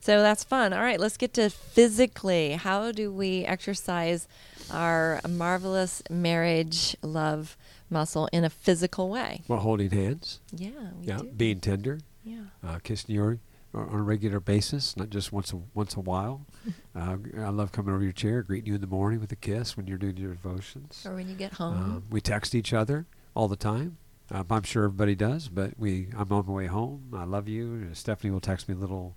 so 0.00 0.20
that's 0.20 0.42
fun. 0.44 0.72
All 0.72 0.82
right, 0.82 0.98
let's 1.00 1.16
get 1.16 1.32
to 1.34 1.48
physically. 1.48 2.52
How 2.54 2.90
do 2.92 3.10
we 3.12 3.44
exercise 3.44 4.26
our 4.70 5.20
marvelous 5.28 6.02
marriage 6.10 6.96
love 7.02 7.56
muscle 7.88 8.28
in 8.32 8.44
a 8.44 8.50
physical 8.50 9.08
way? 9.08 9.42
Well, 9.48 9.60
holding 9.60 9.90
hands, 9.90 10.40
Yeah, 10.50 10.70
we 11.00 11.06
yeah, 11.06 11.18
do. 11.18 11.24
being 11.36 11.60
tender, 11.60 12.00
yeah. 12.24 12.40
uh, 12.66 12.80
kissing 12.82 13.14
your 13.14 13.38
on 13.74 13.98
a 13.98 14.02
regular 14.02 14.40
basis, 14.40 14.96
not 14.96 15.10
just 15.10 15.32
once 15.32 15.52
a 15.52 15.60
once 15.74 15.96
a 15.96 16.00
while. 16.00 16.46
uh, 16.96 17.16
I 17.38 17.48
love 17.48 17.72
coming 17.72 17.94
over 17.94 18.02
your 18.02 18.12
chair, 18.12 18.42
greeting 18.42 18.68
you 18.68 18.74
in 18.74 18.80
the 18.80 18.86
morning 18.86 19.20
with 19.20 19.32
a 19.32 19.36
kiss 19.36 19.76
when 19.76 19.86
you're 19.86 19.98
doing 19.98 20.16
your 20.16 20.34
devotions. 20.34 21.04
Or 21.06 21.14
when 21.14 21.28
you 21.28 21.34
get 21.34 21.54
home. 21.54 21.76
Um, 21.76 22.04
we 22.10 22.20
text 22.20 22.54
each 22.54 22.72
other 22.72 23.06
all 23.34 23.48
the 23.48 23.56
time. 23.56 23.98
Um, 24.30 24.46
I'm 24.50 24.62
sure 24.62 24.84
everybody 24.84 25.14
does, 25.14 25.48
but 25.48 25.72
we. 25.78 26.08
I'm 26.16 26.32
on 26.32 26.46
my 26.46 26.52
way 26.52 26.66
home. 26.66 27.14
I 27.16 27.24
love 27.24 27.48
you. 27.48 27.88
Stephanie 27.94 28.30
will 28.30 28.40
text 28.40 28.68
me 28.68 28.74
little, 28.74 29.16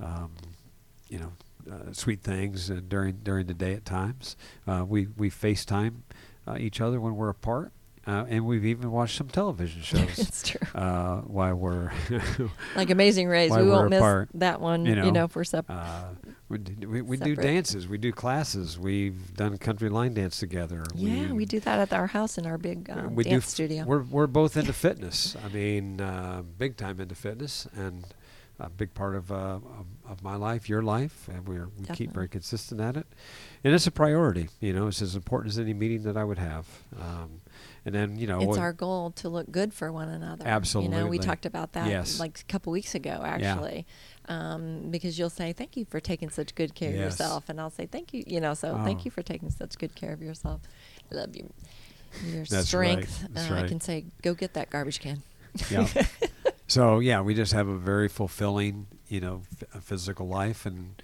um, 0.00 0.32
you 1.08 1.18
know, 1.18 1.32
uh, 1.70 1.92
sweet 1.92 2.22
things 2.22 2.70
uh, 2.70 2.80
during 2.86 3.18
during 3.22 3.46
the 3.46 3.54
day 3.54 3.72
at 3.74 3.84
times. 3.84 4.36
Uh, 4.66 4.84
we 4.86 5.08
we 5.16 5.30
FaceTime 5.30 6.02
uh, 6.46 6.56
each 6.58 6.80
other 6.80 7.00
when 7.00 7.16
we're 7.16 7.28
apart, 7.28 7.72
uh, 8.06 8.24
and 8.28 8.46
we've 8.46 8.64
even 8.64 8.90
watched 8.90 9.16
some 9.16 9.28
television 9.28 9.82
shows 9.90 10.18
it's 10.18 10.42
true. 10.48 10.60
uh, 10.74 11.16
while 11.22 11.54
we're. 11.54 11.90
Like 12.76 12.90
Amazing 12.90 13.28
Race, 13.28 13.50
we 13.50 13.68
won't 13.68 13.90
miss 13.90 13.98
apart, 13.98 14.28
that 14.34 14.60
one. 14.60 14.84
you 14.84 14.90
You 14.94 14.96
know, 15.02 15.10
know, 15.10 15.24
if 15.24 15.34
we're 15.36 15.44
separate. 15.44 15.74
Uh, 15.76 16.04
we 16.48 16.58
d- 16.58 16.86
we, 16.86 17.02
we 17.02 17.16
do 17.16 17.34
dances. 17.34 17.88
We 17.88 17.98
do 17.98 18.12
classes. 18.12 18.78
We've 18.78 19.34
done 19.34 19.56
country 19.58 19.88
line 19.88 20.14
dance 20.14 20.38
together. 20.38 20.84
yeah, 20.94 21.32
we 21.32 21.44
do 21.44 21.58
that 21.60 21.78
at 21.80 21.92
our 21.92 22.06
house 22.06 22.38
in 22.38 22.46
our 22.46 22.58
big 22.58 22.88
Uh, 22.90 23.00
um, 23.00 23.14
we 23.16 23.24
dance 23.24 23.44
f- 23.44 23.50
studio. 23.50 23.84
We're 23.84 24.02
we're 24.02 24.26
both 24.28 24.56
into 24.56 24.72
fitness. 24.72 25.36
I 25.44 25.48
mean, 25.48 26.00
uh, 26.00 26.42
big 26.58 26.76
time 26.76 27.00
into 27.00 27.14
fitness, 27.16 27.66
and 27.76 28.04
a 28.60 28.70
big 28.70 28.94
part 28.94 29.16
of 29.16 29.32
uh, 29.32 29.34
of, 29.56 29.86
of 30.08 30.22
my 30.22 30.36
life, 30.36 30.68
your 30.68 30.82
life, 30.82 31.28
and 31.32 31.48
we're 31.48 31.68
we 31.78 31.86
keep 31.94 32.12
very 32.12 32.28
consistent 32.28 32.80
at 32.80 32.96
it. 32.96 33.06
And 33.64 33.74
it's 33.74 33.86
a 33.88 33.90
priority. 33.90 34.48
You 34.60 34.72
know, 34.72 34.86
it's 34.86 35.02
as 35.02 35.16
important 35.16 35.52
as 35.52 35.58
any 35.58 35.74
meeting 35.74 36.04
that 36.04 36.16
I 36.16 36.22
would 36.24 36.38
have. 36.38 36.66
Um, 37.00 37.40
and 37.86 37.94
then 37.94 38.16
you 38.18 38.26
know, 38.26 38.40
it's 38.40 38.58
our 38.58 38.72
goal 38.74 39.12
to 39.12 39.28
look 39.30 39.50
good 39.50 39.72
for 39.72 39.90
one 39.90 40.08
another. 40.10 40.46
Absolutely. 40.46 40.94
You 40.96 41.02
know, 41.04 41.08
we 41.08 41.18
talked 41.18 41.46
about 41.46 41.72
that 41.72 41.88
Yes. 41.88 42.20
like 42.20 42.38
a 42.40 42.44
couple 42.44 42.72
weeks 42.72 42.94
ago, 42.94 43.22
actually. 43.24 43.86
Um, 44.28 44.90
because 44.90 45.18
you'll 45.18 45.30
say, 45.30 45.52
"Thank 45.52 45.76
you 45.76 45.84
for 45.84 46.00
taking 46.00 46.28
such 46.30 46.54
good 46.56 46.74
care 46.74 46.90
of 46.90 46.96
yourself," 46.96 47.48
and 47.48 47.60
I'll 47.60 47.70
say, 47.70 47.86
"Thank 47.86 48.12
you." 48.12 48.24
You 48.26 48.40
know, 48.40 48.54
so 48.54 48.76
Oh. 48.78 48.84
thank 48.84 49.04
you 49.04 49.10
for 49.10 49.22
taking 49.22 49.50
such 49.50 49.78
good 49.78 49.94
care 49.94 50.12
of 50.12 50.20
yourself. 50.20 50.60
I 51.10 51.14
love 51.14 51.36
you. 51.36 51.52
Your 52.26 52.40
That's 52.44 52.52
right. 52.52 53.04
strength. 53.04 53.24
That's 53.30 53.50
uh, 53.50 53.54
I 53.54 53.68
can 53.68 53.80
say, 53.80 54.04
"Go 54.22 54.34
get 54.34 54.54
that 54.54 54.68
garbage 54.70 54.98
can." 55.00 55.22
Yeah. 55.70 55.86
so 56.66 56.98
yeah, 56.98 57.20
we 57.20 57.34
just 57.34 57.52
have 57.52 57.68
a 57.68 57.76
very 57.78 58.08
fulfilling, 58.08 58.88
you 59.08 59.20
know, 59.20 59.42
f- 59.74 59.82
physical 59.84 60.26
life 60.26 60.66
and 60.66 61.00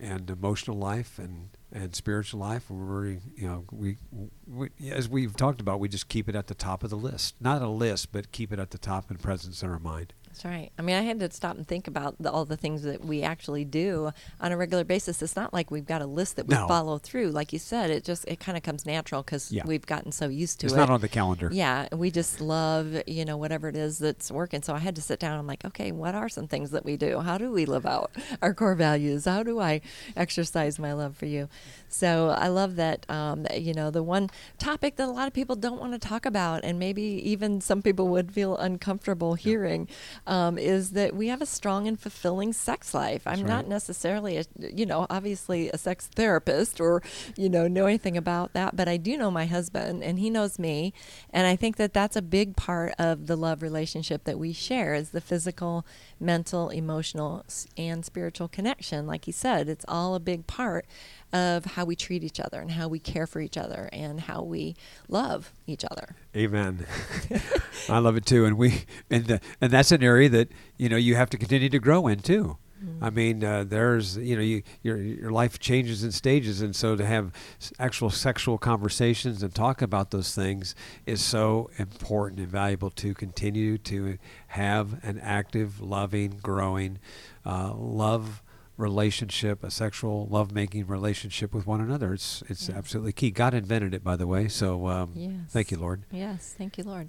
and 0.00 0.30
emotional 0.30 0.76
life 0.76 1.18
and 1.18 1.50
and 1.72 1.94
spiritual 1.94 2.40
life. 2.40 2.70
We're 2.70 3.06
you 3.06 3.20
know, 3.48 3.64
we, 3.70 3.98
we 4.46 4.70
as 4.90 5.08
we've 5.08 5.36
talked 5.36 5.60
about, 5.60 5.78
we 5.80 5.88
just 5.88 6.08
keep 6.08 6.28
it 6.28 6.34
at 6.34 6.46
the 6.48 6.54
top 6.54 6.82
of 6.82 6.90
the 6.90 6.96
list. 6.96 7.34
Not 7.40 7.62
a 7.62 7.68
list, 7.68 8.12
but 8.12 8.32
keep 8.32 8.52
it 8.52 8.58
at 8.58 8.70
the 8.70 8.78
top 8.78 9.10
and 9.10 9.20
presence 9.20 9.62
in 9.62 9.70
our 9.70 9.78
mind. 9.78 10.12
That's 10.42 10.54
right. 10.54 10.70
I 10.78 10.82
mean, 10.82 10.96
I 10.96 11.02
had 11.02 11.20
to 11.20 11.30
stop 11.32 11.56
and 11.58 11.68
think 11.68 11.86
about 11.86 12.16
the, 12.18 12.30
all 12.32 12.46
the 12.46 12.56
things 12.56 12.82
that 12.84 13.04
we 13.04 13.22
actually 13.22 13.66
do 13.66 14.10
on 14.40 14.52
a 14.52 14.56
regular 14.56 14.84
basis. 14.84 15.20
It's 15.20 15.36
not 15.36 15.52
like 15.52 15.70
we've 15.70 15.84
got 15.84 16.00
a 16.00 16.06
list 16.06 16.36
that 16.36 16.46
we 16.46 16.54
No. 16.54 16.66
follow 16.66 16.96
through. 16.96 17.30
Like 17.30 17.52
you 17.52 17.58
said, 17.58 17.90
it 17.90 18.04
just 18.04 18.24
it 18.26 18.40
kind 18.40 18.56
of 18.56 18.62
comes 18.62 18.86
natural 18.86 19.22
because 19.22 19.52
Yeah. 19.52 19.64
we've 19.66 19.84
gotten 19.84 20.12
so 20.12 20.28
used 20.28 20.58
to 20.60 20.66
It's 20.66 20.74
it. 20.74 20.78
not 20.78 20.88
on 20.88 21.02
the 21.02 21.10
calendar. 21.10 21.50
Yeah, 21.52 21.88
we 21.92 22.10
just 22.10 22.40
love, 22.40 23.02
you 23.06 23.26
know, 23.26 23.36
whatever 23.36 23.68
it 23.68 23.76
is 23.76 23.98
that's 23.98 24.30
working. 24.30 24.62
So 24.62 24.72
I 24.74 24.78
had 24.78 24.96
to 24.96 25.02
sit 25.02 25.18
down. 25.20 25.38
I'm 25.38 25.46
like, 25.46 25.62
okay, 25.66 25.92
what 25.92 26.14
are 26.14 26.30
some 26.30 26.46
things 26.48 26.70
that 26.70 26.86
we 26.86 26.96
do? 26.96 27.20
How 27.20 27.36
do 27.36 27.50
we 27.52 27.66
live 27.66 27.84
out 27.84 28.10
our 28.40 28.54
core 28.54 28.74
values? 28.74 29.26
How 29.26 29.42
do 29.42 29.60
I 29.60 29.82
exercise 30.16 30.78
my 30.78 30.94
love 30.94 31.18
for 31.18 31.26
you? 31.26 31.50
So 31.90 32.30
I 32.30 32.48
love 32.48 32.76
that, 32.76 33.04
um, 33.10 33.46
you 33.54 33.74
know, 33.74 33.90
the 33.90 34.02
one 34.02 34.30
topic 34.58 34.96
that 34.96 35.06
a 35.08 35.12
lot 35.12 35.26
of 35.26 35.34
people 35.34 35.56
don't 35.56 35.80
want 35.80 35.92
to 35.92 35.98
talk 35.98 36.24
about, 36.24 36.64
and 36.64 36.78
maybe 36.78 37.02
even 37.02 37.60
some 37.60 37.82
people 37.82 38.08
would 38.08 38.32
feel 38.32 38.56
uncomfortable 38.56 39.34
hearing, 39.34 39.88
um, 40.30 40.58
is 40.58 40.92
that 40.92 41.14
we 41.16 41.26
have 41.26 41.42
a 41.42 41.46
strong 41.46 41.88
and 41.88 41.98
fulfilling 41.98 42.52
sex 42.52 42.94
life. 42.94 43.26
I'm 43.26 43.40
That's 43.40 43.48
not 43.48 43.66
necessarily, 43.66 44.36
a, 44.38 44.44
you 44.60 44.86
know, 44.86 45.08
obviously 45.10 45.68
a 45.70 45.76
sex 45.76 46.06
therapist 46.06 46.80
or, 46.80 47.02
you 47.36 47.48
know, 47.48 47.66
know 47.66 47.86
anything 47.86 48.16
about 48.16 48.52
that, 48.52 48.76
but 48.76 48.86
I 48.86 48.96
do 48.96 49.16
know 49.16 49.32
my 49.32 49.46
husband 49.46 50.04
and 50.04 50.20
he 50.20 50.30
knows 50.30 50.56
me. 50.56 50.94
And 51.30 51.48
I 51.48 51.56
think 51.56 51.76
that 51.78 51.92
that's 51.92 52.14
a 52.14 52.22
big 52.22 52.54
part 52.54 52.94
of 52.96 53.26
the 53.26 53.34
love 53.34 53.60
relationship 53.60 54.22
that 54.22 54.38
we 54.38 54.52
share 54.52 54.94
is 54.94 55.10
the 55.10 55.20
physical, 55.20 55.84
mental, 56.20 56.68
emotional, 56.68 57.44
and 57.76 58.04
spiritual 58.04 58.46
connection. 58.46 59.08
Like 59.08 59.24
he 59.24 59.32
said, 59.32 59.68
it's 59.68 59.84
all 59.88 60.14
a 60.14 60.20
big 60.20 60.46
part 60.46 60.86
of 61.32 61.64
how 61.64 61.84
we 61.84 61.94
treat 61.96 62.24
each 62.24 62.40
other 62.40 62.60
and 62.60 62.72
how 62.72 62.88
we 62.88 62.98
care 62.98 63.26
for 63.26 63.40
each 63.40 63.56
other 63.56 63.88
and 63.92 64.20
how 64.20 64.42
we 64.42 64.74
love 65.08 65.52
each 65.66 65.84
other. 65.90 66.16
Amen. 66.36 66.86
I 67.88 67.98
love 67.98 68.16
it 68.16 68.26
too, 68.26 68.44
and 68.44 68.58
we 68.58 68.84
and 69.10 69.26
the, 69.26 69.40
and 69.60 69.72
that's 69.72 69.92
an 69.92 70.02
area 70.02 70.28
that 70.28 70.48
you 70.76 70.88
know 70.88 70.96
you 70.96 71.14
have 71.14 71.30
to 71.30 71.38
continue 71.38 71.68
to 71.68 71.78
grow 71.78 72.06
in 72.06 72.20
too. 72.20 72.56
I 73.02 73.10
mean, 73.10 73.44
uh, 73.44 73.64
there's 73.64 74.16
you 74.16 74.36
know 74.36 74.42
you, 74.42 74.62
your 74.82 74.96
your 74.96 75.30
life 75.30 75.58
changes 75.58 76.02
in 76.02 76.12
stages, 76.12 76.62
and 76.62 76.74
so 76.74 76.96
to 76.96 77.04
have 77.04 77.30
s- 77.60 77.74
actual 77.78 78.08
sexual 78.08 78.56
conversations 78.56 79.42
and 79.42 79.54
talk 79.54 79.82
about 79.82 80.12
those 80.12 80.34
things 80.34 80.74
is 81.04 81.20
so 81.20 81.68
important 81.76 82.40
and 82.40 82.48
valuable 82.48 82.88
to 82.92 83.12
continue 83.12 83.76
to 83.76 84.16
have 84.48 84.98
an 85.04 85.18
active, 85.18 85.82
loving, 85.82 86.38
growing 86.42 86.98
uh, 87.44 87.74
love 87.74 88.42
relationship, 88.80 89.62
a 89.62 89.70
sexual 89.70 90.26
love-making 90.30 90.86
relationship 90.86 91.52
with 91.54 91.66
one 91.66 91.80
another. 91.80 92.12
It's 92.14 92.42
it's 92.48 92.68
absolutely 92.70 93.12
key. 93.12 93.30
God 93.30 93.54
invented 93.54 93.94
it, 93.94 94.02
by 94.02 94.16
the 94.16 94.26
way. 94.26 94.48
So 94.48 94.88
um, 94.88 95.12
Yes. 95.14 95.32
thank 95.50 95.70
you, 95.70 95.76
Lord. 95.78 96.04
Yes, 96.10 96.54
thank 96.56 96.78
you, 96.78 96.84
Lord. 96.84 97.08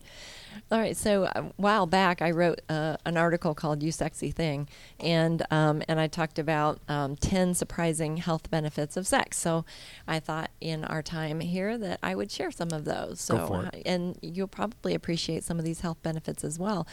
All 0.71 0.79
right, 0.79 0.95
so 0.95 1.25
a 1.25 1.51
while 1.57 1.85
back, 1.85 2.21
I 2.21 2.31
wrote 2.31 2.61
uh, 2.69 2.97
an 3.05 3.17
article 3.17 3.53
called 3.53 3.83
"You 3.83 3.91
Sexy 3.91 4.31
Thing," 4.31 4.67
and 4.99 5.45
um, 5.51 5.81
and 5.87 5.99
I 5.99 6.07
talked 6.07 6.39
about 6.39 6.79
um, 6.87 7.15
ten 7.17 7.53
surprising 7.53 8.17
health 8.17 8.49
benefits 8.49 8.95
of 8.97 9.05
sex. 9.07 9.37
So 9.37 9.65
I 10.07 10.19
thought 10.19 10.49
in 10.61 10.83
our 10.85 11.01
time 11.01 11.39
here 11.41 11.77
that 11.77 11.99
I 12.03 12.15
would 12.15 12.31
share 12.31 12.51
some 12.51 12.71
of 12.71 12.85
those. 12.85 13.19
So 13.19 13.37
Go 13.37 13.47
for 13.47 13.65
it. 13.65 13.75
uh, 13.75 13.77
and 13.85 14.17
you'll 14.21 14.47
probably 14.47 14.93
appreciate 14.93 15.43
some 15.43 15.59
of 15.59 15.65
these 15.65 15.81
health 15.81 16.01
benefits 16.03 16.43
as 16.43 16.57
well, 16.57 16.87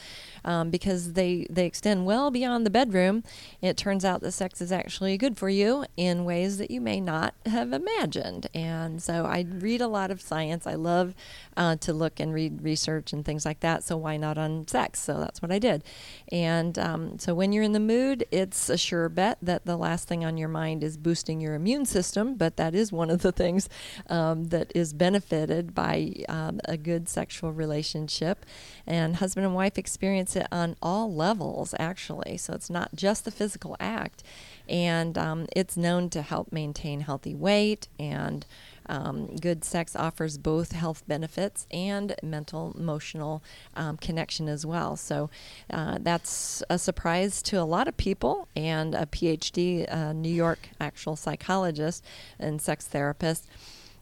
um, 0.44 0.70
because 0.70 1.12
they 1.12 1.46
they 1.50 1.66
extend 1.66 2.04
well 2.06 2.30
beyond 2.30 2.66
the 2.66 2.70
bedroom. 2.70 3.22
It 3.62 3.76
turns 3.76 4.04
out 4.04 4.20
that 4.22 4.32
sex 4.32 4.60
is 4.60 4.72
actually 4.72 5.16
good 5.16 5.36
for 5.36 5.48
you 5.48 5.84
in 5.96 6.24
ways 6.24 6.58
that 6.58 6.70
you 6.70 6.80
may 6.80 7.00
not 7.00 7.34
have 7.46 7.72
imagined. 7.72 8.48
And 8.54 9.02
so 9.02 9.24
I 9.24 9.46
read 9.48 9.80
a 9.80 9.88
lot 9.88 10.10
of 10.10 10.20
science. 10.20 10.66
I 10.66 10.74
love 10.74 11.14
uh, 11.56 11.76
to 11.76 11.92
look 11.92 12.18
and 12.20 12.32
read 12.34 12.62
research 12.62 13.12
and 13.12 13.24
things 13.24 13.44
like 13.48 13.60
that. 13.60 13.82
So 13.82 13.96
why 13.96 14.16
not 14.16 14.36
on 14.36 14.68
sex? 14.68 15.00
So 15.00 15.18
that's 15.18 15.40
what 15.40 15.50
I 15.50 15.58
did. 15.58 15.82
And 16.30 16.78
um, 16.78 17.18
so 17.18 17.34
when 17.34 17.52
you're 17.52 17.64
in 17.64 17.72
the 17.72 17.80
mood, 17.80 18.24
it's 18.30 18.68
a 18.68 18.76
sure 18.76 19.08
bet 19.08 19.38
that 19.42 19.64
the 19.64 19.76
last 19.76 20.06
thing 20.06 20.24
on 20.24 20.36
your 20.36 20.48
mind 20.48 20.84
is 20.84 20.96
boosting 20.96 21.40
your 21.40 21.54
immune 21.54 21.86
system. 21.86 22.34
But 22.34 22.56
that 22.56 22.74
is 22.74 22.92
one 22.92 23.10
of 23.10 23.22
the 23.22 23.32
things 23.32 23.68
um, 24.08 24.44
that 24.48 24.70
is 24.74 24.92
benefited 24.92 25.74
by 25.74 26.12
um, 26.28 26.60
a 26.66 26.76
good 26.76 27.08
sexual 27.08 27.52
relationship. 27.52 28.44
And 28.86 29.16
husband 29.16 29.46
and 29.46 29.54
wife 29.54 29.78
experience 29.78 30.36
it 30.36 30.46
on 30.52 30.76
all 30.82 31.12
levels, 31.12 31.74
actually. 31.78 32.36
So 32.36 32.52
it's 32.52 32.70
not 32.70 32.94
just 32.94 33.24
the 33.24 33.30
physical 33.30 33.76
act. 33.80 34.22
And 34.68 35.16
um, 35.16 35.46
it's 35.56 35.76
known 35.76 36.10
to 36.10 36.20
help 36.20 36.52
maintain 36.52 37.00
healthy 37.00 37.34
weight 37.34 37.88
and 37.98 38.44
um, 38.88 39.36
good 39.36 39.64
sex 39.64 39.94
offers 39.94 40.38
both 40.38 40.72
health 40.72 41.04
benefits 41.06 41.66
and 41.70 42.14
mental 42.22 42.74
emotional 42.78 43.42
um, 43.76 43.96
connection 43.96 44.48
as 44.48 44.64
well. 44.64 44.96
So 44.96 45.30
uh, 45.70 45.98
that's 46.00 46.62
a 46.70 46.78
surprise 46.78 47.42
to 47.42 47.60
a 47.60 47.64
lot 47.64 47.88
of 47.88 47.96
people. 47.96 48.48
And 48.56 48.94
a 48.94 49.06
PhD, 49.06 49.92
uh, 49.92 50.12
New 50.12 50.32
York 50.32 50.70
actual 50.80 51.16
psychologist 51.16 52.04
and 52.38 52.60
sex 52.60 52.86
therapist. 52.86 53.46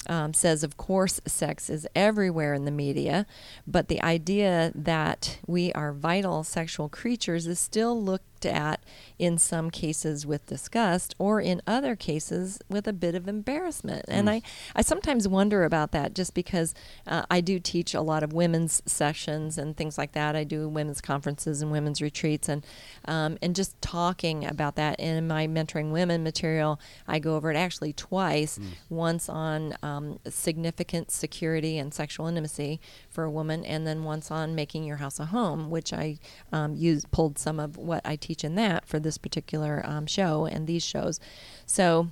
Um, 0.08 0.34
says, 0.34 0.62
of 0.62 0.76
course, 0.76 1.20
sex 1.26 1.68
is 1.68 1.84
everywhere 1.96 2.54
in 2.54 2.64
the 2.64 2.70
media, 2.70 3.26
but 3.66 3.88
the 3.88 4.00
idea 4.02 4.70
that 4.72 5.40
we 5.48 5.72
are 5.72 5.92
vital 5.92 6.44
sexual 6.44 6.88
creatures 6.88 7.48
is 7.48 7.58
still 7.58 8.00
looked 8.00 8.35
at 8.44 8.80
in 9.18 9.38
some 9.38 9.70
cases 9.70 10.26
with 10.26 10.44
disgust 10.46 11.14
or 11.18 11.40
in 11.40 11.62
other 11.66 11.96
cases 11.96 12.58
with 12.68 12.86
a 12.86 12.92
bit 12.92 13.14
of 13.14 13.28
embarrassment. 13.28 14.04
And 14.08 14.28
I, 14.28 14.42
I 14.74 14.82
sometimes 14.82 15.26
wonder 15.26 15.64
about 15.64 15.92
that 15.92 16.14
just 16.14 16.34
because 16.34 16.74
uh, 17.06 17.24
I 17.30 17.40
do 17.40 17.58
teach 17.58 17.94
a 17.94 18.00
lot 18.00 18.22
of 18.22 18.32
women's 18.32 18.82
sessions 18.84 19.56
and 19.56 19.76
things 19.76 19.96
like 19.96 20.12
that. 20.12 20.36
I 20.36 20.44
do 20.44 20.68
women's 20.68 21.00
conferences 21.00 21.62
and 21.62 21.70
women's 21.70 22.02
retreats 22.02 22.48
and 22.48 22.66
um, 23.06 23.38
and 23.40 23.54
just 23.54 23.80
talking 23.80 24.44
about 24.44 24.76
that 24.76 24.98
in 25.00 25.26
my 25.26 25.46
mentoring 25.46 25.92
women 25.92 26.22
material, 26.22 26.80
I 27.06 27.18
go 27.18 27.36
over 27.36 27.50
it 27.50 27.56
actually 27.56 27.92
twice. 27.92 28.58
Once 28.88 29.28
on 29.28 29.76
um, 29.82 30.18
significant 30.28 31.10
security 31.10 31.78
and 31.78 31.94
sexual 31.94 32.26
intimacy 32.26 32.80
for 33.16 33.24
a 33.24 33.30
woman, 33.30 33.64
and 33.64 33.86
then 33.86 34.04
once 34.04 34.30
on 34.30 34.54
making 34.54 34.84
your 34.84 34.98
house 34.98 35.18
a 35.18 35.24
home, 35.24 35.70
which 35.70 35.90
I 35.90 36.18
um, 36.52 36.76
used 36.76 37.10
pulled 37.10 37.38
some 37.38 37.58
of 37.58 37.78
what 37.78 38.02
I 38.04 38.14
teach 38.16 38.44
in 38.44 38.56
that 38.56 38.86
for 38.86 39.00
this 39.00 39.16
particular 39.16 39.82
um, 39.86 40.06
show 40.06 40.44
and 40.44 40.66
these 40.66 40.84
shows. 40.84 41.18
So 41.64 42.08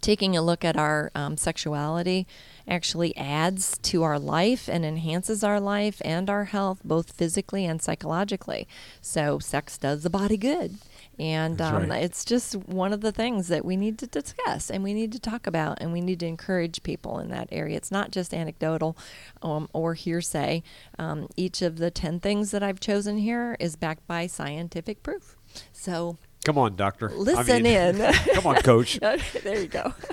taking 0.00 0.34
a 0.34 0.40
look 0.40 0.64
at 0.64 0.78
our 0.78 1.10
um, 1.14 1.36
sexuality 1.36 2.26
actually 2.66 3.14
adds 3.14 3.76
to 3.82 4.02
our 4.04 4.18
life 4.18 4.70
and 4.70 4.86
enhances 4.86 5.44
our 5.44 5.60
life 5.60 6.00
and 6.02 6.30
our 6.30 6.44
health, 6.44 6.80
both 6.82 7.12
physically 7.12 7.66
and 7.66 7.82
psychologically. 7.82 8.66
So, 9.02 9.38
sex 9.38 9.76
does 9.76 10.02
the 10.02 10.10
body 10.10 10.38
good. 10.38 10.78
And 11.18 11.60
um, 11.60 11.88
right. 11.88 12.02
it's 12.02 12.24
just 12.24 12.54
one 12.54 12.92
of 12.92 13.00
the 13.00 13.12
things 13.12 13.48
that 13.48 13.64
we 13.64 13.76
need 13.76 13.98
to 13.98 14.06
discuss 14.06 14.70
and 14.70 14.82
we 14.82 14.94
need 14.94 15.12
to 15.12 15.20
talk 15.20 15.46
about 15.46 15.78
and 15.80 15.92
we 15.92 16.00
need 16.00 16.20
to 16.20 16.26
encourage 16.26 16.82
people 16.82 17.18
in 17.18 17.28
that 17.28 17.48
area. 17.52 17.76
It's 17.76 17.90
not 17.90 18.10
just 18.10 18.32
anecdotal 18.32 18.96
um, 19.42 19.68
or 19.72 19.94
hearsay. 19.94 20.62
Um, 20.98 21.28
each 21.36 21.62
of 21.62 21.76
the 21.76 21.90
10 21.90 22.20
things 22.20 22.50
that 22.50 22.62
I've 22.62 22.80
chosen 22.80 23.18
here 23.18 23.56
is 23.60 23.76
backed 23.76 24.06
by 24.06 24.26
scientific 24.26 25.02
proof. 25.02 25.36
So, 25.72 26.16
Come 26.44 26.58
on, 26.58 26.74
doctor. 26.74 27.10
I 27.10 27.14
Listen 27.14 27.62
mean, 27.62 28.00
in. 28.00 28.12
come 28.34 28.46
on, 28.46 28.56
coach. 28.56 28.98
there 29.00 29.60
you 29.60 29.68
go. 29.68 29.94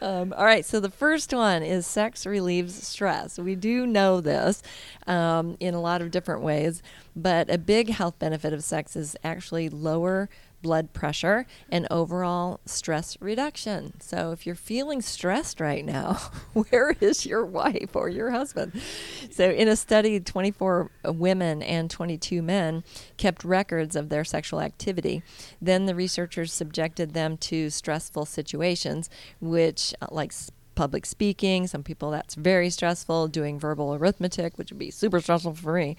Um, 0.00 0.32
all 0.36 0.44
right, 0.44 0.64
so 0.64 0.80
the 0.80 0.90
first 0.90 1.32
one 1.32 1.62
is 1.62 1.86
sex 1.86 2.24
relieves 2.26 2.86
stress. 2.86 3.38
We 3.38 3.54
do 3.54 3.86
know 3.86 4.20
this 4.20 4.62
um, 5.06 5.56
in 5.60 5.74
a 5.74 5.80
lot 5.80 6.00
of 6.00 6.10
different 6.10 6.42
ways, 6.42 6.82
but 7.14 7.50
a 7.50 7.58
big 7.58 7.90
health 7.90 8.18
benefit 8.18 8.52
of 8.52 8.64
sex 8.64 8.96
is 8.96 9.16
actually 9.22 9.68
lower 9.68 10.28
blood 10.62 10.92
pressure 10.92 11.46
and 11.68 11.86
overall 11.90 12.60
stress 12.64 13.16
reduction. 13.20 14.00
So 14.00 14.32
if 14.32 14.46
you're 14.46 14.54
feeling 14.54 15.02
stressed 15.02 15.60
right 15.60 15.84
now, 15.84 16.14
where 16.52 16.96
is 17.00 17.26
your 17.26 17.44
wife 17.44 17.94
or 17.94 18.08
your 18.08 18.30
husband? 18.30 18.80
So 19.30 19.50
in 19.50 19.68
a 19.68 19.76
study, 19.76 20.20
24 20.20 20.90
women 21.04 21.62
and 21.62 21.90
22 21.90 22.42
men 22.42 22.84
kept 23.16 23.44
records 23.44 23.96
of 23.96 24.08
their 24.08 24.24
sexual 24.24 24.60
activity. 24.60 25.22
Then 25.60 25.86
the 25.86 25.94
researchers 25.94 26.52
subjected 26.52 27.12
them 27.12 27.36
to 27.38 27.70
stressful 27.70 28.26
situations, 28.26 29.10
which 29.40 29.94
like 30.10 30.32
public 30.74 31.06
speaking. 31.06 31.66
Some 31.66 31.82
people 31.82 32.10
that's 32.10 32.34
very 32.34 32.70
stressful. 32.70 33.28
Doing 33.28 33.58
verbal 33.58 33.94
arithmetic, 33.94 34.58
which 34.58 34.70
would 34.70 34.78
be 34.78 34.90
super 34.90 35.20
stressful 35.20 35.54
for 35.54 35.74
me, 35.74 35.96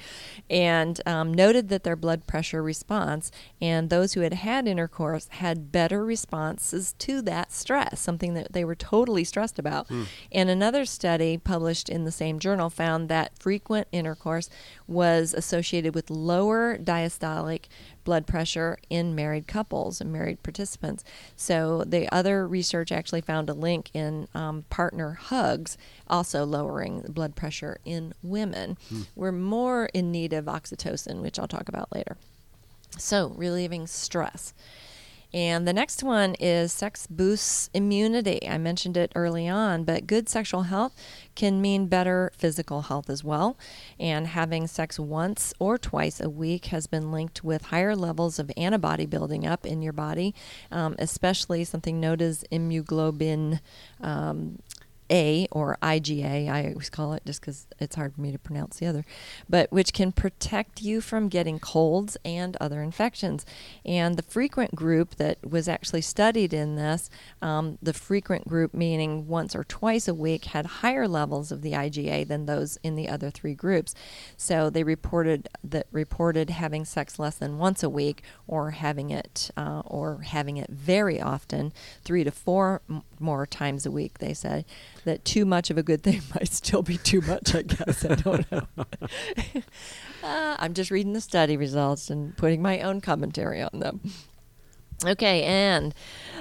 and 0.50 1.00
um, 1.06 1.34
noted 1.34 1.70
that 1.70 1.84
their 1.84 1.96
blood 1.96 2.28
pressure 2.28 2.62
response 2.64 3.32
and 3.62 3.90
those 3.90 4.14
who 4.14 4.22
had 4.22 4.34
had 4.34 4.68
intercourse 4.68 5.28
had 5.32 5.72
better 5.72 6.06
responses 6.06 6.94
to 7.00 7.22
that 7.24 7.52
stress, 7.52 8.00
something 8.00 8.34
that 8.34 8.54
they 8.54 8.66
were 8.66 8.76
totally 8.76 9.24
stressed 9.24 9.60
about. 9.60 9.90
And 10.32 10.50
another 10.50 10.86
study 10.86 11.38
published 11.38 11.90
in 11.90 12.04
the 12.04 12.12
same 12.12 12.40
journal 12.40 12.70
found 12.70 13.10
that 13.10 13.38
frequent 13.40 13.88
intercourse 13.92 14.50
was 14.88 15.34
associated 15.34 15.96
with 15.96 16.10
lower 16.10 16.78
diastolic 16.78 17.66
blood 18.04 18.28
pressure 18.28 18.78
in 18.90 19.16
married 19.16 19.48
couples 19.48 20.02
and 20.02 20.12
married 20.12 20.44
participants. 20.44 21.04
So 21.36 21.84
the 21.86 22.12
other 22.14 22.48
research 22.48 22.92
actually 22.92 23.22
found 23.22 23.50
a 23.50 23.54
link 23.54 23.90
in 23.94 24.28
um, 24.34 24.66
partner 24.70 25.14
hugs, 25.14 25.78
also 26.08 26.46
lowering 26.46 27.02
blood 27.10 27.36
pressure 27.36 27.78
in 27.86 28.14
women. 28.22 28.78
We're 29.16 29.32
more 29.32 29.86
in 29.94 30.12
need 30.12 30.34
of 30.34 30.46
oxytocin, 30.46 31.22
which 31.22 31.40
I'll 31.40 31.48
talk 31.48 31.70
about 31.70 31.94
later. 31.94 32.18
So, 32.98 33.30
relieving 33.36 33.88
stress. 33.88 34.54
And 35.34 35.68
the 35.68 35.74
next 35.74 36.04
one 36.04 36.36
is 36.40 36.72
sex 36.72 37.08
boosts 37.08 37.70
immunity. 37.74 38.48
I 38.48 38.58
mentioned 38.60 38.98
it 38.98 39.12
early 39.16 39.48
on, 39.48 39.84
but 39.84 40.06
good 40.06 40.30
sexual 40.30 40.64
health 40.64 40.94
can 41.36 41.60
mean 41.60 41.88
better 41.88 42.32
physical 42.38 42.84
health 42.84 43.10
as 43.10 43.24
well. 43.24 43.58
And 44.00 44.28
having 44.28 44.68
sex 44.68 45.00
once 45.00 45.54
or 45.58 45.78
twice 45.78 46.22
a 46.22 46.30
week 46.30 46.66
has 46.66 46.86
been 46.86 47.12
linked 47.12 47.44
with 47.44 47.66
higher 47.66 47.96
levels 47.96 48.38
of 48.38 48.52
antibody 48.56 49.08
building 49.08 49.46
up 49.48 49.66
in 49.66 49.82
your 49.82 49.94
body, 49.94 50.36
um, 50.72 50.96
especially 51.00 51.64
something 51.64 52.00
known 52.00 52.22
as 52.22 52.46
immunoglobulin. 52.52 53.60
Um, 54.02 54.60
or 55.52 55.78
IgA, 55.82 56.50
I 56.50 56.70
always 56.70 56.90
call 56.90 57.14
it 57.14 57.24
just 57.26 57.42
because 57.42 57.68
it's 57.80 57.96
hard 57.96 58.16
for 58.16 58.22
me 58.22 58.32
to 58.32 58.40
pronounce 58.40 58.80
the 58.80 58.88
other, 58.88 59.06
but 59.50 59.72
which 59.72 59.94
can 59.94 60.12
protect 60.12 60.82
you 60.82 61.02
from 61.02 61.30
getting 61.30 61.60
colds 61.60 62.18
and 62.26 62.58
other 62.60 62.82
infections. 62.82 63.46
And 63.86 64.18
the 64.18 64.24
frequent 64.24 64.76
group 64.76 65.16
that 65.16 65.38
was 65.48 65.68
actually 65.68 66.02
studied 66.02 66.54
in 66.54 66.76
this, 66.76 67.10
um, 67.42 67.78
the 67.82 67.94
frequent 67.94 68.48
group 68.48 68.74
meaning 68.74 69.28
once 69.28 69.56
or 69.56 69.64
twice 69.64 70.08
a 70.08 70.14
week, 70.14 70.46
had 70.46 70.66
higher 70.66 71.08
levels 71.08 71.52
of 71.52 71.62
the 71.62 71.74
IgA 71.74 72.28
than 72.28 72.46
those 72.46 72.78
in 72.84 72.96
the 72.96 73.08
other 73.10 73.30
three 73.30 73.54
groups. 73.54 73.94
So 74.38 74.70
they 74.70 74.84
reported 74.84 75.48
that 75.64 75.88
reported 75.92 76.50
having 76.50 76.86
sex 76.86 77.20
less 77.20 77.36
than 77.36 77.58
once 77.58 77.84
a 77.84 77.90
week, 77.90 78.24
or 78.48 78.72
having 78.72 79.12
it 79.12 79.52
uh, 79.56 79.82
or 79.86 80.22
having 80.22 80.58
it 80.58 80.70
very 80.70 81.22
often, 81.22 81.72
three 82.04 82.24
to 82.24 82.32
four 82.32 82.82
m- 82.90 83.04
more 83.20 83.46
times 83.46 83.86
a 83.86 83.92
week. 83.92 84.20
They 84.20 84.34
said 84.34 84.66
that 85.06 85.26
too 85.26 85.46
much 85.46 85.70
of 85.70 85.78
a 85.78 85.84
good 85.84 86.04
thing 86.04 86.22
might 86.36 86.52
still 86.52 86.82
be 86.82 86.98
too 86.98 87.22
much. 87.22 87.54
I 87.56 87.64
guess 87.64 88.06
I 88.06 88.16
don't 88.16 88.52
know. 88.52 88.68
uh, 90.24 90.56
I'm 90.60 90.74
just 90.74 90.92
reading 90.92 91.14
the 91.14 91.22
study 91.22 91.58
results 91.58 92.10
and 92.10 92.36
putting 92.38 92.62
my 92.62 92.82
own 92.82 93.02
commentary 93.02 93.62
on 93.62 93.80
them. 93.80 94.02
Okay, 95.06 95.44
and 95.44 95.94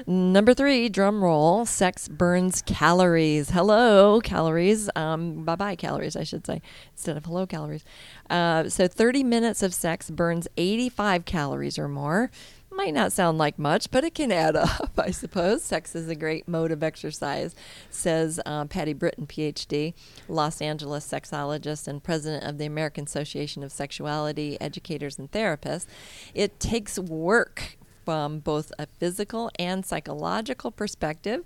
number 0.06 0.54
three, 0.54 0.88
drum 0.88 1.22
roll, 1.22 1.66
sex 1.66 2.06
burns 2.06 2.62
calories. 2.62 3.50
Hello, 3.50 4.20
calories. 4.20 4.88
Um, 4.94 5.44
bye 5.44 5.56
bye, 5.56 5.74
calories, 5.74 6.14
I 6.14 6.22
should 6.22 6.46
say, 6.46 6.62
instead 6.92 7.16
of 7.16 7.24
hello, 7.24 7.44
calories. 7.44 7.84
Uh, 8.30 8.68
so 8.68 8.86
30 8.86 9.24
minutes 9.24 9.64
of 9.64 9.74
sex 9.74 10.10
burns 10.10 10.46
85 10.56 11.24
calories 11.24 11.76
or 11.76 11.88
more. 11.88 12.30
Might 12.74 12.94
not 12.94 13.12
sound 13.12 13.36
like 13.36 13.58
much, 13.58 13.90
but 13.90 14.02
it 14.02 14.14
can 14.14 14.32
add 14.32 14.56
up, 14.56 14.92
I 14.98 15.10
suppose. 15.10 15.62
Sex 15.62 15.94
is 15.94 16.08
a 16.08 16.14
great 16.14 16.48
mode 16.48 16.72
of 16.72 16.82
exercise, 16.82 17.54
says 17.90 18.40
uh, 18.46 18.64
Patti 18.64 18.94
Britton, 18.94 19.26
PhD, 19.26 19.94
Los 20.28 20.62
Angeles 20.62 21.06
sexologist 21.06 21.86
and 21.86 22.02
president 22.02 22.44
of 22.44 22.58
the 22.58 22.64
American 22.64 23.04
Association 23.04 23.62
of 23.62 23.72
Sexuality 23.72 24.58
Educators 24.60 25.18
and 25.18 25.30
Therapists. 25.30 25.86
It 26.34 26.58
takes 26.58 26.98
work 26.98 27.76
from 28.04 28.40
both 28.40 28.72
a 28.78 28.86
physical 28.98 29.50
and 29.58 29.84
psychological 29.84 30.70
perspective. 30.70 31.44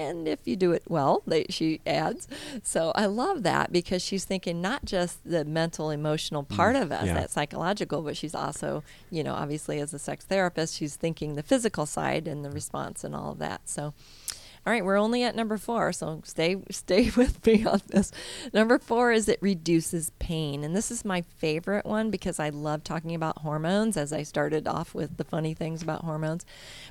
And 0.00 0.28
if 0.28 0.40
you 0.44 0.56
do 0.56 0.72
it 0.72 0.82
well, 0.88 1.22
they, 1.26 1.46
she 1.48 1.80
adds. 1.86 2.28
So 2.62 2.92
I 2.94 3.06
love 3.06 3.42
that 3.44 3.72
because 3.72 4.02
she's 4.02 4.24
thinking 4.24 4.60
not 4.60 4.84
just 4.84 5.18
the 5.28 5.44
mental, 5.44 5.90
emotional 5.90 6.44
mm, 6.44 6.54
part 6.54 6.76
of 6.76 6.92
us, 6.92 7.06
yeah. 7.06 7.14
that 7.14 7.30
psychological, 7.30 8.02
but 8.02 8.16
she's 8.16 8.34
also, 8.34 8.82
you 9.10 9.24
know, 9.24 9.34
obviously 9.34 9.80
as 9.80 9.94
a 9.94 9.98
sex 9.98 10.24
therapist, 10.24 10.74
she's 10.74 10.96
thinking 10.96 11.34
the 11.34 11.42
physical 11.42 11.86
side 11.86 12.28
and 12.28 12.44
the 12.44 12.50
mm. 12.50 12.54
response 12.54 13.04
and 13.04 13.14
all 13.14 13.32
of 13.32 13.38
that. 13.38 13.68
So. 13.68 13.94
All 14.68 14.72
right, 14.74 14.84
we're 14.84 14.98
only 14.98 15.22
at 15.22 15.34
number 15.34 15.56
four, 15.56 15.94
so 15.94 16.20
stay 16.24 16.56
stay 16.70 17.08
with 17.16 17.46
me 17.46 17.64
on 17.64 17.80
this. 17.86 18.12
Number 18.52 18.78
four 18.78 19.12
is 19.12 19.26
it 19.26 19.38
reduces 19.40 20.12
pain, 20.18 20.62
and 20.62 20.76
this 20.76 20.90
is 20.90 21.06
my 21.06 21.22
favorite 21.22 21.86
one 21.86 22.10
because 22.10 22.38
I 22.38 22.50
love 22.50 22.84
talking 22.84 23.14
about 23.14 23.38
hormones. 23.38 23.96
As 23.96 24.12
I 24.12 24.24
started 24.24 24.68
off 24.68 24.94
with 24.94 25.16
the 25.16 25.24
funny 25.24 25.54
things 25.54 25.80
about 25.80 26.04
hormones, 26.04 26.44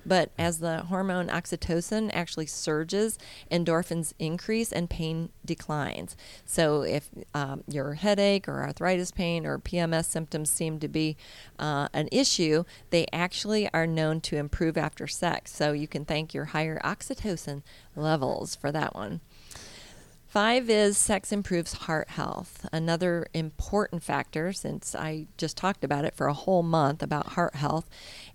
but 0.03 0.31
as 0.39 0.57
the 0.57 0.85
hormone 0.85 1.27
oxytocin 1.27 2.09
actually 2.13 2.47
surges, 2.47 3.19
endorphins 3.51 4.11
increase 4.17 4.73
and 4.73 4.89
pain 4.89 5.29
declines. 5.45 6.17
So 6.45 6.81
if 6.81 7.11
um, 7.35 7.63
your 7.67 7.93
headache 7.93 8.47
or 8.47 8.63
arthritis 8.63 9.11
pain 9.11 9.45
or 9.45 9.59
PMS 9.59 10.05
symptoms 10.05 10.49
seem 10.49 10.79
to 10.79 10.87
be 10.87 11.15
uh, 11.59 11.89
an 11.93 12.09
issue, 12.11 12.63
they 12.89 13.05
actually 13.13 13.71
are 13.71 13.85
known 13.85 14.19
to 14.21 14.35
improve 14.35 14.77
after 14.77 15.05
sex. 15.05 15.53
So 15.53 15.73
you 15.73 15.87
can 15.87 16.05
thank 16.05 16.33
your 16.33 16.45
higher 16.45 16.81
oxytocin 16.83 17.61
levels 17.95 18.55
for 18.55 18.71
that 18.71 18.95
one. 18.95 19.21
Five 20.27 20.69
is 20.69 20.97
sex 20.97 21.31
improves 21.31 21.73
heart 21.73 22.09
health. 22.09 22.67
Another 22.71 23.27
important 23.33 24.03
factor, 24.03 24.51
since 24.51 24.93
I 24.93 25.27
just 25.37 25.55
talked 25.55 25.83
about 25.83 26.05
it 26.05 26.15
for 26.15 26.27
a 26.27 26.33
whole 26.33 26.63
month 26.63 27.01
about 27.01 27.27
heart 27.29 27.55
health. 27.55 27.89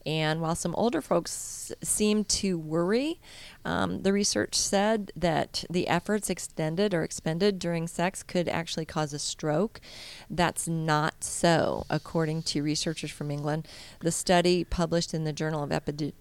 And 0.05 0.41
while 0.41 0.55
some 0.55 0.75
older 0.75 1.01
folks 1.01 1.73
seem 1.83 2.25
to 2.25 2.59
worry, 2.59 3.21
um, 3.65 4.03
the 4.03 4.13
research 4.13 4.55
said 4.55 5.13
that 5.15 5.65
the 5.71 5.89
efforts 5.89 6.29
extended 6.29 6.93
or 6.93 7.03
expended 7.03 7.59
during 7.59 7.87
sex 7.87 8.23
could 8.23 8.49
actually 8.49 8.85
cause 8.85 9.13
a 9.13 9.19
stroke. 9.19 9.81
That's 10.29 10.67
not 10.67 11.23
so, 11.23 11.85
according 11.89 12.43
to 12.45 12.63
researchers 12.63 13.11
from 13.11 13.31
England. 13.31 13.69
The 14.01 14.13
study 14.13 14.65
published 14.65 15.15
in 15.15 15.25
the 15.25 15.33
Journal 15.33 15.63
of 15.63 15.71
Epid- 15.71 16.13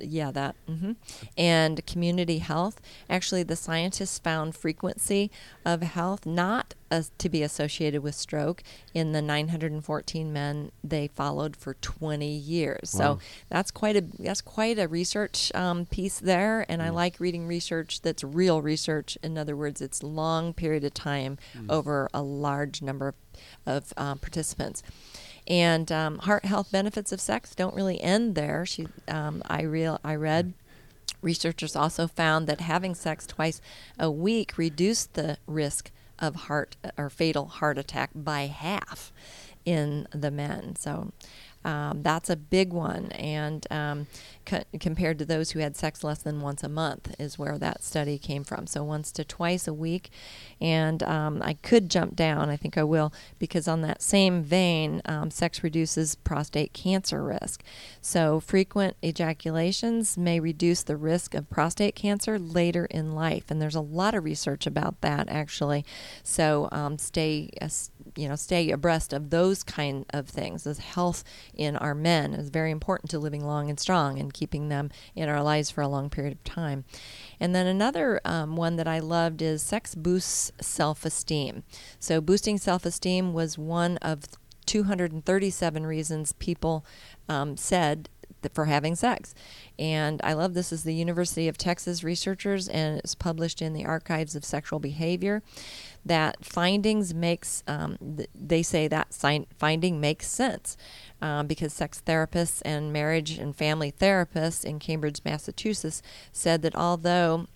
yeah, 0.00 0.30
that, 0.32 0.56
hmm 0.66 0.92
and 1.36 1.84
Community 1.86 2.38
Health. 2.38 2.80
Actually, 3.08 3.42
the 3.42 3.56
scientists 3.56 4.18
found 4.18 4.54
frequency 4.54 5.30
of 5.64 5.82
health 5.82 6.26
not 6.26 6.74
to 7.18 7.28
be 7.28 7.42
associated 7.42 8.02
with 8.02 8.14
stroke 8.14 8.62
in 8.94 9.12
the 9.12 9.22
914 9.22 10.32
men 10.32 10.72
they 10.82 11.08
followed 11.08 11.56
for 11.56 11.74
20 11.74 12.26
years. 12.26 12.90
So 12.90 13.18
that's 13.48 13.70
quite 13.70 13.96
a 13.96 14.04
that's 14.18 14.40
quite 14.40 14.78
a 14.78 14.88
research 14.88 15.52
um, 15.54 15.86
piece 15.86 16.18
there, 16.18 16.66
and 16.68 16.82
I 16.82 16.90
like 16.90 17.20
reading 17.20 17.46
research 17.46 18.02
that's 18.02 18.24
real 18.24 18.60
research. 18.60 19.16
In 19.22 19.38
other 19.38 19.56
words, 19.56 19.80
it's 19.80 20.02
long 20.02 20.52
period 20.52 20.84
of 20.84 20.94
time 20.94 21.38
over 21.68 22.08
a 22.12 22.22
large 22.22 22.82
number 22.82 23.08
of, 23.08 23.14
of 23.66 23.92
um, 23.96 24.18
participants. 24.18 24.82
And 25.46 25.90
um, 25.90 26.18
heart 26.18 26.44
health 26.44 26.70
benefits 26.70 27.12
of 27.12 27.20
sex 27.20 27.54
don't 27.54 27.74
really 27.74 28.00
end 28.00 28.34
there. 28.34 28.66
She, 28.66 28.86
um, 29.08 29.42
I 29.46 29.62
real 29.62 30.00
I 30.04 30.14
read 30.14 30.52
Researchers 31.22 31.76
also 31.76 32.06
found 32.06 32.46
that 32.46 32.60
having 32.60 32.94
sex 32.94 33.26
twice 33.26 33.60
a 33.98 34.10
week 34.10 34.56
reduced 34.56 35.14
the 35.14 35.36
risk 35.46 35.90
of 36.20 36.34
heart 36.34 36.76
or 36.96 37.10
fatal 37.10 37.46
heart 37.46 37.78
attack 37.78 38.10
by 38.14 38.42
half 38.42 39.12
in 39.64 40.06
the 40.12 40.30
men. 40.30 40.76
So 40.76 41.12
um, 41.64 42.02
that's 42.02 42.30
a 42.30 42.36
big 42.36 42.72
one, 42.72 43.12
and 43.12 43.66
um, 43.70 44.06
co- 44.46 44.64
compared 44.78 45.18
to 45.18 45.24
those 45.24 45.50
who 45.50 45.58
had 45.58 45.76
sex 45.76 46.02
less 46.02 46.22
than 46.22 46.40
once 46.40 46.62
a 46.62 46.68
month, 46.68 47.14
is 47.18 47.38
where 47.38 47.58
that 47.58 47.82
study 47.82 48.18
came 48.18 48.44
from. 48.44 48.66
So 48.66 48.82
once 48.82 49.12
to 49.12 49.24
twice 49.24 49.68
a 49.68 49.74
week, 49.74 50.10
and 50.60 51.02
um, 51.02 51.42
I 51.42 51.54
could 51.54 51.90
jump 51.90 52.16
down. 52.16 52.48
I 52.48 52.56
think 52.56 52.78
I 52.78 52.84
will 52.84 53.12
because 53.38 53.68
on 53.68 53.82
that 53.82 54.00
same 54.00 54.42
vein, 54.42 55.02
um, 55.04 55.30
sex 55.30 55.62
reduces 55.62 56.14
prostate 56.14 56.72
cancer 56.72 57.22
risk. 57.22 57.62
So 58.00 58.40
frequent 58.40 58.96
ejaculations 59.02 60.16
may 60.16 60.40
reduce 60.40 60.82
the 60.82 60.96
risk 60.96 61.34
of 61.34 61.50
prostate 61.50 61.94
cancer 61.94 62.38
later 62.38 62.86
in 62.86 63.14
life, 63.14 63.50
and 63.50 63.60
there's 63.60 63.74
a 63.74 63.80
lot 63.80 64.14
of 64.14 64.24
research 64.24 64.66
about 64.66 65.00
that 65.02 65.28
actually. 65.28 65.84
So 66.22 66.68
um, 66.72 66.96
stay, 66.98 67.50
uh, 67.60 67.68
you 68.16 68.28
know, 68.28 68.36
stay 68.36 68.70
abreast 68.70 69.12
of 69.12 69.28
those 69.30 69.62
kind 69.62 70.06
of 70.10 70.28
things. 70.28 70.66
As 70.66 70.78
health 70.78 71.22
in 71.54 71.76
our 71.76 71.94
men 71.94 72.34
is 72.34 72.48
very 72.48 72.70
important 72.70 73.10
to 73.10 73.18
living 73.18 73.44
long 73.44 73.68
and 73.68 73.78
strong 73.78 74.18
and 74.18 74.32
keeping 74.32 74.68
them 74.68 74.90
in 75.14 75.28
our 75.28 75.42
lives 75.42 75.70
for 75.70 75.80
a 75.80 75.88
long 75.88 76.10
period 76.10 76.32
of 76.32 76.44
time. 76.44 76.84
And 77.38 77.54
then 77.54 77.66
another 77.66 78.20
um, 78.24 78.56
one 78.56 78.76
that 78.76 78.88
I 78.88 78.98
loved 78.98 79.42
is 79.42 79.62
sex 79.62 79.94
boosts 79.94 80.52
self 80.60 81.04
esteem. 81.04 81.62
So, 81.98 82.20
boosting 82.20 82.58
self 82.58 82.84
esteem 82.84 83.32
was 83.32 83.58
one 83.58 83.96
of 83.98 84.24
237 84.66 85.84
reasons 85.86 86.32
people 86.34 86.84
um, 87.28 87.56
said 87.56 88.08
for 88.52 88.66
having 88.66 88.94
sex. 88.94 89.34
And 89.78 90.20
I 90.22 90.32
love 90.32 90.54
this 90.54 90.72
is 90.72 90.84
the 90.84 90.94
University 90.94 91.48
of 91.48 91.58
Texas 91.58 92.02
researchers, 92.04 92.68
and 92.68 92.98
it's 92.98 93.14
published 93.14 93.62
in 93.62 93.72
the 93.72 93.84
Archives 93.84 94.34
of 94.36 94.44
Sexual 94.44 94.80
Behavior. 94.80 95.42
That 96.04 96.44
findings 96.44 97.12
makes 97.12 97.62
um, 97.66 97.98
th- 98.16 98.30
they 98.34 98.62
say 98.62 98.88
that 98.88 99.12
sign- 99.12 99.46
finding 99.58 100.00
makes 100.00 100.26
sense 100.28 100.76
um, 101.20 101.46
because 101.46 101.72
sex 101.72 102.02
therapists 102.04 102.62
and 102.64 102.92
marriage 102.92 103.32
and 103.38 103.54
family 103.54 103.92
therapists 103.92 104.64
in 104.64 104.78
Cambridge, 104.78 105.20
Massachusetts, 105.24 106.02
said 106.32 106.62
that 106.62 106.74
although 106.74 107.46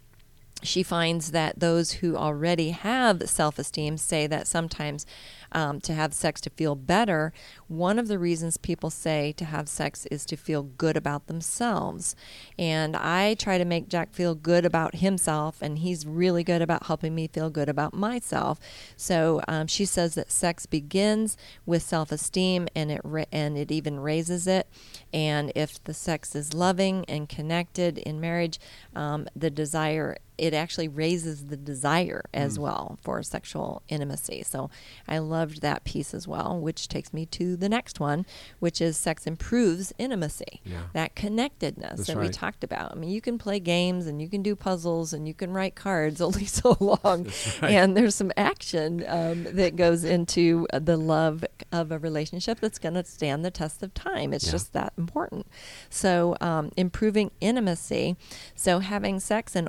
she 0.64 0.82
finds 0.82 1.30
that 1.32 1.60
those 1.60 1.92
who 1.92 2.16
already 2.16 2.70
have 2.70 3.28
self 3.28 3.58
esteem 3.58 3.96
say 3.96 4.26
that 4.26 4.46
sometimes 4.46 5.06
um, 5.54 5.80
to 5.82 5.94
have 5.94 6.12
sex 6.12 6.40
to 6.42 6.50
feel 6.50 6.74
better, 6.74 7.32
one 7.68 7.98
of 7.98 8.08
the 8.08 8.18
reasons 8.18 8.56
people 8.56 8.90
say 8.90 9.32
to 9.32 9.44
have 9.44 9.68
sex 9.68 10.04
is 10.06 10.26
to 10.26 10.36
feel 10.36 10.62
good 10.62 10.96
about 10.96 11.26
themselves. 11.26 12.16
And 12.58 12.96
I 12.96 13.34
try 13.34 13.56
to 13.58 13.64
make 13.64 13.88
Jack 13.88 14.12
feel 14.12 14.34
good 14.34 14.66
about 14.66 14.96
himself, 14.96 15.62
and 15.62 15.78
he's 15.78 16.06
really 16.06 16.44
good 16.44 16.60
about 16.60 16.86
helping 16.86 17.14
me 17.14 17.28
feel 17.28 17.50
good 17.50 17.68
about 17.68 17.94
myself. 17.94 18.58
So 18.96 19.40
um, 19.48 19.66
she 19.66 19.84
says 19.84 20.14
that 20.16 20.32
sex 20.32 20.66
begins 20.66 21.36
with 21.64 21.82
self 21.82 22.10
esteem, 22.10 22.68
and 22.74 22.90
it 22.90 23.00
ra- 23.04 23.24
and 23.32 23.56
it 23.56 23.70
even 23.70 24.00
raises 24.00 24.46
it. 24.46 24.68
And 25.12 25.52
if 25.54 25.82
the 25.84 25.94
sex 25.94 26.34
is 26.34 26.52
loving 26.52 27.04
and 27.06 27.28
connected 27.28 27.98
in 27.98 28.20
marriage, 28.20 28.58
um, 28.94 29.28
the 29.36 29.50
desire 29.50 30.16
it 30.36 30.52
actually 30.54 30.88
raises 30.88 31.46
the 31.46 31.56
desire 31.56 32.24
as 32.34 32.58
well 32.58 32.98
for 33.02 33.22
sexual 33.22 33.82
intimacy. 33.88 34.42
So 34.42 34.68
I 35.06 35.18
loved 35.18 35.60
that 35.62 35.84
piece 35.84 36.12
as 36.14 36.26
well, 36.26 36.58
which 36.58 36.88
takes 36.88 37.12
me 37.12 37.24
to 37.26 37.56
the 37.56 37.68
next 37.68 38.00
one, 38.00 38.26
which 38.58 38.80
is 38.80 38.96
sex 38.96 39.26
improves 39.26 39.92
intimacy. 39.98 40.60
Yeah. 40.64 40.82
That 40.92 41.14
connectedness 41.14 41.98
That's 41.98 42.06
that 42.08 42.18
we 42.18 42.28
talked 42.28 42.64
about. 42.64 42.92
I 42.92 42.94
mean, 42.96 43.10
you 43.10 43.20
can 43.20 43.38
play 43.38 43.60
games 43.60 44.06
and 44.06 44.20
you 44.20 44.28
can 44.28 44.42
do 44.42 44.56
puzzles 44.56 45.12
and 45.12 45.28
you 45.28 45.34
can 45.34 45.52
write 45.52 45.74
cards 45.74 46.20
only 46.20 46.46
so 46.46 46.76
long. 46.80 47.24
right. 47.62 47.72
And 47.72 47.96
there's 47.96 48.14
some 48.14 48.32
action 48.36 49.04
um, 49.06 49.44
that 49.44 49.76
goes 49.76 50.04
into 50.04 50.66
uh, 50.72 50.78
the 50.80 50.96
love 50.96 51.44
of 51.72 51.92
a 51.92 51.98
relationship 51.98 52.60
that's 52.60 52.78
going 52.78 52.94
to 52.94 53.04
stand 53.04 53.44
the 53.44 53.50
test 53.50 53.82
of 53.82 53.94
time. 53.94 54.32
It's 54.32 54.46
Yeah. 54.46 54.52
just 54.52 54.72
that 54.72 54.92
important. 54.98 55.46
So, 55.90 56.36
um, 56.40 56.70
improving 56.76 57.30
intimacy. 57.40 58.16
So, 58.54 58.78
having 58.80 59.20
sex 59.20 59.54
and 59.56 59.68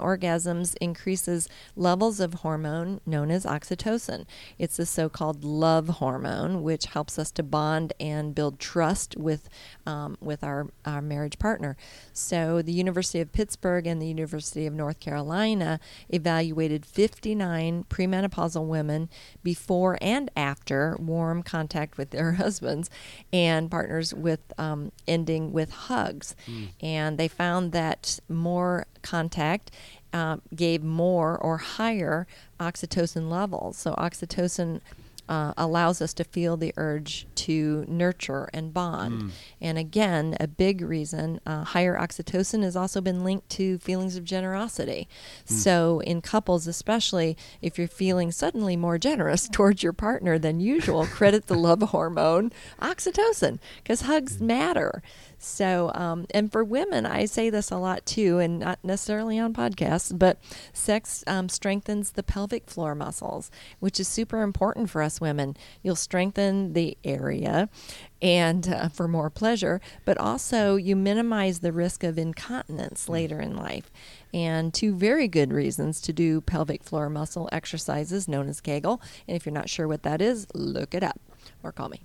increases 0.81 1.47
levels 1.75 2.19
of 2.19 2.35
hormone 2.35 3.01
known 3.05 3.31
as 3.31 3.45
oxytocin. 3.45 4.25
It's 4.57 4.77
the 4.77 4.85
so 4.85 5.09
called 5.09 5.43
love 5.43 5.87
hormone, 5.87 6.63
which 6.63 6.85
helps 6.87 7.19
us 7.19 7.31
to 7.31 7.43
bond 7.43 7.93
and 7.99 8.33
build 8.33 8.59
trust 8.59 9.15
with, 9.17 9.49
um, 9.85 10.17
with 10.21 10.43
our, 10.43 10.67
our 10.85 11.01
marriage 11.01 11.39
partner. 11.39 11.75
So, 12.13 12.61
the 12.61 12.71
University 12.71 13.19
of 13.19 13.31
Pittsburgh 13.31 13.87
and 13.87 14.01
the 14.01 14.07
University 14.07 14.65
of 14.65 14.73
North 14.73 14.99
Carolina 14.99 15.79
evaluated 16.09 16.85
59 16.85 17.85
premenopausal 17.89 18.65
women 18.65 19.09
before 19.43 19.97
and 20.01 20.31
after 20.35 20.95
warm 20.99 21.43
contact 21.43 21.97
with 21.97 22.11
their 22.11 22.31
husbands 22.43 22.89
and 23.33 23.69
partners 23.69 24.13
with 24.13 24.39
um, 24.57 24.91
ending 25.07 25.51
with 25.51 25.71
hugs. 25.71 26.35
And 26.81 27.17
they 27.17 27.27
found 27.27 27.71
that 27.71 28.19
more 28.29 28.87
contact 29.01 29.71
uh, 30.15 30.37
gave 30.55 30.81
more 30.81 31.37
or 31.37 31.57
higher 31.57 32.25
oxytocin 32.59 33.29
levels. 33.29 33.77
So, 33.77 33.93
oxytocin. 33.95 34.79
Uh, 35.27 35.53
allows 35.57 36.03
us 36.03 36.13
to 36.13 36.23
feel 36.23 36.55
the 36.55 36.71
urge 36.77 37.25
to 37.33 37.83
nurture 37.87 38.47
and 38.53 38.71
bond. 38.71 39.31
And 39.59 39.75
again, 39.75 40.37
a 40.39 40.45
big 40.47 40.81
reason, 40.81 41.39
uh, 41.47 41.63
higher 41.63 41.97
oxytocin 41.97 42.61
has 42.61 42.75
also 42.75 43.01
been 43.01 43.23
linked 43.23 43.49
to 43.57 43.79
feelings 43.79 44.17
of 44.17 44.23
generosity. 44.23 45.07
So, 45.45 45.99
in 46.01 46.21
couples, 46.21 46.67
especially 46.67 47.35
if 47.59 47.79
you're 47.79 47.87
feeling 47.87 48.31
suddenly 48.31 48.75
more 48.77 48.99
generous 48.99 49.49
towards 49.51 49.81
your 49.81 49.93
partner 49.93 50.37
than 50.37 50.59
usual, 50.59 51.07
credit 51.07 51.47
the 51.47 51.55
love 51.55 51.81
hormone, 51.89 52.51
oxytocin, 52.79 53.57
because 53.81 54.01
hugs 54.01 54.39
matter. 54.39 55.01
So, 55.37 55.91
um, 55.93 56.25
and 56.31 56.51
for 56.51 56.63
women, 56.63 57.05
I 57.05 57.25
say 57.25 57.49
this 57.49 57.71
a 57.71 57.77
lot 57.77 58.05
too, 58.05 58.39
and 58.39 58.59
not 58.59 58.79
necessarily 58.83 59.37
on 59.37 59.53
podcasts, 59.53 60.17
but 60.17 60.37
sex 60.73 61.23
um, 61.27 61.49
strengthens 61.49 62.11
the 62.11 62.23
pelvic 62.23 62.69
floor 62.69 62.95
muscles, 62.95 63.51
which 63.79 63.99
is 63.99 64.07
super 64.07 64.41
important 64.41 64.89
for 64.89 65.01
us 65.01 65.21
women. 65.21 65.55
You'll 65.83 65.95
strengthen 65.95 66.73
the 66.73 66.97
area 67.03 67.69
and 68.21 68.67
uh, 68.67 68.89
for 68.89 69.07
more 69.07 69.29
pleasure, 69.29 69.81
but 70.03 70.17
also 70.17 70.77
you 70.77 70.95
minimize 70.95 71.59
the 71.59 71.71
risk 71.71 72.03
of 72.03 72.17
incontinence 72.17 73.07
later 73.07 73.39
in 73.39 73.55
life. 73.55 73.91
And 74.33 74.73
two 74.73 74.95
very 74.95 75.27
good 75.27 75.53
reasons 75.53 76.01
to 76.01 76.13
do 76.13 76.41
pelvic 76.41 76.83
floor 76.83 77.09
muscle 77.09 77.49
exercises 77.51 78.27
known 78.27 78.49
as 78.49 78.61
Kegel. 78.61 79.01
And 79.27 79.35
if 79.35 79.45
you're 79.45 79.53
not 79.53 79.69
sure 79.69 79.87
what 79.87 80.03
that 80.03 80.21
is, 80.21 80.47
look 80.53 80.93
it 80.93 81.03
up 81.03 81.19
or 81.61 81.71
call 81.71 81.89
me. 81.89 82.01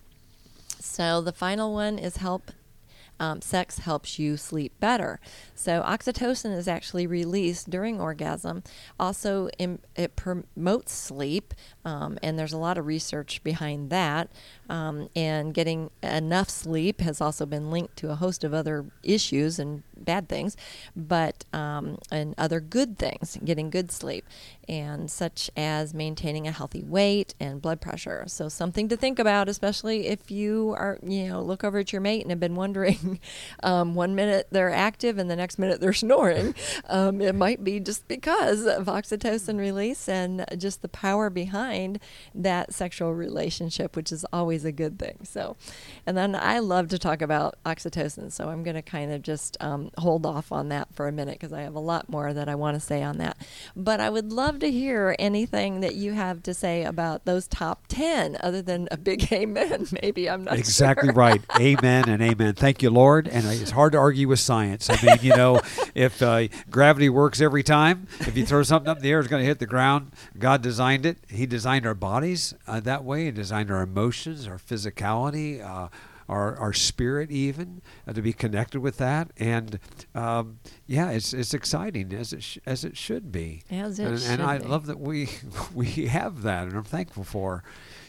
So 0.79 1.21
the 1.21 1.33
final 1.33 1.73
one 1.73 1.99
is 1.99 2.19
help. 2.19 2.51
Um, 3.21 3.43
sex 3.43 3.79
helps 3.79 4.19
you 4.19 4.37
sleep 4.37 4.73
better. 4.81 5.21
So 5.55 5.83
oxytocin 5.83 6.57
is 6.57 6.67
actually 6.67 7.07
released 7.07 7.69
during 7.69 8.01
orgasm. 8.01 8.65
Also, 8.99 9.51
it 9.95 10.17
promotes 10.17 10.93
sleep, 10.93 11.53
um, 11.85 12.19
and 12.23 12.39
there's 12.39 12.53
a 12.53 12.59
lot 12.59 12.79
of 12.79 12.87
research 12.87 13.43
behind 13.43 13.91
that. 13.91 14.31
Um, 14.69 15.09
and 15.17 15.53
getting 15.53 15.91
enough 16.01 16.49
sleep 16.49 17.01
has 17.01 17.21
also 17.21 17.45
been 17.45 17.73
linked 17.73 17.97
to 17.97 18.11
a 18.11 18.15
host 18.15 18.45
of 18.45 18.55
other 18.55 18.85
issues 19.03 19.59
and 19.59 19.83
bad 19.97 20.29
things, 20.29 20.57
but 20.95 21.45
um, 21.53 21.99
and 22.13 22.35
other 22.39 22.61
good 22.61 22.97
things. 22.97 23.37
Getting 23.45 23.71
good 23.71 23.91
sleep, 23.91 24.25
and 24.69 25.11
such 25.11 25.51
as 25.57 25.93
maintaining 25.93 26.47
a 26.47 26.53
healthy 26.53 26.85
weight 26.85 27.35
and 27.41 27.61
blood 27.61 27.81
pressure. 27.81 28.25
So 28.29 28.49
something 28.49 28.89
to 28.89 28.97
think 28.97 29.19
about, 29.19 29.49
especially 29.49 30.07
if 30.07 30.31
you 30.31 30.75
are, 30.79 31.01
you 31.03 31.29
know, 31.29 31.43
look 31.43 31.65
over 31.65 31.79
at 31.79 31.93
your 31.93 32.01
mate 32.01 32.23
and 32.23 32.31
have 32.31 32.39
been 32.39 32.55
wondering, 32.55 33.19
um, 33.65 33.97
one 33.97 34.15
minute 34.15 34.47
they're 34.53 34.71
active 34.71 35.19
and 35.19 35.29
the 35.29 35.37
next 35.37 35.59
minute 35.59 35.81
they're 35.81 35.93
snoring. 35.93 36.55
Um, 36.89 37.21
it 37.21 37.35
might 37.35 37.63
be 37.63 37.79
just 37.79 38.09
because 38.09 38.67
of 38.67 38.87
oxytocin 38.87 39.59
release 39.59 40.09
and 40.09 40.45
just 40.59 40.83
the 40.83 40.89
power 40.89 41.31
behind 41.31 41.70
that 42.35 42.73
sexual 42.75 43.15
relationship, 43.15 43.97
which 43.97 44.13
is 44.13 44.25
always 44.33 44.65
a 44.65 44.73
good 44.73 44.99
thing. 44.99 45.19
So, 45.25 45.57
and 46.07 46.17
then 46.17 46.35
I 46.35 46.59
love 46.59 46.89
to 46.89 46.99
talk 46.99 47.23
about 47.23 47.57
oxytocin, 47.65 48.33
so 48.33 48.49
I'm 48.49 48.63
going 48.63 48.77
to 48.77 48.83
kind 48.83 49.13
of 49.13 49.23
just 49.23 49.57
um, 49.61 49.91
hold 49.99 50.27
off 50.27 50.53
on 50.53 50.69
that 50.71 50.93
for 50.95 51.09
a 51.09 51.13
minute 51.13 51.35
because 51.35 51.53
I 51.53 51.63
have 51.63 51.75
a 51.75 51.81
lot 51.81 52.09
more 52.09 52.33
that 52.33 52.49
I 52.49 52.55
want 52.55 52.75
to 52.75 52.81
say 52.81 53.03
on 53.03 53.19
that. 53.19 53.37
But 53.77 54.01
I 54.01 54.11
would 54.11 54.33
love 54.33 54.59
to 54.61 54.71
hear 54.71 55.15
anything 55.19 55.81
that 55.81 55.95
you 55.95 56.13
have 56.13 56.43
to 56.45 56.55
say 56.55 56.85
about 56.85 57.25
those 57.25 57.47
top 57.47 57.85
10, 57.89 58.37
other 58.41 58.63
than 58.63 58.89
a 58.91 58.97
big 58.97 59.33
amen. 59.33 59.87
Maybe 60.03 60.29
I'm 60.29 60.45
not 60.45 60.59
Exactly 60.59 61.09
sure. 61.09 61.15
right. 61.15 61.41
Amen 61.59 62.09
and 62.09 62.23
amen. 62.23 62.55
Thank 62.55 62.83
you, 62.83 62.91
Lord. 62.91 63.29
And 63.29 63.47
it's 63.47 63.71
hard 63.71 63.93
to 63.93 63.99
argue 63.99 64.29
with 64.29 64.41
science. 64.41 64.89
I 64.91 65.01
mean, 65.05 65.17
you 65.23 65.37
know, 65.37 65.61
if 65.95 66.23
uh, 66.23 66.49
gravity 66.71 67.09
works 67.09 67.41
every 67.41 67.63
time, 67.63 68.07
if 68.21 68.37
you 68.37 68.45
throw 68.47 68.63
something 68.63 68.89
up 68.89 68.99
in 68.99 69.03
the 69.03 69.11
air, 69.11 69.19
it's 69.21 69.29
going 69.29 69.43
to 69.43 69.47
hit 69.47 69.59
the 69.59 69.67
ground. 69.67 70.13
God 70.39 70.63
designed 70.63 71.07
it. 71.07 71.19
He 71.29 71.47
designed 71.47 71.60
our 71.67 71.95
bodies 71.95 72.55
uh, 72.67 72.81
that 72.81 73.05
way. 73.05 73.27
He 73.27 73.31
designed 73.31 73.71
our 73.71 73.83
emotions, 73.83 74.47
our 74.47 74.59
physicality. 74.59 75.65
Uh, 75.65 75.89
our, 76.29 76.57
our 76.59 76.73
spirit 76.73 77.33
even 77.33 77.83
uh, 78.07 78.13
to 78.13 78.23
be 78.23 78.33
connected 78.33 78.79
with 78.79 78.99
that. 78.99 79.33
And 79.37 79.81
um, 80.15 80.61
yeah, 80.87 81.11
it's 81.11 81.35
it's 81.35 81.53
exciting 81.53 82.13
as 82.15 82.33
it 82.33 82.45
sh- 82.45 82.59
as 82.65 82.85
it 82.85 82.97
should 82.97 83.33
be. 83.33 83.65
As 83.69 83.99
it 83.99 84.07
and, 84.07 84.21
should 84.21 84.31
and 84.31 84.43
I 84.43 84.59
be. 84.59 84.65
love 84.67 84.87
that 84.87 85.01
we 85.01 85.29
we 85.75 86.07
have 86.07 86.43
that, 86.43 86.69
and 86.69 86.77
I'm 86.77 86.85
thankful 86.85 87.25
for. 87.25 87.65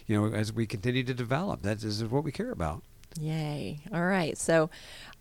You 0.05 0.21
know, 0.21 0.35
as 0.35 0.51
we 0.53 0.67
continue 0.67 1.03
to 1.03 1.13
develop, 1.13 1.61
that 1.63 1.83
is 1.83 2.03
what 2.03 2.23
we 2.23 2.31
care 2.31 2.51
about. 2.51 2.83
Yay. 3.19 3.81
All 3.93 4.05
right. 4.05 4.37
So, 4.37 4.69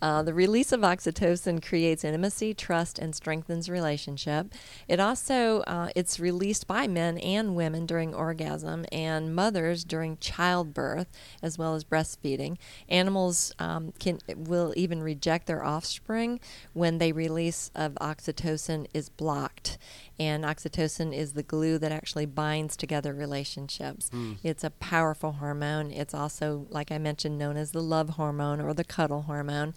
uh, 0.03 0.23
the 0.23 0.33
release 0.33 0.73
of 0.73 0.81
oxytocin 0.81 1.63
creates 1.63 2.05
intimacy, 2.05 2.55
trust, 2.55 2.99
and 2.99 3.15
strengthens 3.15 3.69
relationship. 3.69 4.55
It 4.89 4.99
also 4.99 5.61
uh, 5.63 5.91
it's 5.95 6.19
released 6.19 6.67
by 6.67 6.87
men 6.87 7.19
and 7.19 7.55
women 7.55 7.85
during 7.85 8.15
orgasm 8.15 8.87
and 8.91 9.35
mothers 9.35 9.85
during 9.85 10.17
childbirth, 10.19 11.09
as 11.43 11.59
well 11.59 11.75
as 11.75 11.85
breastfeeding. 11.85 12.57
Animals 12.89 13.53
um, 13.59 13.93
can 13.99 14.21
will 14.37 14.73
even 14.77 15.03
reject 15.03 15.47
their 15.47 15.65
offspring 15.65 16.41
when 16.73 16.99
the 16.99 17.13
release 17.13 17.71
of 17.75 17.93
oxytocin 18.01 18.87
is 18.95 19.11
blocked. 19.11 19.77
And 20.21 20.45
oxytocin 20.45 21.15
is 21.17 21.33
the 21.33 21.43
glue 21.43 21.79
that 21.79 21.91
actually 21.93 22.27
binds 22.27 22.77
together 22.77 23.15
relationships. 23.15 24.11
It's 24.45 24.63
a 24.63 24.71
powerful 24.71 25.33
hormone. 25.33 25.91
It's 25.91 26.13
also, 26.13 26.67
like 26.69 26.93
I 26.93 26.99
mentioned, 26.99 27.39
known 27.39 27.57
as 27.57 27.73
the 27.73 27.81
love 27.83 28.11
hormone 28.11 28.61
or 28.61 28.75
the 28.75 28.85
cuddle 28.85 29.23
hormone. 29.23 29.73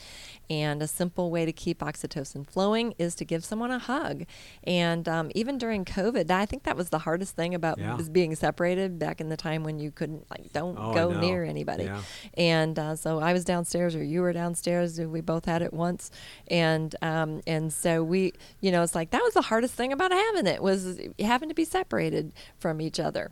And 0.50 0.84
a 0.84 0.88
simple 0.88 1.32
way 1.32 1.46
to 1.46 1.54
keep 1.54 1.80
oxytocin 1.80 2.46
flowing 2.46 2.94
is 2.98 3.16
to 3.16 3.26
give 3.26 3.46
someone 3.46 3.72
a 3.72 3.80
hug. 3.80 4.26
And 4.66 5.08
um, 5.08 5.32
even 5.34 5.58
during 5.58 5.86
COVID, 5.86 6.30
I 6.30 6.46
think 6.46 6.64
that 6.64 6.76
was 6.76 6.90
the 6.90 7.00
hardest 7.00 7.38
thing 7.38 7.56
about 7.56 7.78
Yeah. 7.80 7.98
being 8.12 8.36
separated 8.36 9.00
back 9.00 9.22
in 9.22 9.30
the 9.30 9.38
time 9.38 9.64
when 9.64 9.80
you 9.80 9.92
couldn't, 9.92 10.30
like, 10.30 10.52
don't 10.52 10.78
Oh, 10.78 10.94
go 10.94 11.18
near 11.22 11.46
anybody. 11.46 11.86
Yeah. 11.86 12.02
And 12.36 12.78
uh, 12.78 12.96
so 12.98 13.20
I 13.20 13.32
was 13.32 13.46
downstairs, 13.46 13.96
or 13.96 14.04
you 14.04 14.20
were 14.22 14.34
downstairs. 14.34 15.00
and 15.00 15.10
We 15.12 15.22
both 15.22 15.46
had 15.46 15.62
it 15.62 15.72
once, 15.74 16.12
and 16.50 16.94
um, 17.02 17.42
and 17.48 17.72
so 17.72 18.04
we, 18.04 18.34
you 18.60 18.72
know, 18.72 18.84
it's 18.84 18.94
like 18.96 19.12
that 19.12 19.22
was 19.24 19.34
the 19.34 19.42
hardest 19.44 19.74
thing 19.76 19.94
about 19.94 20.12
having 20.12 20.33
it 20.36 20.62
was 20.62 21.00
having 21.20 21.50
to 21.50 21.56
be 21.56 21.66
separated 21.66 22.34
from 22.60 22.82
each 22.82 23.00
other. 23.00 23.32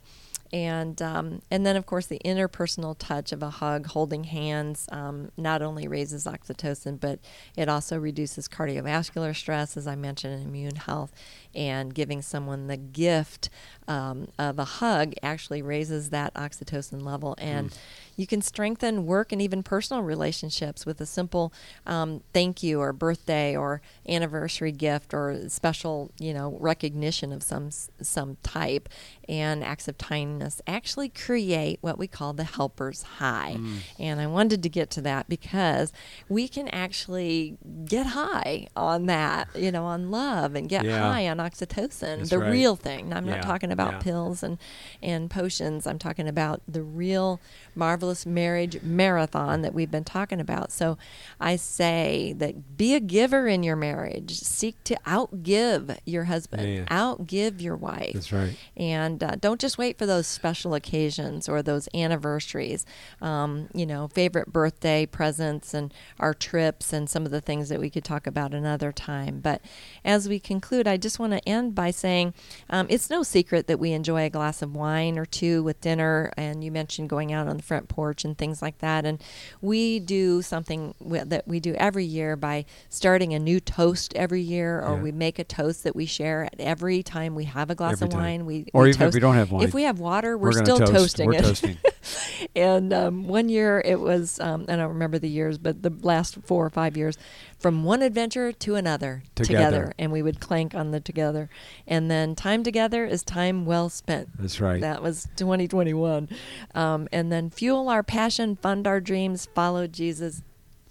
And 0.54 1.02
um, 1.02 1.42
and 1.50 1.66
then 1.66 1.78
of 1.78 1.86
course 1.86 2.08
the 2.08 2.20
interpersonal 2.26 2.96
touch 2.98 3.32
of 3.32 3.42
a 3.42 3.50
hug, 3.50 3.88
holding 3.88 4.26
hands, 4.26 4.86
um, 4.92 5.32
not 5.38 5.62
only 5.62 5.88
raises 5.88 6.26
oxytocin, 6.26 7.00
but 7.00 7.20
it 7.56 7.70
also 7.70 7.98
reduces 7.98 8.50
cardiovascular 8.50 9.34
stress, 9.34 9.78
as 9.78 9.88
I 9.88 9.96
mentioned, 9.96 10.34
and 10.34 10.44
immune 10.48 10.76
health. 10.76 11.14
And 11.54 11.94
giving 11.94 12.22
someone 12.22 12.68
the 12.68 12.78
gift 12.78 13.50
um, 13.88 14.28
of 14.40 14.58
a 14.60 14.64
hug 14.66 15.14
actually 15.22 15.62
raises 15.62 16.10
that 16.12 16.34
oxytocin 16.34 17.04
level, 17.04 17.36
and 17.40 17.78
you 18.16 18.26
can 18.28 18.42
strengthen 18.42 19.06
work 19.06 19.32
and 19.32 19.42
even 19.42 19.64
personal 19.64 20.04
relationships 20.04 20.86
with 20.86 21.02
a 21.02 21.06
simple 21.06 21.52
um, 21.86 22.22
thank 22.34 22.62
you 22.64 22.80
or 22.80 22.94
birthday 22.94 23.56
or 23.56 23.82
anniversary 24.08 24.72
gift 24.72 25.14
or 25.14 25.50
special, 25.50 26.12
you 26.20 26.34
know, 26.34 26.56
recognition 26.60 27.32
of 27.34 27.42
some 27.44 27.70
some 27.72 28.38
type. 28.44 28.88
And 29.28 29.64
acts 29.64 29.88
of 29.88 29.98
kindness 29.98 30.62
actually 30.68 31.08
create 31.10 31.80
what 31.82 31.98
we 31.98 32.08
call 32.08 32.34
the 32.34 32.44
helper's 32.44 33.04
high. 33.04 33.60
And 33.98 34.20
I 34.20 34.28
wanted 34.28 34.62
to 34.64 34.70
get 34.70 34.90
to 34.92 35.02
that 35.02 35.30
because 35.30 35.94
we 36.28 36.48
can 36.50 36.68
actually 36.70 37.58
get 37.86 38.08
high 38.08 38.68
on 38.76 39.06
that, 39.06 39.48
you 39.56 39.72
know, 39.72 39.86
on 39.86 40.12
love 40.12 40.54
and 40.56 40.68
get 40.68 40.84
Yeah. 40.84 41.00
high 41.00 41.28
on 41.30 41.40
oxytocin, 41.42 42.18
That's 42.20 42.30
the 42.30 42.40
right. 42.40 42.52
real 42.52 42.76
thing. 42.76 43.14
I'm 43.14 43.26
Yeah, 43.26 43.36
not 43.36 43.44
talking 43.44 43.72
about 43.72 43.94
yeah. 43.94 44.00
pills 44.00 44.44
and 44.44 44.58
and 45.02 45.30
potions. 45.30 45.86
I'm 45.88 46.00
talking 46.00 46.28
about 46.28 46.62
the 46.68 46.82
real 46.84 47.40
marvelous 47.76 48.26
marriage 48.26 48.82
marathon 48.82 49.62
that 49.62 49.74
we've 49.74 49.92
been 49.92 50.04
talking 50.04 50.40
about. 50.40 50.72
So 50.72 50.98
I 51.40 51.56
say 51.56 52.34
that 52.38 52.78
be 52.78 52.94
a 52.96 53.00
giver 53.00 53.48
in 53.48 53.64
your 53.64 53.76
marriage. 53.76 54.32
Seek 54.40 54.84
to 54.86 54.96
outgive 55.08 55.98
your 56.06 56.26
husband, 56.26 56.68
Yeah, 56.74 56.86
outgive 56.86 57.62
your 57.62 57.76
wife. 57.76 58.14
That's 58.14 58.32
right. 58.32 58.56
And 58.78 59.24
uh, 59.24 59.36
don't 59.40 59.60
just 59.62 59.78
wait 59.78 59.98
for 59.98 60.06
those 60.06 60.28
special 60.28 60.74
occasions 60.74 61.48
or 61.50 61.62
those 61.62 61.88
anniversaries. 61.94 62.86
Um, 63.22 63.70
you 63.74 63.86
know, 63.86 64.08
favorite 64.10 64.52
birthday 64.54 65.06
presents 65.06 65.74
and 65.74 65.94
our 66.20 66.34
trips 66.34 66.94
and 66.94 67.10
some 67.10 67.26
of 67.26 67.32
the 67.32 67.42
things 67.42 67.70
that 67.70 67.80
we 67.80 67.90
could 67.90 68.04
talk 68.04 68.28
about 68.28 68.54
another 68.54 68.92
time. 68.92 69.40
But 69.40 69.62
as 70.04 70.28
we 70.30 70.40
conclude, 70.40 70.88
I 70.88 70.98
just 70.98 71.20
want 71.20 71.31
to 71.32 71.48
end 71.48 71.76
by 71.76 71.92
saying 71.92 72.34
um, 72.70 72.88
it's 72.90 73.10
no 73.10 73.24
secret 73.24 73.68
that 73.68 73.80
we 73.80 73.92
enjoy 73.92 74.26
a 74.26 74.30
glass 74.30 74.62
of 74.62 74.76
wine 74.76 75.18
or 75.18 75.26
two 75.26 75.64
with 75.64 75.80
dinner. 75.82 76.32
And 76.38 76.64
you 76.64 76.72
mentioned 76.72 77.10
going 77.10 77.32
out 77.34 77.48
on 77.48 77.58
the 77.58 77.64
front 77.64 77.88
porch 77.88 78.24
and 78.26 78.38
things 78.38 78.62
like 78.62 78.78
that. 78.80 79.06
And 79.06 79.22
we 79.62 80.00
do 80.00 80.42
something 80.42 80.94
that 81.02 81.48
we 81.48 81.60
do 81.60 81.74
every 81.76 82.06
year 82.06 82.36
by 82.36 82.66
starting 82.90 83.34
a 83.34 83.40
new 83.40 83.60
toast 83.60 84.14
every 84.16 84.42
year, 84.42 84.80
or 84.82 84.96
Yeah. 84.96 85.02
we 85.04 85.12
make 85.12 85.40
a 85.40 85.44
toast 85.44 85.84
that 85.84 85.96
we 85.96 86.06
share 86.06 86.44
at 86.46 86.56
every 86.60 87.04
time 87.04 87.36
we 87.36 87.46
have 87.46 87.70
a 87.70 87.76
glass 87.76 87.94
Every 87.94 88.06
of 88.08 88.12
time. 88.12 88.22
wine. 88.22 88.46
We 88.46 88.66
Or 88.74 88.84
we 88.84 88.90
even 88.90 89.08
if 89.08 89.14
we 89.14 89.20
don't 89.20 89.36
have 89.36 89.52
wine. 89.52 89.64
If 89.64 89.74
we 89.74 89.84
have 89.84 90.00
water, 90.00 90.38
we're, 90.38 90.54
gonna 90.54 90.66
still 90.66 90.80
toast. 90.80 90.92
toasting 90.94 91.28
We're 91.28 91.34
it. 91.36 91.42
toasting. 91.44 91.78
and 92.56 92.94
um, 92.94 93.28
one 93.28 93.50
year 93.50 93.82
it 93.84 94.00
was, 94.00 94.40
um, 94.40 94.66
I 94.68 94.76
don't 94.76 94.90
remember 94.90 95.20
the 95.20 95.30
years, 95.30 95.58
but 95.58 95.82
the 95.82 95.94
last 96.02 96.38
four 96.46 96.66
or 96.66 96.70
five 96.70 96.98
years, 96.98 97.18
from 97.62 97.84
one 97.84 98.02
adventure 98.02 98.52
to 98.52 98.76
another 98.76 99.22
Together. 99.36 99.94
and 100.00 100.12
we 100.12 100.22
would 100.24 100.40
clank 100.40 100.74
on 100.74 100.90
the 100.92 101.00
together, 101.00 101.50
and 101.88 102.10
then 102.10 102.34
time 102.36 102.64
together 102.64 103.06
is 103.06 103.24
time 103.24 103.66
well 103.66 103.88
spent. 103.88 104.30
That's 104.40 104.60
right. 104.60 104.82
That 104.82 105.04
was 105.04 105.28
2021, 105.38 106.28
um, 106.74 107.08
and 107.12 107.32
then 107.32 107.50
fuel 107.52 107.88
our 107.88 108.02
passion, 108.04 108.56
fund 108.56 108.88
our 108.88 109.00
dreams, 109.00 109.48
follow 109.54 109.88
Jesus. 109.88 110.42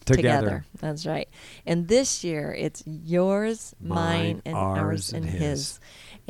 Together. 0.06 0.64
That's 0.80 1.06
right. 1.06 1.28
And 1.66 1.86
this 1.86 2.24
year 2.24 2.52
it's 2.58 2.82
yours, 2.86 3.76
mine, 3.80 3.96
Mine, 3.96 4.42
and 4.44 4.56
ours, 4.56 4.78
ours, 4.78 5.12
and 5.12 5.24
and 5.24 5.32
his. 5.34 5.40
his. 5.40 5.80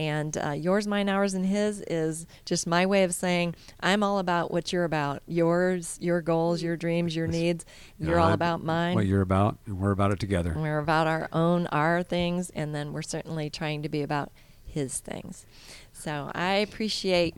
And 0.00 0.34
uh, 0.38 0.52
yours, 0.52 0.86
mine, 0.86 1.10
ours, 1.10 1.34
and 1.34 1.44
his 1.44 1.82
is 1.82 2.26
just 2.46 2.66
my 2.66 2.86
way 2.86 3.04
of 3.04 3.12
saying 3.12 3.54
I'm 3.80 4.02
all 4.02 4.18
about 4.18 4.50
what 4.50 4.72
you're 4.72 4.84
about. 4.84 5.22
Yours, 5.26 5.98
your 6.00 6.22
goals, 6.22 6.62
your 6.62 6.74
dreams, 6.74 7.14
your 7.14 7.26
needs. 7.26 7.66
You're 7.98 8.18
all 8.18 8.28
I'm- 8.28 8.32
about 8.34 8.64
mine. 8.64 8.94
What 8.94 9.04
you're 9.04 9.20
about, 9.20 9.58
and 9.66 9.78
we're 9.78 9.90
about 9.90 10.10
it 10.10 10.18
together. 10.18 10.54
We're 10.56 10.78
about 10.78 11.06
our 11.06 11.28
own, 11.34 11.66
our 11.66 12.02
things, 12.02 12.48
and 12.48 12.74
then 12.74 12.94
we're 12.94 13.02
certainly 13.02 13.50
trying 13.50 13.82
to 13.82 13.90
be 13.90 14.00
about 14.00 14.32
his 14.64 15.00
things. 15.00 15.44
So 15.92 16.30
I 16.34 16.54
appreciate 16.54 17.34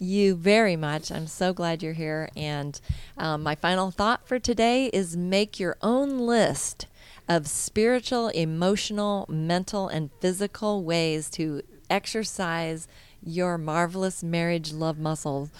you 0.00 0.36
very 0.36 0.74
much. 0.76 1.12
I'm 1.12 1.26
so 1.26 1.52
glad 1.52 1.82
you're 1.82 1.92
here. 1.92 2.30
And 2.34 2.80
um, 3.18 3.42
my 3.42 3.56
final 3.56 3.90
thought 3.90 4.26
for 4.26 4.38
today 4.38 4.86
is 4.86 5.18
make 5.18 5.60
your 5.60 5.76
own 5.82 6.20
list 6.20 6.86
of 7.28 7.46
spiritual, 7.46 8.28
emotional, 8.28 9.26
mental, 9.28 9.88
and 9.88 10.08
physical 10.20 10.82
ways 10.82 11.28
to 11.30 11.60
exercise 11.90 12.88
your 13.22 13.58
marvelous 13.58 14.22
marriage 14.22 14.72
love 14.72 14.98
muscles 14.98 15.50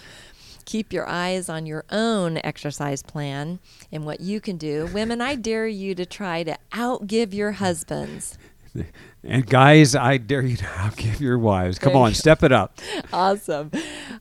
keep 0.67 0.91
your 0.91 1.07
eyes 1.07 1.47
on 1.47 1.65
your 1.65 1.85
own 1.89 2.37
exercise 2.43 3.01
plan 3.01 3.57
and 3.89 4.05
what 4.05 4.19
you 4.19 4.41
can 4.41 4.57
do. 4.57 4.85
Women, 4.93 5.21
I 5.21 5.35
dare 5.35 5.65
you 5.65 5.95
to 5.95 6.05
try 6.05 6.43
to 6.43 6.57
outgive 6.73 7.33
your 7.33 7.53
husbands. 7.53 8.37
And 9.23 9.45
guys, 9.45 9.95
I 9.95 10.17
dare 10.17 10.41
you 10.41 10.55
to 10.57 10.63
outgive 10.65 11.19
your 11.19 11.37
wives. 11.39 11.79
Come 11.79 11.95
on, 11.95 12.13
step 12.13 12.43
it 12.43 12.51
up. 12.51 12.79
Awesome. 13.13 13.71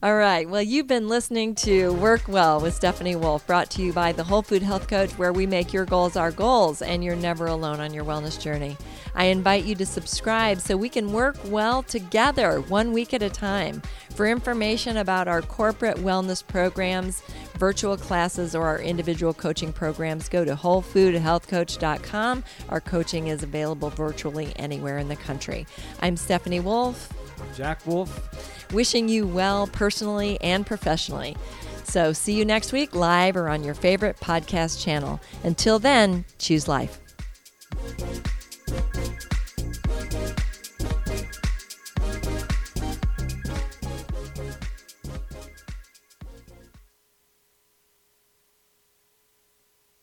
All 0.02 0.14
right. 0.14 0.48
Well, 0.48 0.62
you've 0.62 0.86
been 0.86 1.08
listening 1.08 1.54
to 1.56 1.92
Work 1.94 2.28
Well 2.28 2.60
with 2.60 2.74
Stephanie 2.74 3.16
Wolfe, 3.16 3.46
brought 3.46 3.68
to 3.70 3.82
you 3.82 3.92
by 3.92 4.12
the 4.12 4.22
Whole 4.22 4.42
Food 4.42 4.62
Health 4.62 4.86
Coach, 4.88 5.10
where 5.18 5.32
we 5.32 5.46
make 5.46 5.72
your 5.72 5.84
goals 5.84 6.14
our 6.16 6.30
goals 6.30 6.82
and 6.82 7.02
you're 7.02 7.16
never 7.16 7.46
alone 7.46 7.80
on 7.80 7.92
your 7.92 8.04
wellness 8.04 8.40
journey. 8.40 8.76
I 9.14 9.24
invite 9.26 9.64
you 9.64 9.74
to 9.76 9.86
subscribe 9.86 10.60
so 10.60 10.76
we 10.76 10.88
can 10.88 11.12
work 11.12 11.36
well 11.46 11.82
together 11.82 12.60
one 12.60 12.92
week 12.92 13.12
at 13.12 13.22
a 13.22 13.30
time. 13.30 13.82
For 14.14 14.26
information 14.26 14.98
about 14.98 15.28
our 15.28 15.42
corporate 15.42 15.96
wellness 15.98 16.46
programs, 16.46 17.22
virtual 17.58 17.96
classes, 17.96 18.54
or 18.54 18.66
our 18.66 18.78
individual 18.78 19.34
coaching 19.34 19.72
programs, 19.72 20.28
go 20.28 20.44
to 20.44 20.54
wholefoodhealthcoach.com. 20.54 22.44
Our 22.68 22.80
coaching 22.80 23.26
is 23.26 23.42
available 23.42 23.90
virtually 23.90 24.52
anywhere 24.56 24.85
anywhere 24.86 24.98
in 24.98 25.08
the 25.08 25.16
country. 25.16 25.66
I'm 26.00 26.16
Stephanie 26.16 26.60
Wolfe. 26.60 27.12
I'm 27.40 27.54
Jack 27.54 27.84
Wolfe. 27.86 28.72
Wishing 28.72 29.08
you 29.08 29.26
well 29.26 29.66
personally 29.66 30.40
and 30.40 30.64
professionally. 30.64 31.36
So 31.82 32.12
see 32.12 32.34
you 32.34 32.44
next 32.44 32.72
week 32.72 32.94
live 32.94 33.36
or 33.36 33.48
on 33.48 33.64
your 33.64 33.74
favorite 33.74 34.18
podcast 34.20 34.82
channel. 34.82 35.20
Until 35.42 35.78
then, 35.80 36.24
choose 36.38 36.68
life. 36.68 37.00